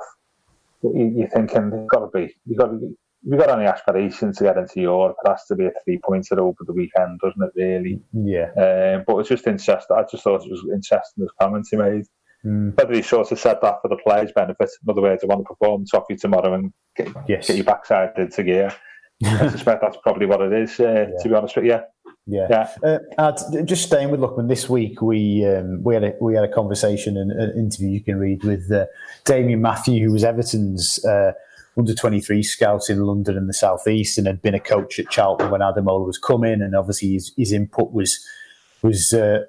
You, 0.82 1.24
are 1.24 1.28
thinking 1.28 1.70
you've 1.72 1.88
got 1.88 2.00
to 2.00 2.10
be, 2.12 2.34
you've 2.46 2.58
got 2.58 2.66
to 2.66 2.78
be, 2.78 2.94
you've 3.22 3.38
got 3.38 3.58
any 3.58 3.66
aspirations 3.66 4.38
to 4.38 4.44
get 4.44 4.56
into 4.56 4.80
Europe, 4.80 5.16
it 5.24 5.28
has 5.28 5.44
to 5.46 5.54
be 5.54 5.66
a 5.66 5.70
three 5.84 6.00
pointer 6.04 6.40
over 6.40 6.58
the 6.60 6.72
weekend, 6.72 7.20
doesn't 7.20 7.42
it? 7.42 7.52
Really? 7.54 8.00
Yeah. 8.12 8.50
Um, 8.56 9.04
but 9.06 9.18
it's 9.18 9.28
just 9.28 9.46
interesting. 9.46 9.96
I 9.96 10.02
just 10.10 10.22
thought 10.22 10.44
it 10.44 10.50
was 10.50 10.64
interesting 10.72 11.24
as 11.24 11.30
comments 11.40 11.70
he 11.70 11.76
made. 11.76 12.04
Mm. 12.46 12.76
Whether 12.76 12.94
he 12.94 13.02
sort 13.02 13.32
of 13.32 13.38
said 13.38 13.58
that 13.62 13.82
for 13.82 13.88
the 13.88 13.96
players' 13.96 14.30
benefit, 14.32 14.70
in 14.82 14.90
other 14.90 15.02
words, 15.02 15.24
I 15.24 15.26
want 15.26 15.40
to 15.40 15.54
perform 15.54 15.84
top 15.84 16.06
you 16.08 16.16
tomorrow 16.16 16.54
and 16.54 16.72
get, 16.96 17.08
yes. 17.26 17.48
get 17.48 17.56
your 17.56 17.64
backside 17.64 18.12
into 18.16 18.44
gear. 18.44 18.72
I 19.24 19.48
suspect 19.48 19.80
that's 19.80 19.96
probably 20.02 20.26
what 20.26 20.40
it 20.42 20.52
is, 20.52 20.78
uh, 20.78 20.84
yeah. 20.84 21.22
to 21.22 21.28
be 21.28 21.34
honest 21.34 21.56
with 21.56 21.64
you. 21.64 21.80
Yeah, 22.26 22.68
yeah. 22.82 22.98
Uh, 23.18 23.62
just 23.64 23.84
staying 23.84 24.10
with 24.10 24.20
Lookman 24.20 24.48
this 24.48 24.68
week, 24.68 25.00
we 25.00 25.46
um, 25.46 25.82
we 25.84 25.94
had 25.94 26.02
a 26.02 26.12
we 26.20 26.34
had 26.34 26.44
a 26.44 26.52
conversation 26.52 27.16
and 27.16 27.30
an 27.30 27.56
interview 27.56 27.88
you 27.88 28.02
can 28.02 28.18
read 28.18 28.42
with 28.42 28.70
uh, 28.70 28.86
Damien 29.24 29.62
Matthew, 29.62 30.04
who 30.04 30.12
was 30.12 30.24
Everton's 30.24 31.02
uh, 31.04 31.32
under 31.78 31.94
twenty 31.94 32.20
three 32.20 32.42
scout 32.42 32.90
in 32.90 33.00
London 33.04 33.36
and 33.36 33.48
the 33.48 33.54
southeast, 33.54 34.18
and 34.18 34.26
had 34.26 34.42
been 34.42 34.54
a 34.54 34.60
coach 34.60 34.98
at 34.98 35.08
Charlton 35.08 35.50
when 35.50 35.60
Ademola 35.60 36.04
was 36.04 36.18
coming, 36.18 36.60
and 36.60 36.74
obviously 36.74 37.12
his, 37.12 37.32
his 37.36 37.52
input 37.52 37.92
was 37.92 38.18
was 38.82 39.12
uh, 39.12 39.44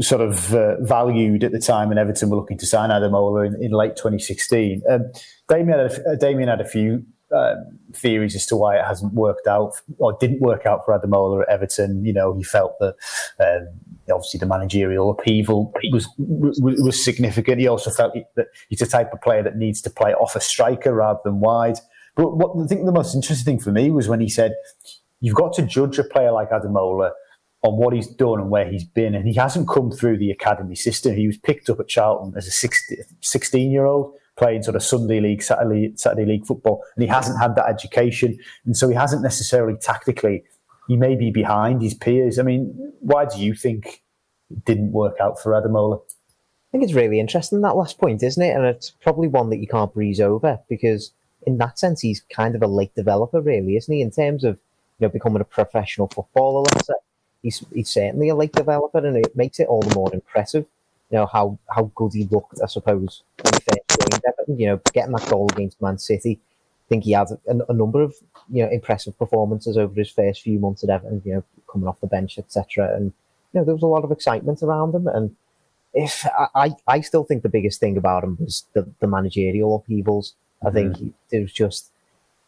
sort 0.00 0.20
of 0.20 0.54
uh, 0.54 0.80
valued 0.82 1.44
at 1.44 1.52
the 1.52 1.58
time, 1.58 1.90
and 1.90 1.98
Everton 1.98 2.30
were 2.30 2.36
looking 2.36 2.58
to 2.58 2.66
sign 2.66 2.90
Ademola 2.90 3.46
in, 3.46 3.62
in 3.62 3.72
late 3.72 3.96
2016. 3.96 4.82
Um, 4.88 5.10
Damien, 5.48 5.78
had 5.78 5.92
a, 6.06 6.16
Damien 6.16 6.48
had 6.48 6.60
a 6.60 6.68
few 6.68 7.04
uh, 7.34 7.56
theories 7.92 8.34
as 8.34 8.46
to 8.46 8.56
why 8.56 8.78
it 8.78 8.84
hasn't 8.84 9.12
worked 9.14 9.46
out 9.46 9.74
or 9.98 10.16
didn't 10.18 10.40
work 10.40 10.66
out 10.66 10.84
for 10.84 10.98
Ademola 10.98 11.42
at 11.42 11.48
Everton. 11.48 12.04
You 12.04 12.12
know, 12.12 12.34
he 12.34 12.42
felt 12.42 12.78
that 12.80 12.94
um, 13.38 13.68
obviously 14.10 14.38
the 14.38 14.46
managerial 14.46 15.10
upheaval 15.10 15.72
was, 15.92 16.08
was, 16.18 16.60
was 16.60 17.04
significant. 17.04 17.60
He 17.60 17.66
also 17.66 17.90
felt 17.90 18.14
that 18.36 18.46
he's 18.68 18.78
the 18.78 18.86
type 18.86 19.12
of 19.12 19.20
player 19.20 19.42
that 19.42 19.56
needs 19.56 19.82
to 19.82 19.90
play 19.90 20.14
off 20.14 20.36
a 20.36 20.40
striker 20.40 20.94
rather 20.94 21.20
than 21.24 21.40
wide. 21.40 21.78
But 22.16 22.36
what 22.36 22.62
I 22.62 22.66
think 22.66 22.84
the 22.84 22.92
most 22.92 23.14
interesting 23.14 23.44
thing 23.44 23.62
for 23.62 23.72
me 23.72 23.90
was 23.90 24.08
when 24.08 24.20
he 24.20 24.28
said, 24.28 24.54
"You've 25.20 25.36
got 25.36 25.52
to 25.54 25.62
judge 25.62 25.98
a 25.98 26.04
player 26.04 26.32
like 26.32 26.50
Ademola." 26.50 27.12
On 27.62 27.76
what 27.76 27.92
he's 27.92 28.06
done 28.06 28.38
and 28.38 28.50
where 28.50 28.70
he's 28.70 28.84
been. 28.84 29.16
And 29.16 29.26
he 29.26 29.34
hasn't 29.34 29.68
come 29.68 29.90
through 29.90 30.18
the 30.18 30.30
academy 30.30 30.76
system. 30.76 31.16
He 31.16 31.26
was 31.26 31.36
picked 31.36 31.68
up 31.68 31.80
at 31.80 31.88
Charlton 31.88 32.34
as 32.36 32.46
a 32.46 32.52
16 33.20 33.70
year 33.72 33.84
old 33.84 34.14
playing 34.38 34.62
sort 34.62 34.76
of 34.76 34.82
Sunday 34.82 35.20
league, 35.20 35.42
Saturday, 35.42 35.92
Saturday 35.96 36.24
league 36.24 36.46
football, 36.46 36.84
and 36.94 37.02
he 37.02 37.08
hasn't 37.08 37.38
had 37.40 37.56
that 37.56 37.68
education. 37.68 38.38
And 38.64 38.76
so 38.76 38.88
he 38.88 38.94
hasn't 38.94 39.22
necessarily 39.22 39.76
tactically, 39.76 40.44
he 40.86 40.96
may 40.96 41.16
be 41.16 41.30
behind 41.30 41.82
his 41.82 41.94
peers. 41.94 42.38
I 42.38 42.42
mean, 42.42 42.92
why 43.00 43.26
do 43.26 43.40
you 43.40 43.54
think 43.54 44.02
it 44.50 44.64
didn't 44.64 44.92
work 44.92 45.16
out 45.20 45.42
for 45.42 45.52
Ademola? 45.52 46.00
I 46.00 46.70
think 46.70 46.84
it's 46.84 46.94
really 46.94 47.18
interesting, 47.18 47.60
that 47.62 47.76
last 47.76 47.98
point, 47.98 48.22
isn't 48.22 48.42
it? 48.42 48.54
And 48.54 48.64
it's 48.64 48.90
probably 49.02 49.26
one 49.28 49.50
that 49.50 49.58
you 49.58 49.66
can't 49.66 49.92
breeze 49.92 50.20
over 50.20 50.60
because 50.68 51.12
in 51.46 51.58
that 51.58 51.78
sense, 51.78 52.00
he's 52.00 52.22
kind 52.30 52.54
of 52.54 52.62
a 52.62 52.66
late 52.66 52.94
developer, 52.94 53.40
really, 53.40 53.76
isn't 53.76 53.92
he? 53.92 54.02
In 54.02 54.10
terms 54.10 54.44
of, 54.44 54.58
you 54.98 55.06
know, 55.06 55.08
becoming 55.08 55.40
a 55.40 55.44
professional 55.44 56.08
footballer, 56.08 56.60
let's 56.60 56.86
say 56.86 56.94
he's, 57.42 57.64
he's 57.72 57.90
certainly 57.90 58.28
a 58.28 58.34
late 58.34 58.52
developer, 58.52 58.98
and 58.98 59.16
it 59.16 59.36
makes 59.36 59.60
it 59.60 59.68
all 59.68 59.82
the 59.82 59.94
more 59.94 60.12
impressive. 60.12 60.66
You 61.10 61.18
know 61.18 61.26
how 61.26 61.58
how 61.74 61.90
good 61.94 62.12
he 62.12 62.24
looked, 62.24 62.60
I 62.62 62.66
suppose, 62.66 63.22
when 63.42 63.54
he 63.54 63.60
first 63.60 64.10
joined 64.10 64.22
Everton. 64.26 64.58
You 64.58 64.66
know, 64.66 64.80
getting 64.92 65.12
that 65.12 65.28
goal 65.30 65.48
against 65.50 65.80
Man 65.80 65.96
City. 65.98 66.38
I 66.38 66.88
think 66.88 67.04
he 67.04 67.12
had 67.12 67.28
a, 67.30 67.58
a, 67.68 67.72
number 67.72 68.02
of 68.02 68.14
you 68.50 68.62
know 68.62 68.70
impressive 68.70 69.18
performances 69.18 69.78
over 69.78 69.94
his 69.94 70.10
first 70.10 70.42
few 70.42 70.58
months 70.58 70.84
at 70.84 70.90
Everton. 70.90 71.22
You 71.24 71.34
know, 71.36 71.44
coming 71.70 71.88
off 71.88 72.00
the 72.00 72.06
bench, 72.06 72.38
etc. 72.38 72.94
And 72.94 73.12
you 73.52 73.60
know, 73.60 73.64
there 73.64 73.74
was 73.74 73.82
a 73.82 73.86
lot 73.86 74.04
of 74.04 74.12
excitement 74.12 74.62
around 74.62 74.94
him. 74.94 75.06
And 75.06 75.34
if 75.94 76.26
I, 76.54 76.74
I 76.86 77.00
still 77.00 77.24
think 77.24 77.42
the 77.42 77.48
biggest 77.48 77.80
thing 77.80 77.96
about 77.96 78.24
him 78.24 78.36
was 78.40 78.66
the, 78.74 78.86
the 79.00 79.06
managerial 79.06 79.76
upheavals. 79.76 80.34
I 80.66 80.70
think 80.70 80.96
mm-hmm. 80.96 81.08
it 81.30 81.40
was 81.40 81.52
just, 81.52 81.90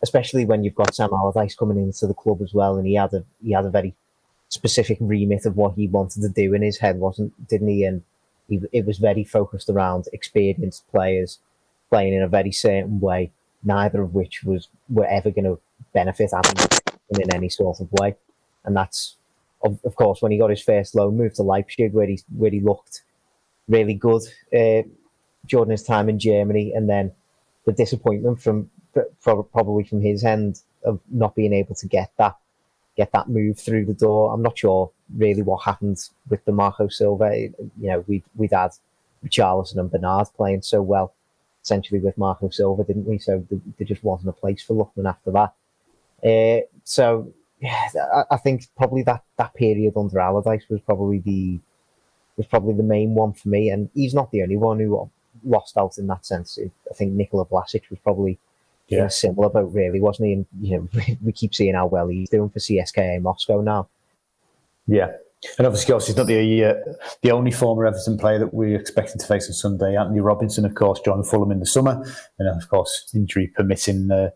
especially 0.03 0.45
when 0.45 0.65
you've 0.65 0.75
got 0.75 0.95
Sam 0.95 1.11
Allardyce 1.13 1.55
coming 1.55 1.79
into 1.79 2.07
the 2.07 2.15
club 2.15 2.43
as 2.43 2.53
well, 2.53 2.77
and 2.77 2.87
he 2.87 2.95
had 2.95 3.15
a 3.15 3.25
he 3.43 3.53
had 3.53 3.65
a 3.65 3.71
very 3.71 3.95
specific 4.51 4.99
remit 5.01 5.47
of 5.47 5.57
what 5.57 5.75
he 5.75 5.87
wanted 5.87 6.21
to 6.21 6.29
do 6.29 6.53
in 6.53 6.61
his 6.61 6.79
head, 6.79 6.99
wasn't 6.99 7.49
didn't 7.49 7.69
he? 7.69 7.85
And 7.85 8.03
he, 8.49 8.61
it 8.73 8.85
was 8.85 8.99
very 8.99 9.25
focused 9.25 9.71
around 9.71 10.09
experienced 10.13 10.87
players 10.91 11.39
playing 11.89 12.15
in 12.15 12.23
a 12.23 12.29
very 12.29 12.53
certain 12.53 13.01
way, 13.01 13.33
neither 13.65 14.03
of 14.03 14.15
which 14.15 14.45
was 14.45 14.69
were 14.89 15.07
ever 15.07 15.31
going 15.31 15.45
to 15.45 15.59
benefit 15.95 16.33
Adam 16.35 16.67
in 17.19 17.35
any 17.35 17.49
sort 17.49 17.81
of 17.81 17.89
way. 17.93 18.17
And 18.65 18.77
that's 18.77 19.17
of, 19.63 19.79
of, 19.85 19.95
course 19.95 20.21
when 20.21 20.33
he 20.33 20.39
got 20.39 20.51
his 20.51 20.63
first 20.63 20.95
loan 20.95 21.17
move 21.17 21.35
to 21.35 21.43
Leipzig, 21.43 21.93
where 21.93 22.07
he 22.07 22.21
where 22.37 22.51
he 22.51 22.61
looked 22.61 23.03
really 23.69 23.95
good 23.95 24.23
uh, 24.55 24.83
during 25.47 25.71
his 25.71 25.85
time 25.85 26.09
in 26.09 26.19
Germany, 26.19 26.73
and 26.75 26.89
then 26.89 27.13
the 27.67 27.73
disappointment 27.73 28.41
from 28.43 28.71
probably 29.23 29.85
from 29.85 30.01
his 30.01 30.25
end 30.25 30.61
of 30.85 30.99
not 31.11 31.37
being 31.37 31.53
able 31.53 31.75
to 31.77 31.87
get 31.87 32.11
that 32.19 32.37
get 32.97 33.13
that 33.13 33.29
move 33.29 33.59
through 33.59 33.87
the 33.87 33.95
door. 33.95 34.33
I'm 34.33 34.43
not 34.43 34.59
sure 34.59 34.91
really 35.17 35.43
what 35.43 35.65
happened 35.65 35.99
with 36.29 36.45
the 36.45 36.53
Marco 36.53 36.89
Silva. 36.89 37.37
You 37.37 37.53
know, 37.79 38.05
we 38.07 38.23
we'd 38.37 38.53
had 38.53 38.73
Richarlison 39.25 39.79
and 39.79 39.91
Bernard 39.91 40.29
playing 40.37 40.63
so 40.63 40.83
well, 40.83 41.15
essentially 41.63 42.01
with 42.01 42.19
Marco 42.19 42.49
Silva, 42.51 42.85
didn't 42.85 43.07
we? 43.07 43.19
So 43.19 43.47
there 43.51 43.87
just 43.87 44.05
wasn't 44.05 44.31
a 44.31 44.33
place 44.33 44.63
for 44.63 44.75
Lookman 44.75 45.09
after 45.09 45.31
that. 45.33 45.55
Uh, 46.23 46.67
so 46.85 47.33
yeah, 47.61 47.89
I, 48.15 48.35
I 48.35 48.37
think 48.39 48.67
probably 48.77 49.03
that, 49.05 49.23
that 49.37 49.55
period 49.55 49.95
under 49.97 50.19
Allardyce 50.19 50.65
was 50.69 50.81
probably 50.81 51.19
the 51.19 51.61
was 52.37 52.47
probably 52.47 52.75
the 52.75 52.83
main 52.83 53.15
one 53.15 53.33
for 53.33 53.49
me. 53.49 53.71
And 53.71 53.91
he's 53.95 54.15
not 54.15 54.31
the 54.31 54.43
only 54.43 54.57
one 54.57 54.81
who 54.81 55.11
lost 55.45 55.77
out 55.77 55.99
in 55.99 56.07
that 56.07 56.25
sense. 56.25 56.59
I 56.91 56.95
think 56.95 57.13
Nikola 57.13 57.47
Vlasic 57.47 57.91
was 57.91 57.99
probably 57.99 58.39
yeah. 58.99 59.09
similar 59.09 59.47
about 59.47 59.73
really, 59.73 60.01
wasn't 60.01 60.29
he? 60.29 60.33
And 60.35 60.47
you 60.61 60.79
know, 60.79 61.17
we 61.23 61.33
keep 61.33 61.55
seeing 61.55 61.75
how 61.75 61.87
well 61.87 62.09
he's 62.09 62.31
doing 62.31 62.51
for 62.51 62.59
CSKA 62.59 63.23
Moscow 63.23 63.61
now. 63.61 63.89
Yeah, 64.87 65.13
and 65.59 65.67
obviously, 65.67 65.93
course, 65.93 66.07
he's 66.07 66.17
not 66.17 66.27
the 66.27 66.65
uh, 66.65 66.75
the 67.23 67.31
only 67.31 67.51
former 67.51 67.87
Everton 67.87 68.19
player 68.19 68.39
that 68.39 68.53
we're 68.53 68.79
expecting 68.79 69.19
to 69.19 69.27
face 69.27 69.47
on 69.49 69.55
Sunday. 69.55 69.97
Antonee 69.97 70.21
Robinson, 70.21 70.67
of 70.67 70.75
course, 70.75 71.01
joined 71.01 71.27
Fulham 71.27 71.51
in 71.51 71.61
the 71.61 71.67
summer, 71.67 72.05
and 72.39 72.49
of 72.49 72.69
course, 72.69 73.11
injury 73.15 73.47
permitting, 73.47 74.11
uh, 74.11 74.31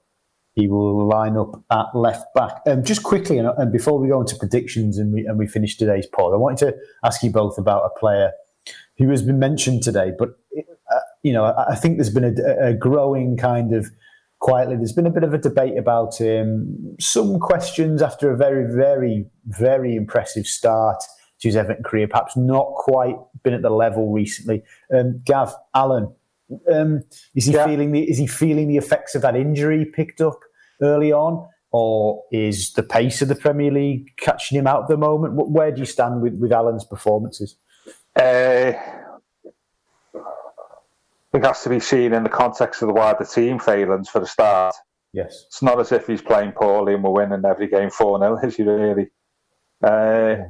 he 0.54 0.66
will 0.66 1.06
line 1.06 1.36
up 1.36 1.62
at 1.70 1.86
left 1.94 2.32
back. 2.34 2.62
Um, 2.66 2.84
just 2.84 3.02
quickly, 3.02 3.36
and, 3.36 3.48
and, 3.58 3.70
before 3.70 3.98
we 3.98 4.08
go 4.08 4.20
into 4.20 4.36
predictions 4.36 4.96
and 4.96 5.12
we 5.12 5.26
and 5.26 5.38
we 5.38 5.46
finish 5.46 5.76
today's 5.76 6.06
pod, 6.06 6.32
I 6.32 6.36
wanted 6.36 6.70
to 6.70 6.76
ask 7.04 7.22
you 7.22 7.30
both 7.30 7.58
about 7.58 7.82
a 7.84 7.98
player 7.98 8.32
who 8.96 9.10
has 9.10 9.20
been 9.20 9.38
mentioned 9.38 9.82
today, 9.82 10.12
but 10.18 10.30
uh, 10.56 11.00
you 11.22 11.34
know, 11.34 11.44
I, 11.44 11.72
I, 11.72 11.74
think 11.74 11.98
there's 11.98 12.12
been 12.12 12.38
a, 12.38 12.68
a 12.68 12.72
growing 12.72 13.36
kind 13.36 13.74
of 13.74 13.90
quietly. 14.44 14.76
There's 14.76 14.92
been 14.92 15.06
a 15.06 15.10
bit 15.10 15.24
of 15.24 15.32
a 15.32 15.38
debate 15.38 15.78
about 15.78 16.20
him. 16.20 16.96
Some 17.00 17.40
questions 17.40 18.02
after 18.02 18.30
a 18.30 18.36
very, 18.36 18.70
very, 18.70 19.24
very 19.46 19.96
impressive 19.96 20.46
start 20.46 21.02
to 21.40 21.48
his 21.48 21.56
Everton 21.56 21.82
career, 21.82 22.06
perhaps 22.06 22.36
not 22.36 22.66
quite 22.74 23.16
been 23.42 23.54
at 23.54 23.62
the 23.62 23.70
level 23.70 24.12
recently. 24.12 24.62
Um, 24.94 25.22
Gav 25.24 25.54
Allan, 25.74 26.14
um, 26.70 27.02
is 27.34 27.46
he 27.46 27.54
yeah. 27.54 27.64
feeling 27.64 27.92
the 27.92 28.02
is 28.02 28.18
he 28.18 28.26
feeling 28.26 28.68
the 28.68 28.76
effects 28.76 29.14
of 29.14 29.22
that 29.22 29.34
injury 29.34 29.86
picked 29.86 30.20
up 30.20 30.38
early 30.82 31.10
on, 31.10 31.48
or 31.72 32.22
is 32.30 32.74
the 32.74 32.82
pace 32.82 33.22
of 33.22 33.28
the 33.28 33.34
Premier 33.34 33.70
League 33.70 34.14
catching 34.18 34.58
him 34.58 34.66
out 34.66 34.82
at 34.82 34.88
the 34.88 34.98
moment? 34.98 35.32
Where 35.34 35.72
do 35.72 35.80
you 35.80 35.86
stand 35.86 36.20
with 36.20 36.34
with 36.34 36.52
Allan's 36.52 36.84
performances? 36.84 37.56
Uh, 38.14 38.72
think 41.34 41.44
has 41.44 41.62
to 41.62 41.68
be 41.68 41.80
seen 41.80 42.12
in 42.12 42.22
the 42.22 42.28
context 42.28 42.80
of 42.80 42.88
the 42.88 42.94
wider 42.94 43.24
team 43.24 43.58
failings 43.58 44.08
for 44.08 44.20
the 44.20 44.26
start. 44.26 44.74
Yes. 45.12 45.44
It's 45.48 45.62
not 45.62 45.80
as 45.80 45.90
if 45.90 46.06
he's 46.06 46.22
playing 46.22 46.52
poorly 46.52 46.94
and 46.94 47.02
we're 47.02 47.10
winning 47.10 47.44
every 47.44 47.66
game 47.66 47.90
4 47.90 48.20
0, 48.20 48.38
is 48.44 48.56
he 48.56 48.62
really? 48.62 49.10
Uh, 49.82 49.88
yeah. 50.38 50.44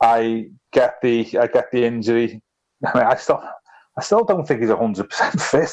I 0.00 0.46
get 0.72 0.94
the 1.02 1.38
I 1.38 1.46
get 1.46 1.70
the 1.70 1.84
injury. 1.84 2.42
I 2.86 2.98
mean, 2.98 3.06
I 3.06 3.14
still 3.16 3.42
I 3.96 4.02
still 4.02 4.24
don't 4.24 4.46
think 4.46 4.60
he's 4.60 4.70
hundred 4.70 5.10
percent 5.10 5.40
fit. 5.40 5.72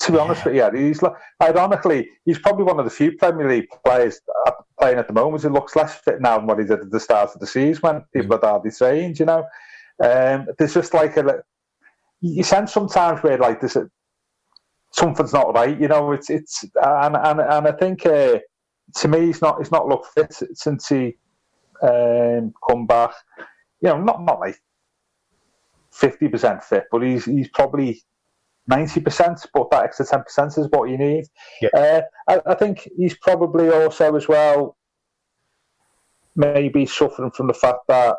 To 0.00 0.12
be 0.12 0.18
honest 0.18 0.44
with 0.44 0.54
you, 0.54 0.70
he's 0.74 1.00
ironically 1.42 2.08
he's 2.24 2.38
probably 2.38 2.64
one 2.64 2.78
of 2.78 2.84
the 2.84 2.90
few 2.90 3.12
Premier 3.12 3.48
League 3.48 3.68
players 3.84 4.20
playing 4.80 4.98
at 4.98 5.08
the 5.08 5.12
moment 5.12 5.42
who 5.42 5.48
looks 5.50 5.74
less 5.76 5.96
fit 5.96 6.20
now 6.20 6.38
than 6.38 6.46
what 6.46 6.58
he 6.58 6.64
did 6.64 6.80
at 6.80 6.90
the 6.90 7.00
start 7.00 7.30
of 7.34 7.40
the 7.40 7.46
season 7.46 7.80
when 7.80 8.04
people 8.14 8.38
mm. 8.38 8.42
are 8.42 8.50
hardly 8.50 8.70
trained. 8.70 9.18
You 9.18 9.26
know, 9.26 9.44
um, 10.02 10.46
there's 10.56 10.74
just 10.74 10.94
like 10.94 11.16
a 11.16 11.42
you 12.20 12.42
sense 12.42 12.72
sometimes 12.72 13.22
where 13.22 13.38
like 13.38 13.60
this 13.60 13.76
something's 14.90 15.32
not 15.32 15.54
right. 15.54 15.78
You 15.78 15.88
know, 15.88 16.12
it's 16.12 16.30
it's 16.30 16.64
and 16.82 17.16
and, 17.16 17.40
and 17.40 17.68
I 17.68 17.72
think 17.72 18.06
uh, 18.06 18.38
to 18.96 19.08
me 19.08 19.26
he's 19.26 19.40
not 19.40 19.58
he's 19.58 19.70
not 19.70 19.86
looked 19.86 20.06
fit 20.14 20.34
since 20.54 20.88
he 20.88 21.16
um, 21.82 22.52
come 22.68 22.86
back. 22.86 23.12
You 23.80 23.90
know, 23.90 24.00
not 24.00 24.22
not 24.22 24.40
like 24.40 24.60
fifty 25.90 26.28
percent 26.28 26.62
fit, 26.64 26.84
but 26.90 27.02
he's 27.02 27.24
he's 27.24 27.48
probably 27.48 28.02
ninety 28.66 29.00
percent. 29.00 29.44
But 29.54 29.70
that 29.70 29.84
extra 29.84 30.06
ten 30.06 30.22
percent 30.22 30.58
is 30.58 30.68
what 30.70 30.90
you 30.90 30.98
need. 30.98 31.24
Yeah. 31.60 31.68
Uh, 31.74 32.00
I, 32.28 32.52
I 32.52 32.54
think 32.54 32.88
he's 32.96 33.16
probably 33.18 33.70
also 33.70 34.14
as 34.16 34.28
well 34.28 34.76
maybe 36.36 36.86
suffering 36.86 37.32
from 37.32 37.48
the 37.48 37.54
fact 37.54 37.80
that 37.88 38.16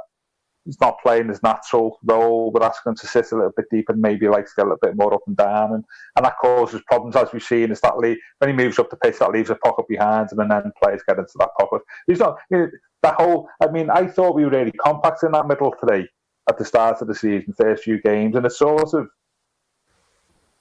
he's 0.70 0.80
not 0.80 1.02
playing 1.02 1.30
his 1.30 1.42
natural 1.42 1.98
role. 2.04 2.52
We're 2.52 2.64
asking 2.64 2.92
him 2.92 2.96
to 2.98 3.08
sit 3.08 3.32
a 3.32 3.36
little 3.36 3.54
bit 3.58 3.66
deeper 3.72 3.92
and 3.92 4.02
maybe 4.04 4.28
likes 4.28 4.54
to 4.54 4.58
get 4.58 4.68
a 4.68 4.70
little 4.70 4.80
bit 4.80 4.96
more 4.96 5.12
up 5.16 5.24
and 5.26 5.36
down. 5.36 5.74
And, 5.74 5.84
and 6.16 6.26
that 6.26 6.38
causes 6.40 6.84
problems, 6.86 7.16
as 7.16 7.34
we've 7.34 7.42
seen. 7.42 7.72
Is 7.72 7.82
that 7.82 7.98
when 7.98 8.16
he 8.46 8.54
moves 8.54 8.78
up 8.78 8.92
the 8.92 8.96
pitch, 8.98 9.18
that 9.18 9.32
leaves 9.32 9.50
a 9.50 9.56
pocket 9.56 9.88
behind 9.90 10.32
him 10.32 10.38
and 10.38 10.52
then 10.52 10.72
players 10.82 11.02
get 11.08 11.18
into 11.18 11.34
that 11.40 11.50
pocket. 11.60 11.82
He's 12.06 12.20
not, 12.20 12.38
you 12.52 12.58
know, 12.58 12.70
that 13.02 13.16
whole, 13.16 13.50
I 13.64 13.72
mean, 13.72 13.90
I 13.90 14.06
thought 14.06 14.36
we 14.36 14.46
were 14.46 14.52
really 14.52 14.72
compact 14.74 15.24
in 15.24 15.32
that 15.32 15.48
middle 15.48 15.74
three 15.80 16.08
at 16.48 16.60
the 16.60 16.66
start 16.66 17.02
of 17.02 17.08
the 17.08 17.16
season, 17.16 17.52
first 17.58 17.84
few 17.84 18.00
games. 18.02 18.36
And 18.36 18.46
it's 18.46 18.60
sort 18.60 18.94
of 18.94 19.08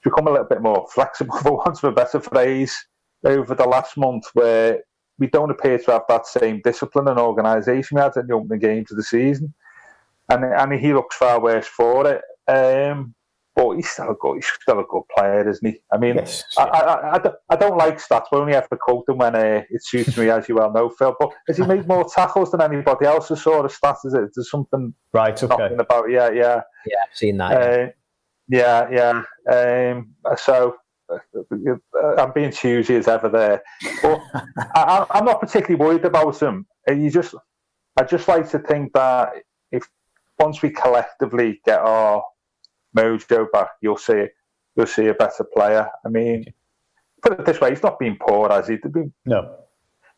become 0.02 0.26
a 0.26 0.30
little 0.30 0.46
bit 0.46 0.62
more 0.62 0.86
flexible, 0.90 1.36
for 1.42 1.52
want 1.52 1.76
of 1.76 1.84
a 1.84 1.92
better 1.92 2.18
phrase, 2.18 2.74
over 3.26 3.54
the 3.54 3.68
last 3.68 3.98
month 3.98 4.24
where 4.32 4.78
we 5.18 5.26
don't 5.26 5.50
appear 5.50 5.78
to 5.78 5.90
have 5.90 6.04
that 6.08 6.26
same 6.26 6.62
discipline 6.64 7.08
and 7.08 7.18
organisation 7.18 7.96
we 7.96 8.00
had 8.00 8.16
in 8.16 8.26
the 8.26 8.32
opening 8.32 8.60
games 8.60 8.90
of 8.90 8.96
the 8.96 9.02
season 9.02 9.52
and 10.28 10.44
and 10.44 10.72
he 10.80 10.92
looks 10.92 11.16
far 11.16 11.40
worse 11.40 11.66
for 11.66 12.06
it. 12.06 12.22
Um, 12.48 13.14
but 13.58 13.72
he's 13.72 13.90
still 13.90 14.10
a 14.10 14.14
good, 14.14 14.36
he's 14.36 14.46
still 14.62 14.78
a 14.78 14.84
good 14.88 15.02
player, 15.16 15.48
isn't 15.48 15.68
he? 15.68 15.80
I 15.92 15.98
mean, 15.98 16.14
yes, 16.14 16.44
I, 16.56 16.62
I, 16.62 17.16
I, 17.16 17.32
I, 17.50 17.56
don't 17.56 17.76
like 17.76 17.98
stats. 17.98 18.26
We 18.30 18.38
only 18.38 18.52
have 18.52 18.68
to 18.68 18.76
quote 18.76 19.04
them 19.06 19.18
when 19.18 19.34
uh, 19.34 19.64
it 19.68 19.84
suits 19.84 20.16
me, 20.16 20.30
as 20.30 20.48
you 20.48 20.54
well 20.54 20.72
know, 20.72 20.88
Phil. 20.88 21.16
But 21.18 21.32
has 21.48 21.56
he 21.56 21.64
made 21.64 21.88
more 21.88 22.08
tackles 22.08 22.52
than 22.52 22.62
anybody 22.62 23.06
else? 23.06 23.26
Sort 23.26 23.64
of 23.64 23.76
stats 23.76 24.04
is 24.04 24.14
it? 24.14 24.30
There's 24.32 24.48
something 24.48 24.94
right 25.12 25.42
okay. 25.42 25.74
about 25.74 26.08
yeah, 26.08 26.30
yeah, 26.30 26.60
yeah. 26.86 26.96
I've 27.10 27.16
seen 27.16 27.38
that. 27.38 27.60
Uh, 27.60 27.86
yeah, 28.48 29.24
yeah. 29.50 29.92
Um, 29.92 30.14
so 30.36 30.76
uh, 31.10 32.14
I'm 32.16 32.32
being 32.32 32.52
choosy 32.52 32.94
as 32.94 33.08
ever 33.08 33.28
there, 33.28 33.62
but 34.02 34.20
I, 34.76 35.04
am 35.14 35.24
not 35.24 35.40
particularly 35.40 35.84
worried 35.84 36.04
about 36.04 36.40
him. 36.40 36.64
Uh, 36.88 36.94
you 36.94 37.10
just, 37.10 37.34
I 37.96 38.04
just 38.04 38.28
like 38.28 38.48
to 38.50 38.60
think 38.60 38.92
that 38.92 39.32
if 39.36 39.42
once 40.38 40.62
we 40.62 40.70
collectively 40.70 41.60
get 41.64 41.80
our 41.80 42.22
mojo 42.96 43.50
back, 43.52 43.68
you'll 43.80 43.96
see 43.96 44.26
you'll 44.76 44.86
see 44.86 45.06
a 45.06 45.14
better 45.14 45.44
player. 45.44 45.88
I 46.04 46.08
mean, 46.08 46.44
put 47.22 47.38
it 47.38 47.44
this 47.44 47.60
way: 47.60 47.70
he's 47.70 47.82
not 47.82 47.98
been 47.98 48.16
poor, 48.20 48.48
has 48.50 48.68
he? 48.68 48.76
Been, 48.76 49.12
no. 49.26 49.56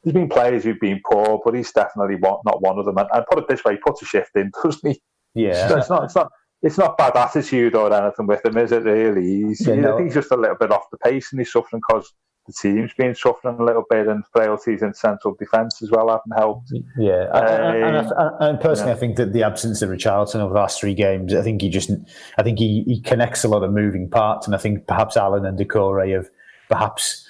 There's 0.02 0.14
been 0.14 0.28
players 0.28 0.64
who've 0.64 0.80
been 0.80 1.00
poor, 1.10 1.40
but 1.44 1.54
he's 1.54 1.72
definitely 1.72 2.16
not 2.18 2.62
one 2.62 2.78
of 2.78 2.86
them. 2.86 2.96
And, 2.96 3.08
and 3.12 3.24
put 3.30 3.38
it 3.38 3.48
this 3.48 3.64
way: 3.64 3.74
he 3.74 3.78
puts 3.78 4.02
a 4.02 4.06
shift 4.06 4.30
in, 4.34 4.50
doesn't 4.62 4.90
he? 4.90 5.00
Yeah. 5.34 5.68
So 5.68 5.78
it's 5.78 5.90
not. 5.90 6.04
It's 6.04 6.14
not. 6.14 6.30
It's 6.62 6.76
not 6.76 6.98
bad 6.98 7.16
attitude 7.16 7.74
or 7.74 7.90
anything 7.90 8.26
with 8.26 8.44
him, 8.44 8.58
is 8.58 8.70
it? 8.70 8.82
Really? 8.82 9.46
He's, 9.46 9.66
yeah, 9.66 9.76
no. 9.76 9.96
He's 9.96 10.12
just 10.12 10.30
a 10.30 10.36
little 10.36 10.56
bit 10.56 10.70
off 10.70 10.90
the 10.90 10.98
pace, 10.98 11.32
and 11.32 11.40
he's 11.40 11.50
suffering 11.50 11.80
because 11.88 12.12
the 12.46 12.52
team's 12.52 12.92
been 12.94 13.14
suffering 13.14 13.58
a 13.58 13.64
little 13.64 13.84
bit, 13.88 14.08
and 14.08 14.24
frailties 14.32 14.82
in 14.82 14.94
central 14.94 15.34
defence 15.34 15.82
as 15.82 15.90
well 15.90 16.08
haven't 16.08 16.36
helped. 16.36 16.72
Yeah, 16.98 17.26
uh, 17.32 17.72
and, 17.74 17.96
and, 17.96 18.12
and, 18.40 18.60
personally, 18.60 18.90
yeah. 18.90 18.96
I 18.96 18.98
think 18.98 19.16
that 19.16 19.32
the 19.32 19.42
absence 19.42 19.82
of 19.82 19.90
Richarlison 19.90 20.36
over 20.36 20.52
the 20.52 20.60
last 20.60 20.80
three 20.80 20.94
games, 20.94 21.34
I 21.34 21.42
think 21.42 21.62
he 21.62 21.68
just, 21.68 21.90
I 22.38 22.42
think 22.42 22.58
he, 22.58 22.84
he 22.86 23.00
connects 23.00 23.44
a 23.44 23.48
lot 23.48 23.62
of 23.62 23.72
moving 23.72 24.08
parts, 24.08 24.46
and 24.46 24.54
I 24.54 24.58
think 24.58 24.86
perhaps 24.86 25.16
Allan 25.16 25.44
and 25.44 25.58
Doucouré 25.58 26.14
have 26.14 26.28
perhaps 26.68 27.26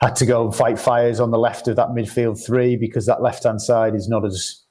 had 0.00 0.16
to 0.16 0.26
go 0.26 0.44
and 0.44 0.54
fight 0.54 0.78
fires 0.78 1.20
on 1.20 1.30
the 1.30 1.38
left 1.38 1.68
of 1.68 1.76
that 1.76 1.88
midfield 1.88 2.44
three 2.44 2.76
because 2.76 3.06
that 3.06 3.22
left 3.22 3.44
hand 3.44 3.62
side 3.62 3.94
is 3.94 4.08
not 4.08 4.24
as 4.24 4.62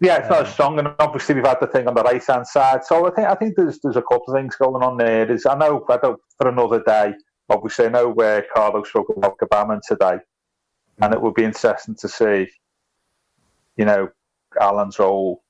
yeah, 0.00 0.16
it's 0.16 0.28
not 0.28 0.46
as 0.46 0.52
strong, 0.52 0.80
and 0.80 0.88
obviously 0.98 1.36
we've 1.36 1.46
had 1.46 1.60
the 1.60 1.68
thing 1.68 1.86
on 1.86 1.94
the 1.94 2.02
right 2.02 2.22
hand 2.24 2.44
side. 2.44 2.84
So 2.84 3.06
I 3.06 3.10
think 3.10 3.28
I 3.28 3.34
think 3.36 3.54
there's 3.56 3.78
there's 3.80 3.96
a 3.96 4.02
couple 4.02 4.24
of 4.28 4.34
things 4.34 4.56
going 4.56 4.82
on 4.82 4.96
there. 4.96 5.24
There's, 5.26 5.46
I 5.46 5.56
know 5.56 5.84
I 5.88 5.96
don't 5.96 6.20
for 6.36 6.48
another 6.48 6.82
day 6.84 7.14
obviously 7.48 7.86
I 7.86 7.90
know 7.90 8.08
where 8.08 8.46
Carlo 8.54 8.82
spoke 8.84 9.12
about 9.16 9.38
Gbamin 9.38 9.80
today, 9.86 10.18
and 11.00 11.14
it 11.14 11.20
would 11.20 11.34
be 11.34 11.44
interesting 11.44 11.94
to 11.96 12.08
see, 12.08 12.48
you 13.76 13.84
know, 13.84 14.08
Allan's 14.60 14.98
role. 14.98 15.42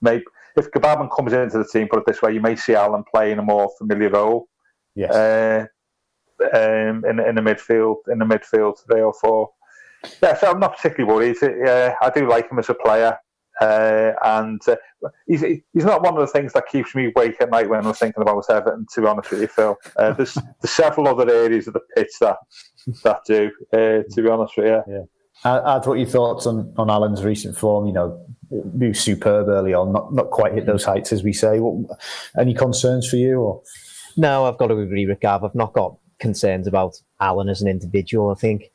Maybe 0.00 0.24
if 0.56 0.70
Gbamin 0.70 1.14
comes 1.14 1.32
into 1.32 1.58
the 1.58 1.64
team, 1.64 1.88
put 1.88 2.00
it 2.00 2.06
this 2.06 2.22
way, 2.22 2.32
you 2.32 2.40
may 2.40 2.56
see 2.56 2.74
Allan 2.74 3.04
playing 3.12 3.38
a 3.38 3.42
more 3.42 3.70
familiar 3.78 4.10
role. 4.10 4.48
Yes. 4.94 5.14
Uh, 5.14 5.66
um, 6.40 7.04
in 7.04 7.18
in 7.20 7.34
the 7.34 7.40
midfield, 7.40 7.96
in 8.08 8.18
the 8.18 8.24
midfield 8.24 8.78
three 8.86 9.00
or 9.00 9.12
four. 9.12 9.50
Yeah, 10.22 10.36
so 10.36 10.52
I'm 10.52 10.60
not 10.60 10.76
particularly 10.76 11.12
worried. 11.12 11.42
Uh, 11.42 11.94
I 12.00 12.10
do 12.10 12.28
like 12.28 12.50
him 12.50 12.58
as 12.58 12.68
a 12.68 12.74
player. 12.74 13.18
Uh, 13.60 14.12
and 14.24 14.60
uh, 14.68 14.76
he's 15.26 15.40
he's 15.40 15.84
not 15.84 16.02
one 16.02 16.14
of 16.14 16.20
the 16.20 16.26
things 16.26 16.52
that 16.52 16.66
keeps 16.68 16.94
me 16.94 17.06
awake 17.06 17.36
at 17.40 17.50
night 17.50 17.68
when 17.68 17.84
I'm 17.84 17.92
thinking 17.92 18.22
about 18.22 18.44
Everton. 18.48 18.86
To 18.94 19.00
be 19.00 19.06
honest 19.06 19.30
with 19.30 19.40
you, 19.40 19.48
Phil, 19.48 19.76
uh, 19.96 20.12
there's, 20.12 20.34
there's 20.62 20.72
several 20.72 21.08
other 21.08 21.28
areas 21.30 21.66
of 21.66 21.74
the 21.74 21.80
pitch 21.96 22.12
that 22.20 22.36
that 23.04 23.20
do. 23.26 23.50
Uh, 23.72 24.02
to 24.10 24.22
be 24.22 24.28
honest 24.28 24.56
with 24.56 24.66
you, 24.66 24.82
yeah. 24.94 25.02
Add 25.44 25.86
what 25.86 25.98
your 25.98 26.08
thoughts 26.08 26.46
on, 26.46 26.72
on 26.76 26.90
Allan's 26.90 27.22
recent 27.22 27.56
form. 27.56 27.86
You 27.86 27.92
know, 27.92 28.26
he 28.50 28.88
was 28.88 29.00
superb 29.00 29.48
early 29.48 29.74
on, 29.74 29.92
not 29.92 30.12
not 30.12 30.30
quite 30.30 30.54
hit 30.54 30.66
those 30.66 30.84
heights 30.84 31.12
as 31.12 31.22
we 31.22 31.32
say. 31.32 31.60
What, 31.60 31.98
any 32.38 32.54
concerns 32.54 33.08
for 33.08 33.16
you? 33.16 33.40
Or 33.40 33.62
no, 34.16 34.46
I've 34.46 34.58
got 34.58 34.68
to 34.68 34.78
agree 34.78 35.06
with 35.06 35.20
Gav. 35.20 35.44
I've 35.44 35.54
not 35.54 35.72
got 35.72 35.96
concerns 36.18 36.66
about 36.66 37.00
Allan 37.20 37.48
as 37.48 37.62
an 37.62 37.68
individual. 37.68 38.30
I 38.30 38.34
think 38.34 38.70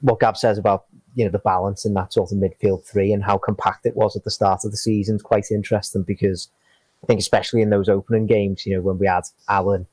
what 0.00 0.20
Gav 0.20 0.36
says 0.36 0.58
about 0.58 0.84
you 1.18 1.24
know 1.24 1.30
the 1.32 1.40
balance 1.40 1.84
in 1.84 1.94
that 1.94 2.12
sort 2.12 2.30
of 2.30 2.38
midfield 2.38 2.84
three 2.84 3.12
and 3.12 3.24
how 3.24 3.36
compact 3.36 3.84
it 3.84 3.96
was 3.96 4.14
at 4.14 4.22
the 4.22 4.30
start 4.30 4.64
of 4.64 4.70
the 4.70 4.76
season 4.76 5.16
is 5.16 5.22
quite 5.22 5.50
interesting 5.50 6.04
because 6.04 6.48
I 7.02 7.06
think 7.06 7.18
especially 7.18 7.60
in 7.60 7.70
those 7.70 7.88
opening 7.88 8.26
games, 8.26 8.64
you 8.64 8.76
know, 8.76 8.82
when 8.82 8.98
we 8.98 9.08
had 9.08 9.24
Allan, 9.48 9.86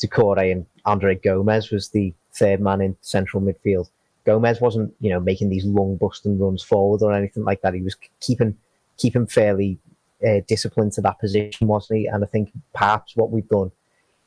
Doucouré 0.00 0.52
and 0.52 0.66
Andre 0.84 1.16
Gomes 1.16 1.72
was 1.72 1.88
the 1.88 2.14
third 2.32 2.60
man 2.60 2.80
in 2.80 2.96
central 3.00 3.42
midfield. 3.42 3.88
Gomes 4.24 4.60
wasn't, 4.60 4.94
you 5.00 5.10
know, 5.10 5.18
making 5.18 5.50
these 5.50 5.64
long 5.64 5.96
busting 5.96 6.38
runs 6.38 6.62
forward 6.62 7.02
or 7.02 7.12
anything 7.12 7.42
like 7.42 7.62
that. 7.62 7.74
He 7.74 7.82
was 7.82 7.96
keeping 8.20 8.56
keeping 8.98 9.26
fairly 9.26 9.80
uh, 10.24 10.42
disciplined 10.46 10.92
to 10.92 11.00
that 11.00 11.18
position, 11.18 11.66
wasn't 11.66 11.98
he? 11.98 12.06
And 12.06 12.22
I 12.22 12.26
think 12.28 12.52
perhaps 12.72 13.16
what 13.16 13.32
we've 13.32 13.48
done 13.48 13.72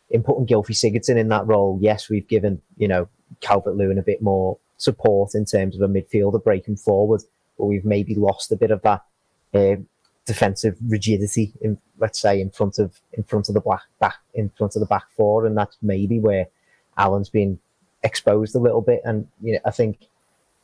in 0.10 0.22
putting 0.22 0.48
Gylfi 0.48 0.72
Sigurdsson 0.72 1.16
in 1.16 1.30
that 1.30 1.48
role, 1.48 1.80
yes, 1.82 2.10
we've 2.10 2.28
given 2.28 2.62
you 2.76 2.90
know 2.90 3.08
Calvert 3.40 3.78
Lewin 3.78 3.98
a 3.98 4.04
bit 4.04 4.22
more 4.22 4.58
support 4.82 5.36
in 5.36 5.46
terms 5.46 5.76
of 5.76 5.82
a 5.82 5.88
midfielder 5.88 6.44
breaking 6.44 6.78
forward, 6.78 7.22
but 7.58 7.66
we've 7.66 7.86
maybe 7.86 8.16
lost 8.16 8.52
a 8.52 8.56
bit 8.56 8.72
of 8.72 8.82
that 8.82 9.04
uh, 9.54 9.76
defensive 10.26 10.78
rigidity 10.88 11.54
in 11.62 11.78
let's 11.98 12.20
say 12.20 12.40
in 12.40 12.50
front 12.50 12.80
of 12.80 13.00
in 13.14 13.24
front 13.24 13.48
of 13.48 13.54
the 13.54 13.62
black 13.62 13.84
back 14.00 14.18
in 14.34 14.50
front 14.58 14.76
of 14.76 14.80
the 14.80 14.86
back 14.86 15.06
four, 15.16 15.46
and 15.46 15.58
that's 15.58 15.78
maybe 15.82 16.20
where 16.20 16.48
Allan's 16.98 17.30
been 17.30 17.60
exposed 18.04 18.56
a 18.56 18.60
little 18.60 18.82
bit. 18.82 19.02
And 19.06 19.28
you 19.42 19.54
know, 19.54 19.60
I 19.66 19.72
think 19.72 20.08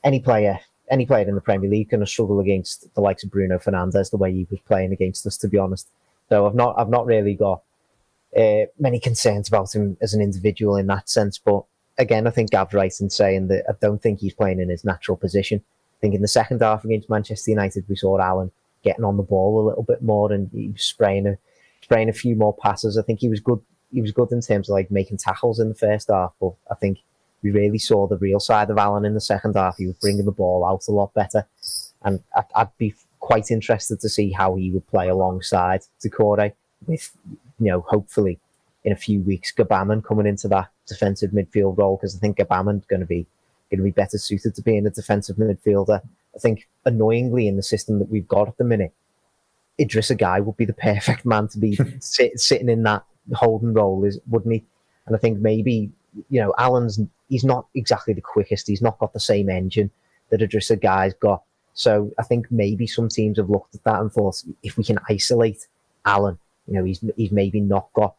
any 0.03 0.19
player 0.19 0.59
any 0.89 1.05
player 1.05 1.27
in 1.27 1.35
the 1.35 1.41
Premier 1.41 1.69
League 1.69 1.89
going 1.89 1.99
to 1.99 2.07
struggle 2.07 2.39
against 2.39 2.93
the 2.95 3.01
likes 3.01 3.23
of 3.23 3.31
Bruno 3.31 3.57
Fernandes 3.57 4.09
the 4.09 4.17
way 4.17 4.31
he 4.31 4.47
was 4.49 4.59
playing 4.61 4.93
against 4.93 5.27
us, 5.27 5.37
to 5.37 5.47
be 5.47 5.57
honest. 5.57 5.89
So 6.29 6.47
I've 6.47 6.55
not 6.55 6.75
I've 6.77 6.89
not 6.89 7.05
really 7.05 7.35
got 7.35 7.61
uh, 8.37 8.65
many 8.79 8.99
concerns 8.99 9.47
about 9.47 9.73
him 9.73 9.97
as 10.01 10.13
an 10.13 10.21
individual 10.21 10.75
in 10.75 10.87
that 10.87 11.09
sense. 11.09 11.37
But 11.37 11.63
again, 11.97 12.27
I 12.27 12.29
think 12.29 12.51
Gav's 12.51 12.73
right 12.73 12.93
in 12.99 13.09
saying 13.09 13.47
that 13.47 13.65
I 13.69 13.73
don't 13.81 14.01
think 14.01 14.19
he's 14.19 14.33
playing 14.33 14.59
in 14.59 14.69
his 14.69 14.83
natural 14.83 15.17
position. 15.17 15.59
I 15.59 15.99
think 16.01 16.15
in 16.15 16.21
the 16.21 16.27
second 16.27 16.61
half 16.61 16.83
against 16.85 17.09
Manchester 17.09 17.51
United, 17.51 17.85
we 17.87 17.95
saw 17.95 18.19
Allan 18.19 18.51
getting 18.83 19.05
on 19.05 19.17
the 19.17 19.23
ball 19.23 19.59
a 19.59 19.67
little 19.67 19.83
bit 19.83 20.01
more 20.01 20.31
and 20.31 20.49
he 20.53 20.69
was 20.69 20.83
spraying 20.83 21.27
a 21.27 21.37
spraying 21.81 22.09
a 22.09 22.13
few 22.13 22.35
more 22.35 22.55
passes. 22.55 22.97
I 22.97 23.01
think 23.01 23.19
he 23.19 23.29
was 23.29 23.39
good. 23.39 23.59
He 23.91 24.01
was 24.01 24.11
good 24.11 24.31
in 24.31 24.41
terms 24.41 24.69
of 24.69 24.73
like 24.73 24.91
making 24.91 25.17
tackles 25.17 25.59
in 25.59 25.69
the 25.69 25.75
first 25.75 26.09
half, 26.09 26.33
but 26.39 26.53
I 26.69 26.75
think 26.75 26.99
we 27.41 27.51
really 27.51 27.77
saw 27.77 28.07
the 28.07 28.17
real 28.17 28.39
side 28.39 28.69
of 28.69 28.77
Allan 28.77 29.05
in 29.05 29.13
the 29.13 29.21
second 29.21 29.55
half. 29.55 29.77
He 29.77 29.87
was 29.87 29.95
bringing 29.95 30.25
the 30.25 30.31
ball 30.31 30.65
out 30.65 30.87
a 30.87 30.91
lot 30.91 31.13
better, 31.13 31.45
and 32.03 32.21
I'd, 32.35 32.45
I'd 32.55 32.77
be 32.77 32.93
quite 33.19 33.51
interested 33.51 33.99
to 34.01 34.09
see 34.09 34.31
how 34.31 34.55
he 34.55 34.71
would 34.71 34.87
play 34.87 35.07
alongside 35.07 35.81
Doucouré 36.03 36.53
with, 36.85 37.11
you 37.59 37.71
know, 37.71 37.81
hopefully 37.81 38.39
in 38.87 38.93
a 38.93 38.95
few 38.95 39.19
weeks 39.19 39.51
Gbamin 39.51 40.05
coming 40.05 40.25
into 40.25 40.47
that 40.47 40.69
defensive 40.87 41.31
midfield 41.31 41.77
role 41.77 41.97
because 41.97 42.15
I 42.15 42.19
think 42.19 42.37
Gbamin's 42.37 42.85
going 42.85 43.01
to 43.01 43.05
be 43.05 43.27
going 43.69 43.79
to 43.79 43.83
be 43.83 43.91
better 43.91 44.17
suited 44.17 44.55
to 44.55 44.61
being 44.61 44.87
a 44.87 44.89
defensive 44.89 45.35
midfielder. 45.35 46.01
I 46.33 46.39
think 46.39 46.69
annoyingly 46.85 47.49
in 47.49 47.57
the 47.57 47.63
system 47.63 47.99
that 47.99 48.09
we've 48.09 48.29
got 48.29 48.47
at 48.47 48.57
the 48.57 48.63
minute, 48.63 48.93
Idrissa 49.77 50.17
Gueye 50.17 50.41
would 50.41 50.55
be 50.55 50.63
the 50.63 50.71
perfect 50.91 51.25
man 51.25 51.49
to 51.49 51.59
be 51.59 51.77
sit, 51.99 52.39
sitting 52.39 52.69
in 52.69 52.83
that 52.83 53.03
holding 53.33 53.73
role, 53.73 54.05
is 54.05 54.21
wouldn't 54.29 54.53
he? 54.53 54.63
And 55.05 55.17
I 55.17 55.19
think 55.19 55.39
maybe 55.39 55.91
you 56.29 56.39
know 56.39 56.53
Allan's 56.57 56.97
he's 57.27 57.43
not 57.43 57.67
exactly 57.75 58.13
the 58.13 58.21
quickest. 58.21 58.67
He's 58.67 58.81
not 58.81 58.99
got 58.99 59.11
the 59.11 59.19
same 59.19 59.49
engine 59.49 59.91
that 60.29 60.39
Idrissa 60.39 60.81
Gueye's 60.81 61.13
got. 61.15 61.43
So 61.73 62.13
I 62.17 62.23
think 62.23 62.49
maybe 62.51 62.87
some 62.87 63.09
teams 63.09 63.37
have 63.37 63.49
looked 63.49 63.75
at 63.75 63.83
that 63.83 63.99
and 63.99 64.09
thought 64.13 64.41
if 64.63 64.77
we 64.77 64.85
can 64.85 64.97
isolate 65.09 65.67
Allan, 66.05 66.39
you 66.67 66.75
know, 66.75 66.85
he's 66.85 67.03
he's 67.17 67.33
maybe 67.33 67.59
not 67.59 67.89
got 67.93 68.15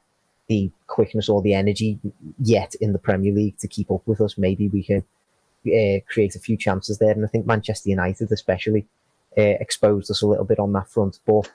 the 0.48 0.70
quickness 0.86 1.28
or 1.28 1.42
the 1.42 1.54
energy 1.54 1.98
yet 2.38 2.74
in 2.80 2.92
the 2.92 2.98
Premier 2.98 3.32
League 3.32 3.58
to 3.58 3.68
keep 3.68 3.90
up 3.90 4.02
with 4.06 4.20
us. 4.20 4.38
Maybe 4.38 4.68
we 4.68 4.82
can 4.82 5.04
uh, 5.66 6.00
create 6.08 6.34
a 6.34 6.40
few 6.40 6.56
chances 6.56 6.98
there. 6.98 7.12
And 7.12 7.24
I 7.24 7.28
think 7.28 7.46
Manchester 7.46 7.90
United, 7.90 8.32
especially, 8.32 8.86
uh, 9.36 9.56
exposed 9.60 10.10
us 10.10 10.22
a 10.22 10.26
little 10.26 10.44
bit 10.44 10.58
on 10.58 10.72
that 10.72 10.90
front. 10.90 11.20
But 11.26 11.50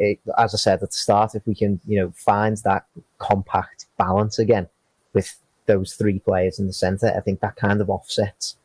uh, 0.00 0.14
as 0.38 0.54
I 0.54 0.58
said 0.58 0.82
at 0.82 0.90
the 0.90 0.96
start, 0.96 1.34
if 1.34 1.46
we 1.46 1.54
can, 1.54 1.80
you 1.86 1.98
know, 1.98 2.12
find 2.14 2.56
that 2.58 2.86
compact 3.18 3.86
balance 3.96 4.38
again 4.38 4.68
with 5.14 5.36
those 5.66 5.94
three 5.94 6.18
players 6.18 6.58
in 6.58 6.66
the 6.66 6.72
centre, 6.72 7.12
I 7.16 7.20
think 7.20 7.40
that 7.40 7.56
kind 7.56 7.80
of 7.80 7.90
offsets 7.90 8.56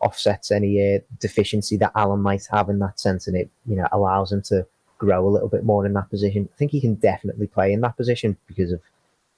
offsets 0.00 0.50
any 0.50 0.94
uh, 0.94 0.98
deficiency 1.20 1.76
that 1.78 1.92
Allan 1.94 2.20
might 2.20 2.46
have 2.50 2.68
in 2.68 2.78
that 2.80 3.00
sense, 3.00 3.26
and 3.26 3.36
it 3.36 3.50
you 3.66 3.76
know 3.76 3.86
allows 3.92 4.32
him 4.32 4.42
to 4.42 4.66
grow 4.98 5.26
a 5.26 5.30
little 5.30 5.48
bit 5.48 5.64
more 5.64 5.84
in 5.86 5.92
that 5.94 6.10
position. 6.10 6.48
I 6.52 6.56
think 6.56 6.70
he 6.70 6.80
can 6.80 6.94
definitely 6.94 7.46
play 7.46 7.72
in 7.72 7.80
that 7.82 7.96
position 7.96 8.36
because 8.46 8.72
of 8.72 8.80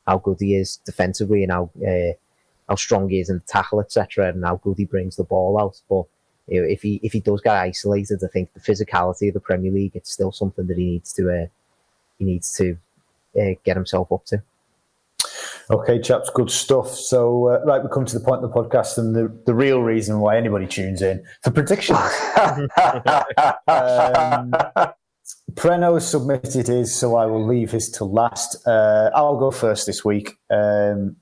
how 0.08 0.18
good 0.18 0.38
he 0.40 0.56
is 0.56 0.78
defensively 0.78 1.44
and 1.44 1.52
how 1.52 1.70
uh, 1.86 2.14
how 2.68 2.74
strong 2.74 3.08
he 3.08 3.20
is 3.20 3.28
in 3.30 3.36
the 3.36 3.42
tackle, 3.46 3.80
etc., 3.80 4.30
and 4.30 4.44
how 4.44 4.56
good 4.56 4.78
he 4.78 4.86
brings 4.86 5.16
the 5.16 5.24
ball 5.24 5.60
out. 5.60 5.80
But 5.88 6.04
you 6.48 6.62
know, 6.62 6.66
if 6.66 6.82
he 6.82 6.98
if 7.02 7.12
he 7.12 7.20
does 7.20 7.42
get 7.42 7.54
isolated, 7.54 8.20
I 8.24 8.28
think 8.28 8.52
the 8.54 8.60
physicality 8.60 9.28
of 9.28 9.34
the 9.34 9.40
Premier 9.40 9.70
League 9.70 9.94
it's 9.94 10.10
still 10.10 10.32
something 10.32 10.66
that 10.66 10.78
he 10.78 10.84
needs 10.84 11.12
to 11.12 11.30
uh, 11.30 11.46
he 12.18 12.24
needs 12.24 12.54
to 12.56 12.78
uh, 13.38 13.54
get 13.64 13.76
himself 13.76 14.10
up 14.10 14.24
to. 14.26 14.42
Okay, 15.70 16.00
chaps, 16.00 16.30
good 16.34 16.50
stuff. 16.50 16.88
So, 16.88 17.48
uh, 17.48 17.60
right, 17.66 17.82
we 17.82 17.90
come 17.90 18.06
to 18.06 18.18
the 18.18 18.24
point 18.24 18.42
of 18.42 18.50
the 18.50 18.56
podcast 18.58 18.96
and 18.96 19.14
the, 19.14 19.30
the 19.44 19.54
real 19.54 19.82
reason 19.82 20.18
why 20.18 20.38
anybody 20.38 20.66
tunes 20.66 21.02
in 21.02 21.22
for 21.42 21.50
predictions. 21.50 21.98
um, 23.68 24.54
Preno 25.54 26.00
submitted 26.00 26.68
his, 26.68 26.94
so 26.94 27.16
I 27.16 27.26
will 27.26 27.46
leave 27.46 27.70
his 27.70 27.90
to 27.92 28.04
last. 28.04 28.66
Uh, 28.66 29.10
I'll 29.14 29.38
go 29.38 29.50
first 29.50 29.86
this 29.86 30.04
week. 30.04 30.38
Um, 30.50 31.16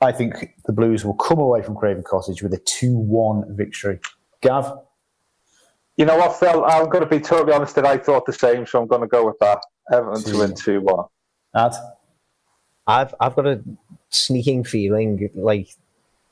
I 0.00 0.12
think 0.12 0.54
the 0.64 0.72
Blues 0.72 1.04
will 1.04 1.14
come 1.14 1.38
away 1.38 1.62
from 1.62 1.76
Craven 1.76 2.02
Cottage 2.02 2.42
with 2.42 2.54
a 2.54 2.58
2 2.58 2.96
1 2.96 3.56
victory. 3.56 3.98
Gav? 4.42 4.78
You 5.96 6.06
know 6.06 6.16
what, 6.16 6.36
Phil? 6.36 6.64
I'm 6.64 6.88
going 6.88 7.02
to 7.02 7.10
be 7.10 7.20
totally 7.20 7.52
honest 7.52 7.74
that 7.74 7.84
I 7.84 7.98
thought 7.98 8.24
the 8.24 8.32
same, 8.32 8.66
so 8.66 8.80
I'm 8.80 8.88
going 8.88 9.02
to 9.02 9.06
go 9.06 9.26
with 9.26 9.38
that. 9.40 9.60
Everton 9.92 10.22
to 10.32 10.38
win 10.38 10.54
2 10.54 10.80
1. 10.80 11.04
Ad? 11.56 11.72
I've, 12.86 13.14
I've 13.20 13.36
got 13.36 13.46
a 13.46 13.62
sneaking 14.08 14.64
feeling 14.64 15.30
like 15.34 15.68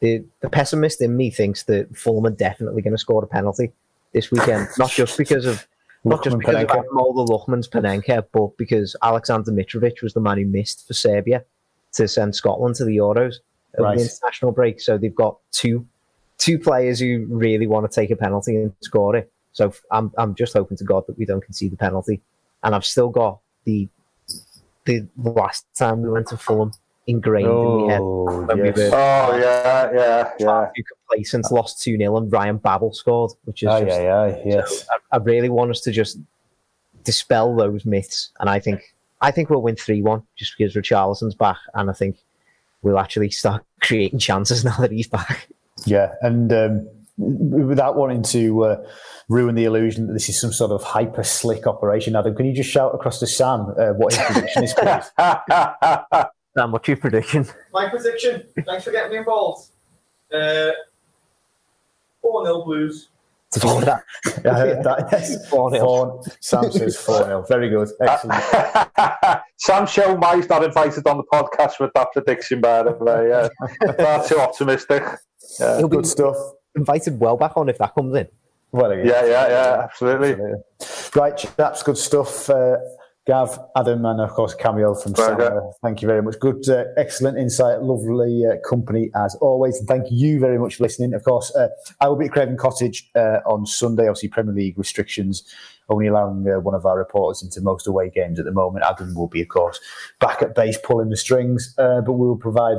the, 0.01 0.25
the 0.41 0.49
pessimist 0.49 1.03
in 1.03 1.17
me 1.17 1.31
thinks 1.31 1.65
that 1.65 1.95
Fulham 1.97 2.27
are 2.27 2.31
definitely 2.31 2.83
going 2.83 2.95
to 2.95 2.99
score 2.99 3.23
a 3.23 3.27
penalty 3.27 3.73
this 4.13 4.31
weekend. 4.31 4.69
not 4.79 4.91
just 4.91 5.19
because 5.19 5.45
of 5.45 5.67
not 6.09 6.25
just 6.25 6.39
because 6.39 6.55
Panenka. 6.55 6.79
of 6.79 6.87
Ademola 6.87 7.29
Lookman's 7.29 7.69
Panenka, 7.69 8.25
but 8.33 8.57
because 8.57 8.97
Alexander 9.03 9.53
Mitrovic 9.53 10.03
was 10.03 10.15
the 10.15 10.21
man 10.21 10.39
who 10.39 10.47
missed 10.47 10.87
for 10.87 10.95
Serbia 10.95 11.45
to 11.93 12.07
send 12.09 12.35
Scotland 12.35 12.75
to 12.77 12.85
the 12.85 12.97
Euros 12.97 13.37
right. 13.79 13.97
the 13.97 14.05
international 14.05 14.53
break. 14.53 14.81
So 14.81 14.99
they've 14.99 15.15
got 15.15 15.39
two 15.53 15.87
two 16.39 16.59
players 16.59 17.01
who 17.01 17.27
really 17.29 17.67
want 17.67 17.91
to 17.91 17.95
take 17.95 18.11
a 18.11 18.17
penalty 18.17 18.57
and 18.57 18.73
score 18.81 19.17
it. 19.17 19.31
So 19.53 19.73
I'm 19.91 20.13
I'm 20.19 20.35
just 20.35 20.53
hoping 20.53 20.77
to 20.79 20.85
God 20.85 21.05
that 21.07 21.19
we 21.19 21.25
don't 21.25 21.43
concede 21.43 21.73
the 21.73 21.77
penalty. 21.77 22.21
And 22.63 22.75
I've 22.75 22.85
still 22.85 23.11
got 23.11 23.41
the 23.65 23.89
the 24.85 25.07
last 25.17 25.67
time 25.77 26.03
we 26.03 26.09
went 26.09 26.29
to 26.29 26.37
Fulham 26.37 26.73
ingrained 27.09 27.49
oh, 27.49 27.79
in 27.79 27.87
my 27.87 27.93
head. 27.93 28.01
Oh, 28.01 28.43
when 28.47 28.59
yes. 28.59 28.77
we 28.77 28.83
were, 28.83 28.89
oh 28.89 29.39
yeah, 29.39 29.91
yeah, 29.93 30.31
yeah. 30.39 30.71
Complacent, 31.09 31.51
lost 31.51 31.83
two 31.83 31.97
0 31.97 32.17
and 32.19 32.31
Ryan 32.31 32.59
Babel 32.59 32.93
scored, 32.93 33.33
which 33.45 33.63
is 33.63 33.69
oh, 33.69 33.85
just, 33.85 34.01
yeah, 34.01 34.27
yeah, 34.27 34.43
yes. 34.45 34.81
So 34.81 34.87
I, 35.11 35.17
I 35.17 35.19
really 35.21 35.49
want 35.49 35.71
us 35.71 35.81
to 35.81 35.91
just 35.91 36.19
dispel 37.05 37.57
those 37.57 37.85
myths, 37.85 38.31
and 38.39 38.49
I 38.49 38.61
think 38.61 38.95
I 39.21 39.31
think 39.31 39.51
we'll 39.51 39.63
win 39.63 39.75
three 39.75 40.03
one 40.03 40.23
just 40.37 40.55
because 40.57 40.75
Richarlison's 40.75 41.35
back, 41.35 41.59
and 41.75 41.91
I 41.91 41.95
think 41.95 42.19
we'll 42.83 42.99
actually 42.99 43.31
start 43.31 43.65
creating 43.81 44.21
chances 44.21 44.65
now 44.65 44.77
that 44.77 44.93
he's 44.93 45.09
back. 45.09 45.49
Yeah, 45.87 46.15
and 46.21 46.53
um, 46.53 46.89
without 47.17 47.97
wanting 47.97 48.23
to 48.23 48.65
uh, 48.65 48.87
ruin 49.29 49.55
the 49.55 49.65
illusion 49.65 50.07
that 50.09 50.13
this 50.13 50.29
is 50.29 50.41
some 50.41 50.53
sort 50.53 50.73
of 50.73 50.83
hyper 50.83 51.25
slick 51.25 51.67
operation, 51.67 52.15
Adam, 52.15 52.35
can 52.35 52.47
you 52.47 52.53
just 52.53 52.71
shout 52.71 52.95
across 52.95 53.19
to 53.21 53.27
Sam 53.27 53.73
uh, 53.79 53.93
what 53.95 54.13
his 54.15 54.25
prediction 54.27 54.65
is, 54.65 54.75
please? 54.75 55.11
Sam, 56.59 56.73
what's 56.73 56.89
your 56.89 56.97
prediction? 56.97 57.47
My 57.73 57.89
prediction. 57.89 58.43
Thanks 58.67 58.83
for 58.83 58.91
getting 58.91 59.13
me 59.13 59.19
involved. 59.19 59.69
Uh, 60.35 60.73
four 62.21 62.45
0 62.45 62.65
Blues. 62.65 63.11
Four, 63.61 63.81
that, 63.83 64.03
I 64.45 64.55
heard 64.55 64.83
that. 64.83 65.09
Yes. 65.13 65.49
Four, 65.51 65.71
four 65.79 66.23
Sam 66.41 66.71
says 66.73 66.97
four 66.97 67.25
0 67.25 67.45
Very 67.49 67.71
good. 67.71 67.89
Excellent. 68.01 68.43
Sam 69.57 69.87
Showmy's 69.87 70.49
not 70.49 70.65
invited 70.65 71.07
on 71.07 71.19
the 71.19 71.23
podcast 71.33 71.79
with 71.79 71.93
that 71.95 72.09
prediction, 72.13 72.61
by 72.61 72.83
the 72.83 72.91
way. 72.91 73.29
Yeah. 73.29 73.93
Far 74.05 74.27
too 74.27 74.41
optimistic. 74.41 75.05
Yeah. 75.61 75.79
He'll 75.79 75.87
good 75.87 76.07
stuff. 76.07 76.37
Invited 76.75 77.21
well 77.21 77.37
back 77.37 77.57
on 77.57 77.69
if 77.69 77.79
that 77.79 77.95
comes 77.95 78.17
in. 78.17 78.27
Well, 78.73 78.93
yeah, 78.99 79.25
yeah, 79.25 79.49
yeah, 79.49 79.81
absolutely. 79.85 80.33
absolutely. 80.33 80.61
Right, 81.15 81.53
that's 81.57 81.85
good 81.85 81.97
stuff. 81.97 82.51
Uh, 82.51 82.79
Gav, 83.29 83.59
Adam, 83.77 84.07
and 84.07 84.23
of 84.23 84.31
course 84.31 84.55
Camille 84.55 84.95
from 84.95 85.15
Sam. 85.15 85.39
Thank 85.83 86.01
you 86.01 86.09
very 86.09 86.23
much. 86.23 86.41
Good, 86.41 86.67
uh, 86.67 86.85
excellent 86.97 87.37
insight, 87.37 87.83
lovely 87.83 88.43
uh, 88.47 88.57
company 88.67 89.11
as 89.15 89.35
always. 89.43 89.79
And 89.79 89.87
thank 89.87 90.07
you 90.11 90.41
very 90.41 90.59
much 90.59 90.77
for 90.77 90.85
listening. 90.85 91.13
Of 91.13 91.25
course, 91.25 91.55
uh, 91.55 91.69
I 92.01 92.09
will 92.09 92.17
be 92.17 92.25
at 92.25 92.33
Craven 92.33 92.57
Cottage 92.57 93.11
uh, 93.15 93.41
on 93.45 93.67
Sunday. 93.67 94.05
Obviously, 94.09 94.31
Premier 94.31 94.55
League 94.55 94.79
restrictions 94.79 95.45
only 95.91 96.07
allowing 96.07 96.49
uh, 96.49 96.59
one 96.61 96.75
of 96.75 96.87
our 96.87 96.97
reporters 96.97 97.43
into 97.43 97.61
most 97.61 97.87
away 97.87 98.09
games 98.09 98.39
at 98.39 98.47
the 98.47 98.53
moment. 98.53 98.83
Adam 98.89 99.15
will 99.15 99.29
be, 99.29 99.43
of 99.43 99.49
course, 99.49 99.79
back 100.21 100.41
at 100.41 100.55
base 100.55 100.79
pulling 100.83 101.11
the 101.11 101.17
strings, 101.17 101.75
uh, 101.77 102.01
but 102.01 102.13
we 102.13 102.27
will 102.27 102.37
provide 102.37 102.79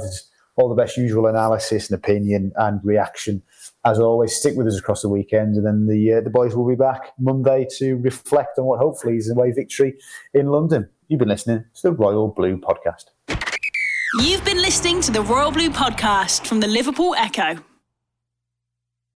all 0.56 0.68
the 0.68 0.76
best 0.76 0.98
usual 0.98 1.28
analysis 1.28 1.92
and 1.92 1.98
opinion 1.98 2.52
and 2.56 2.82
reaction 2.84 3.44
as 3.86 4.00
always, 4.00 4.36
stick 4.36 4.56
with 4.56 4.68
us 4.68 4.78
across 4.78 5.02
the 5.02 5.10
weekend, 5.10 5.56
and 5.56 5.66
then 5.66 5.88
the 5.88 6.14
uh, 6.14 6.22
the 6.22 6.30
boys 6.30 6.56
will 6.56 6.68
be 6.68 6.76
back 6.76 7.14
Monday 7.20 7.66
to 7.78 7.96
reflect 7.98 8.58
on 8.58 8.66
what 8.66 8.80
hopefully 8.80 9.18
is 9.18 9.30
a 9.30 9.34
away 9.34 9.52
victory 9.52 9.96
in 10.34 10.48
London. 10.48 10.90
You've 11.08 11.20
been 11.20 11.30
listening 11.30 11.66
to 11.76 11.82
the 11.84 11.92
Royal 11.92 12.28
Blue 12.28 12.58
Podcast. 12.58 13.06
You've 14.20 14.44
been 14.44 14.58
listening 14.58 15.02
to 15.02 15.12
the 15.12 15.22
Royal 15.22 15.52
Blue 15.52 15.70
Podcast 15.70 16.46
from 16.46 16.60
the 16.60 16.68
Liverpool 16.68 17.16
Echo. 17.16 17.60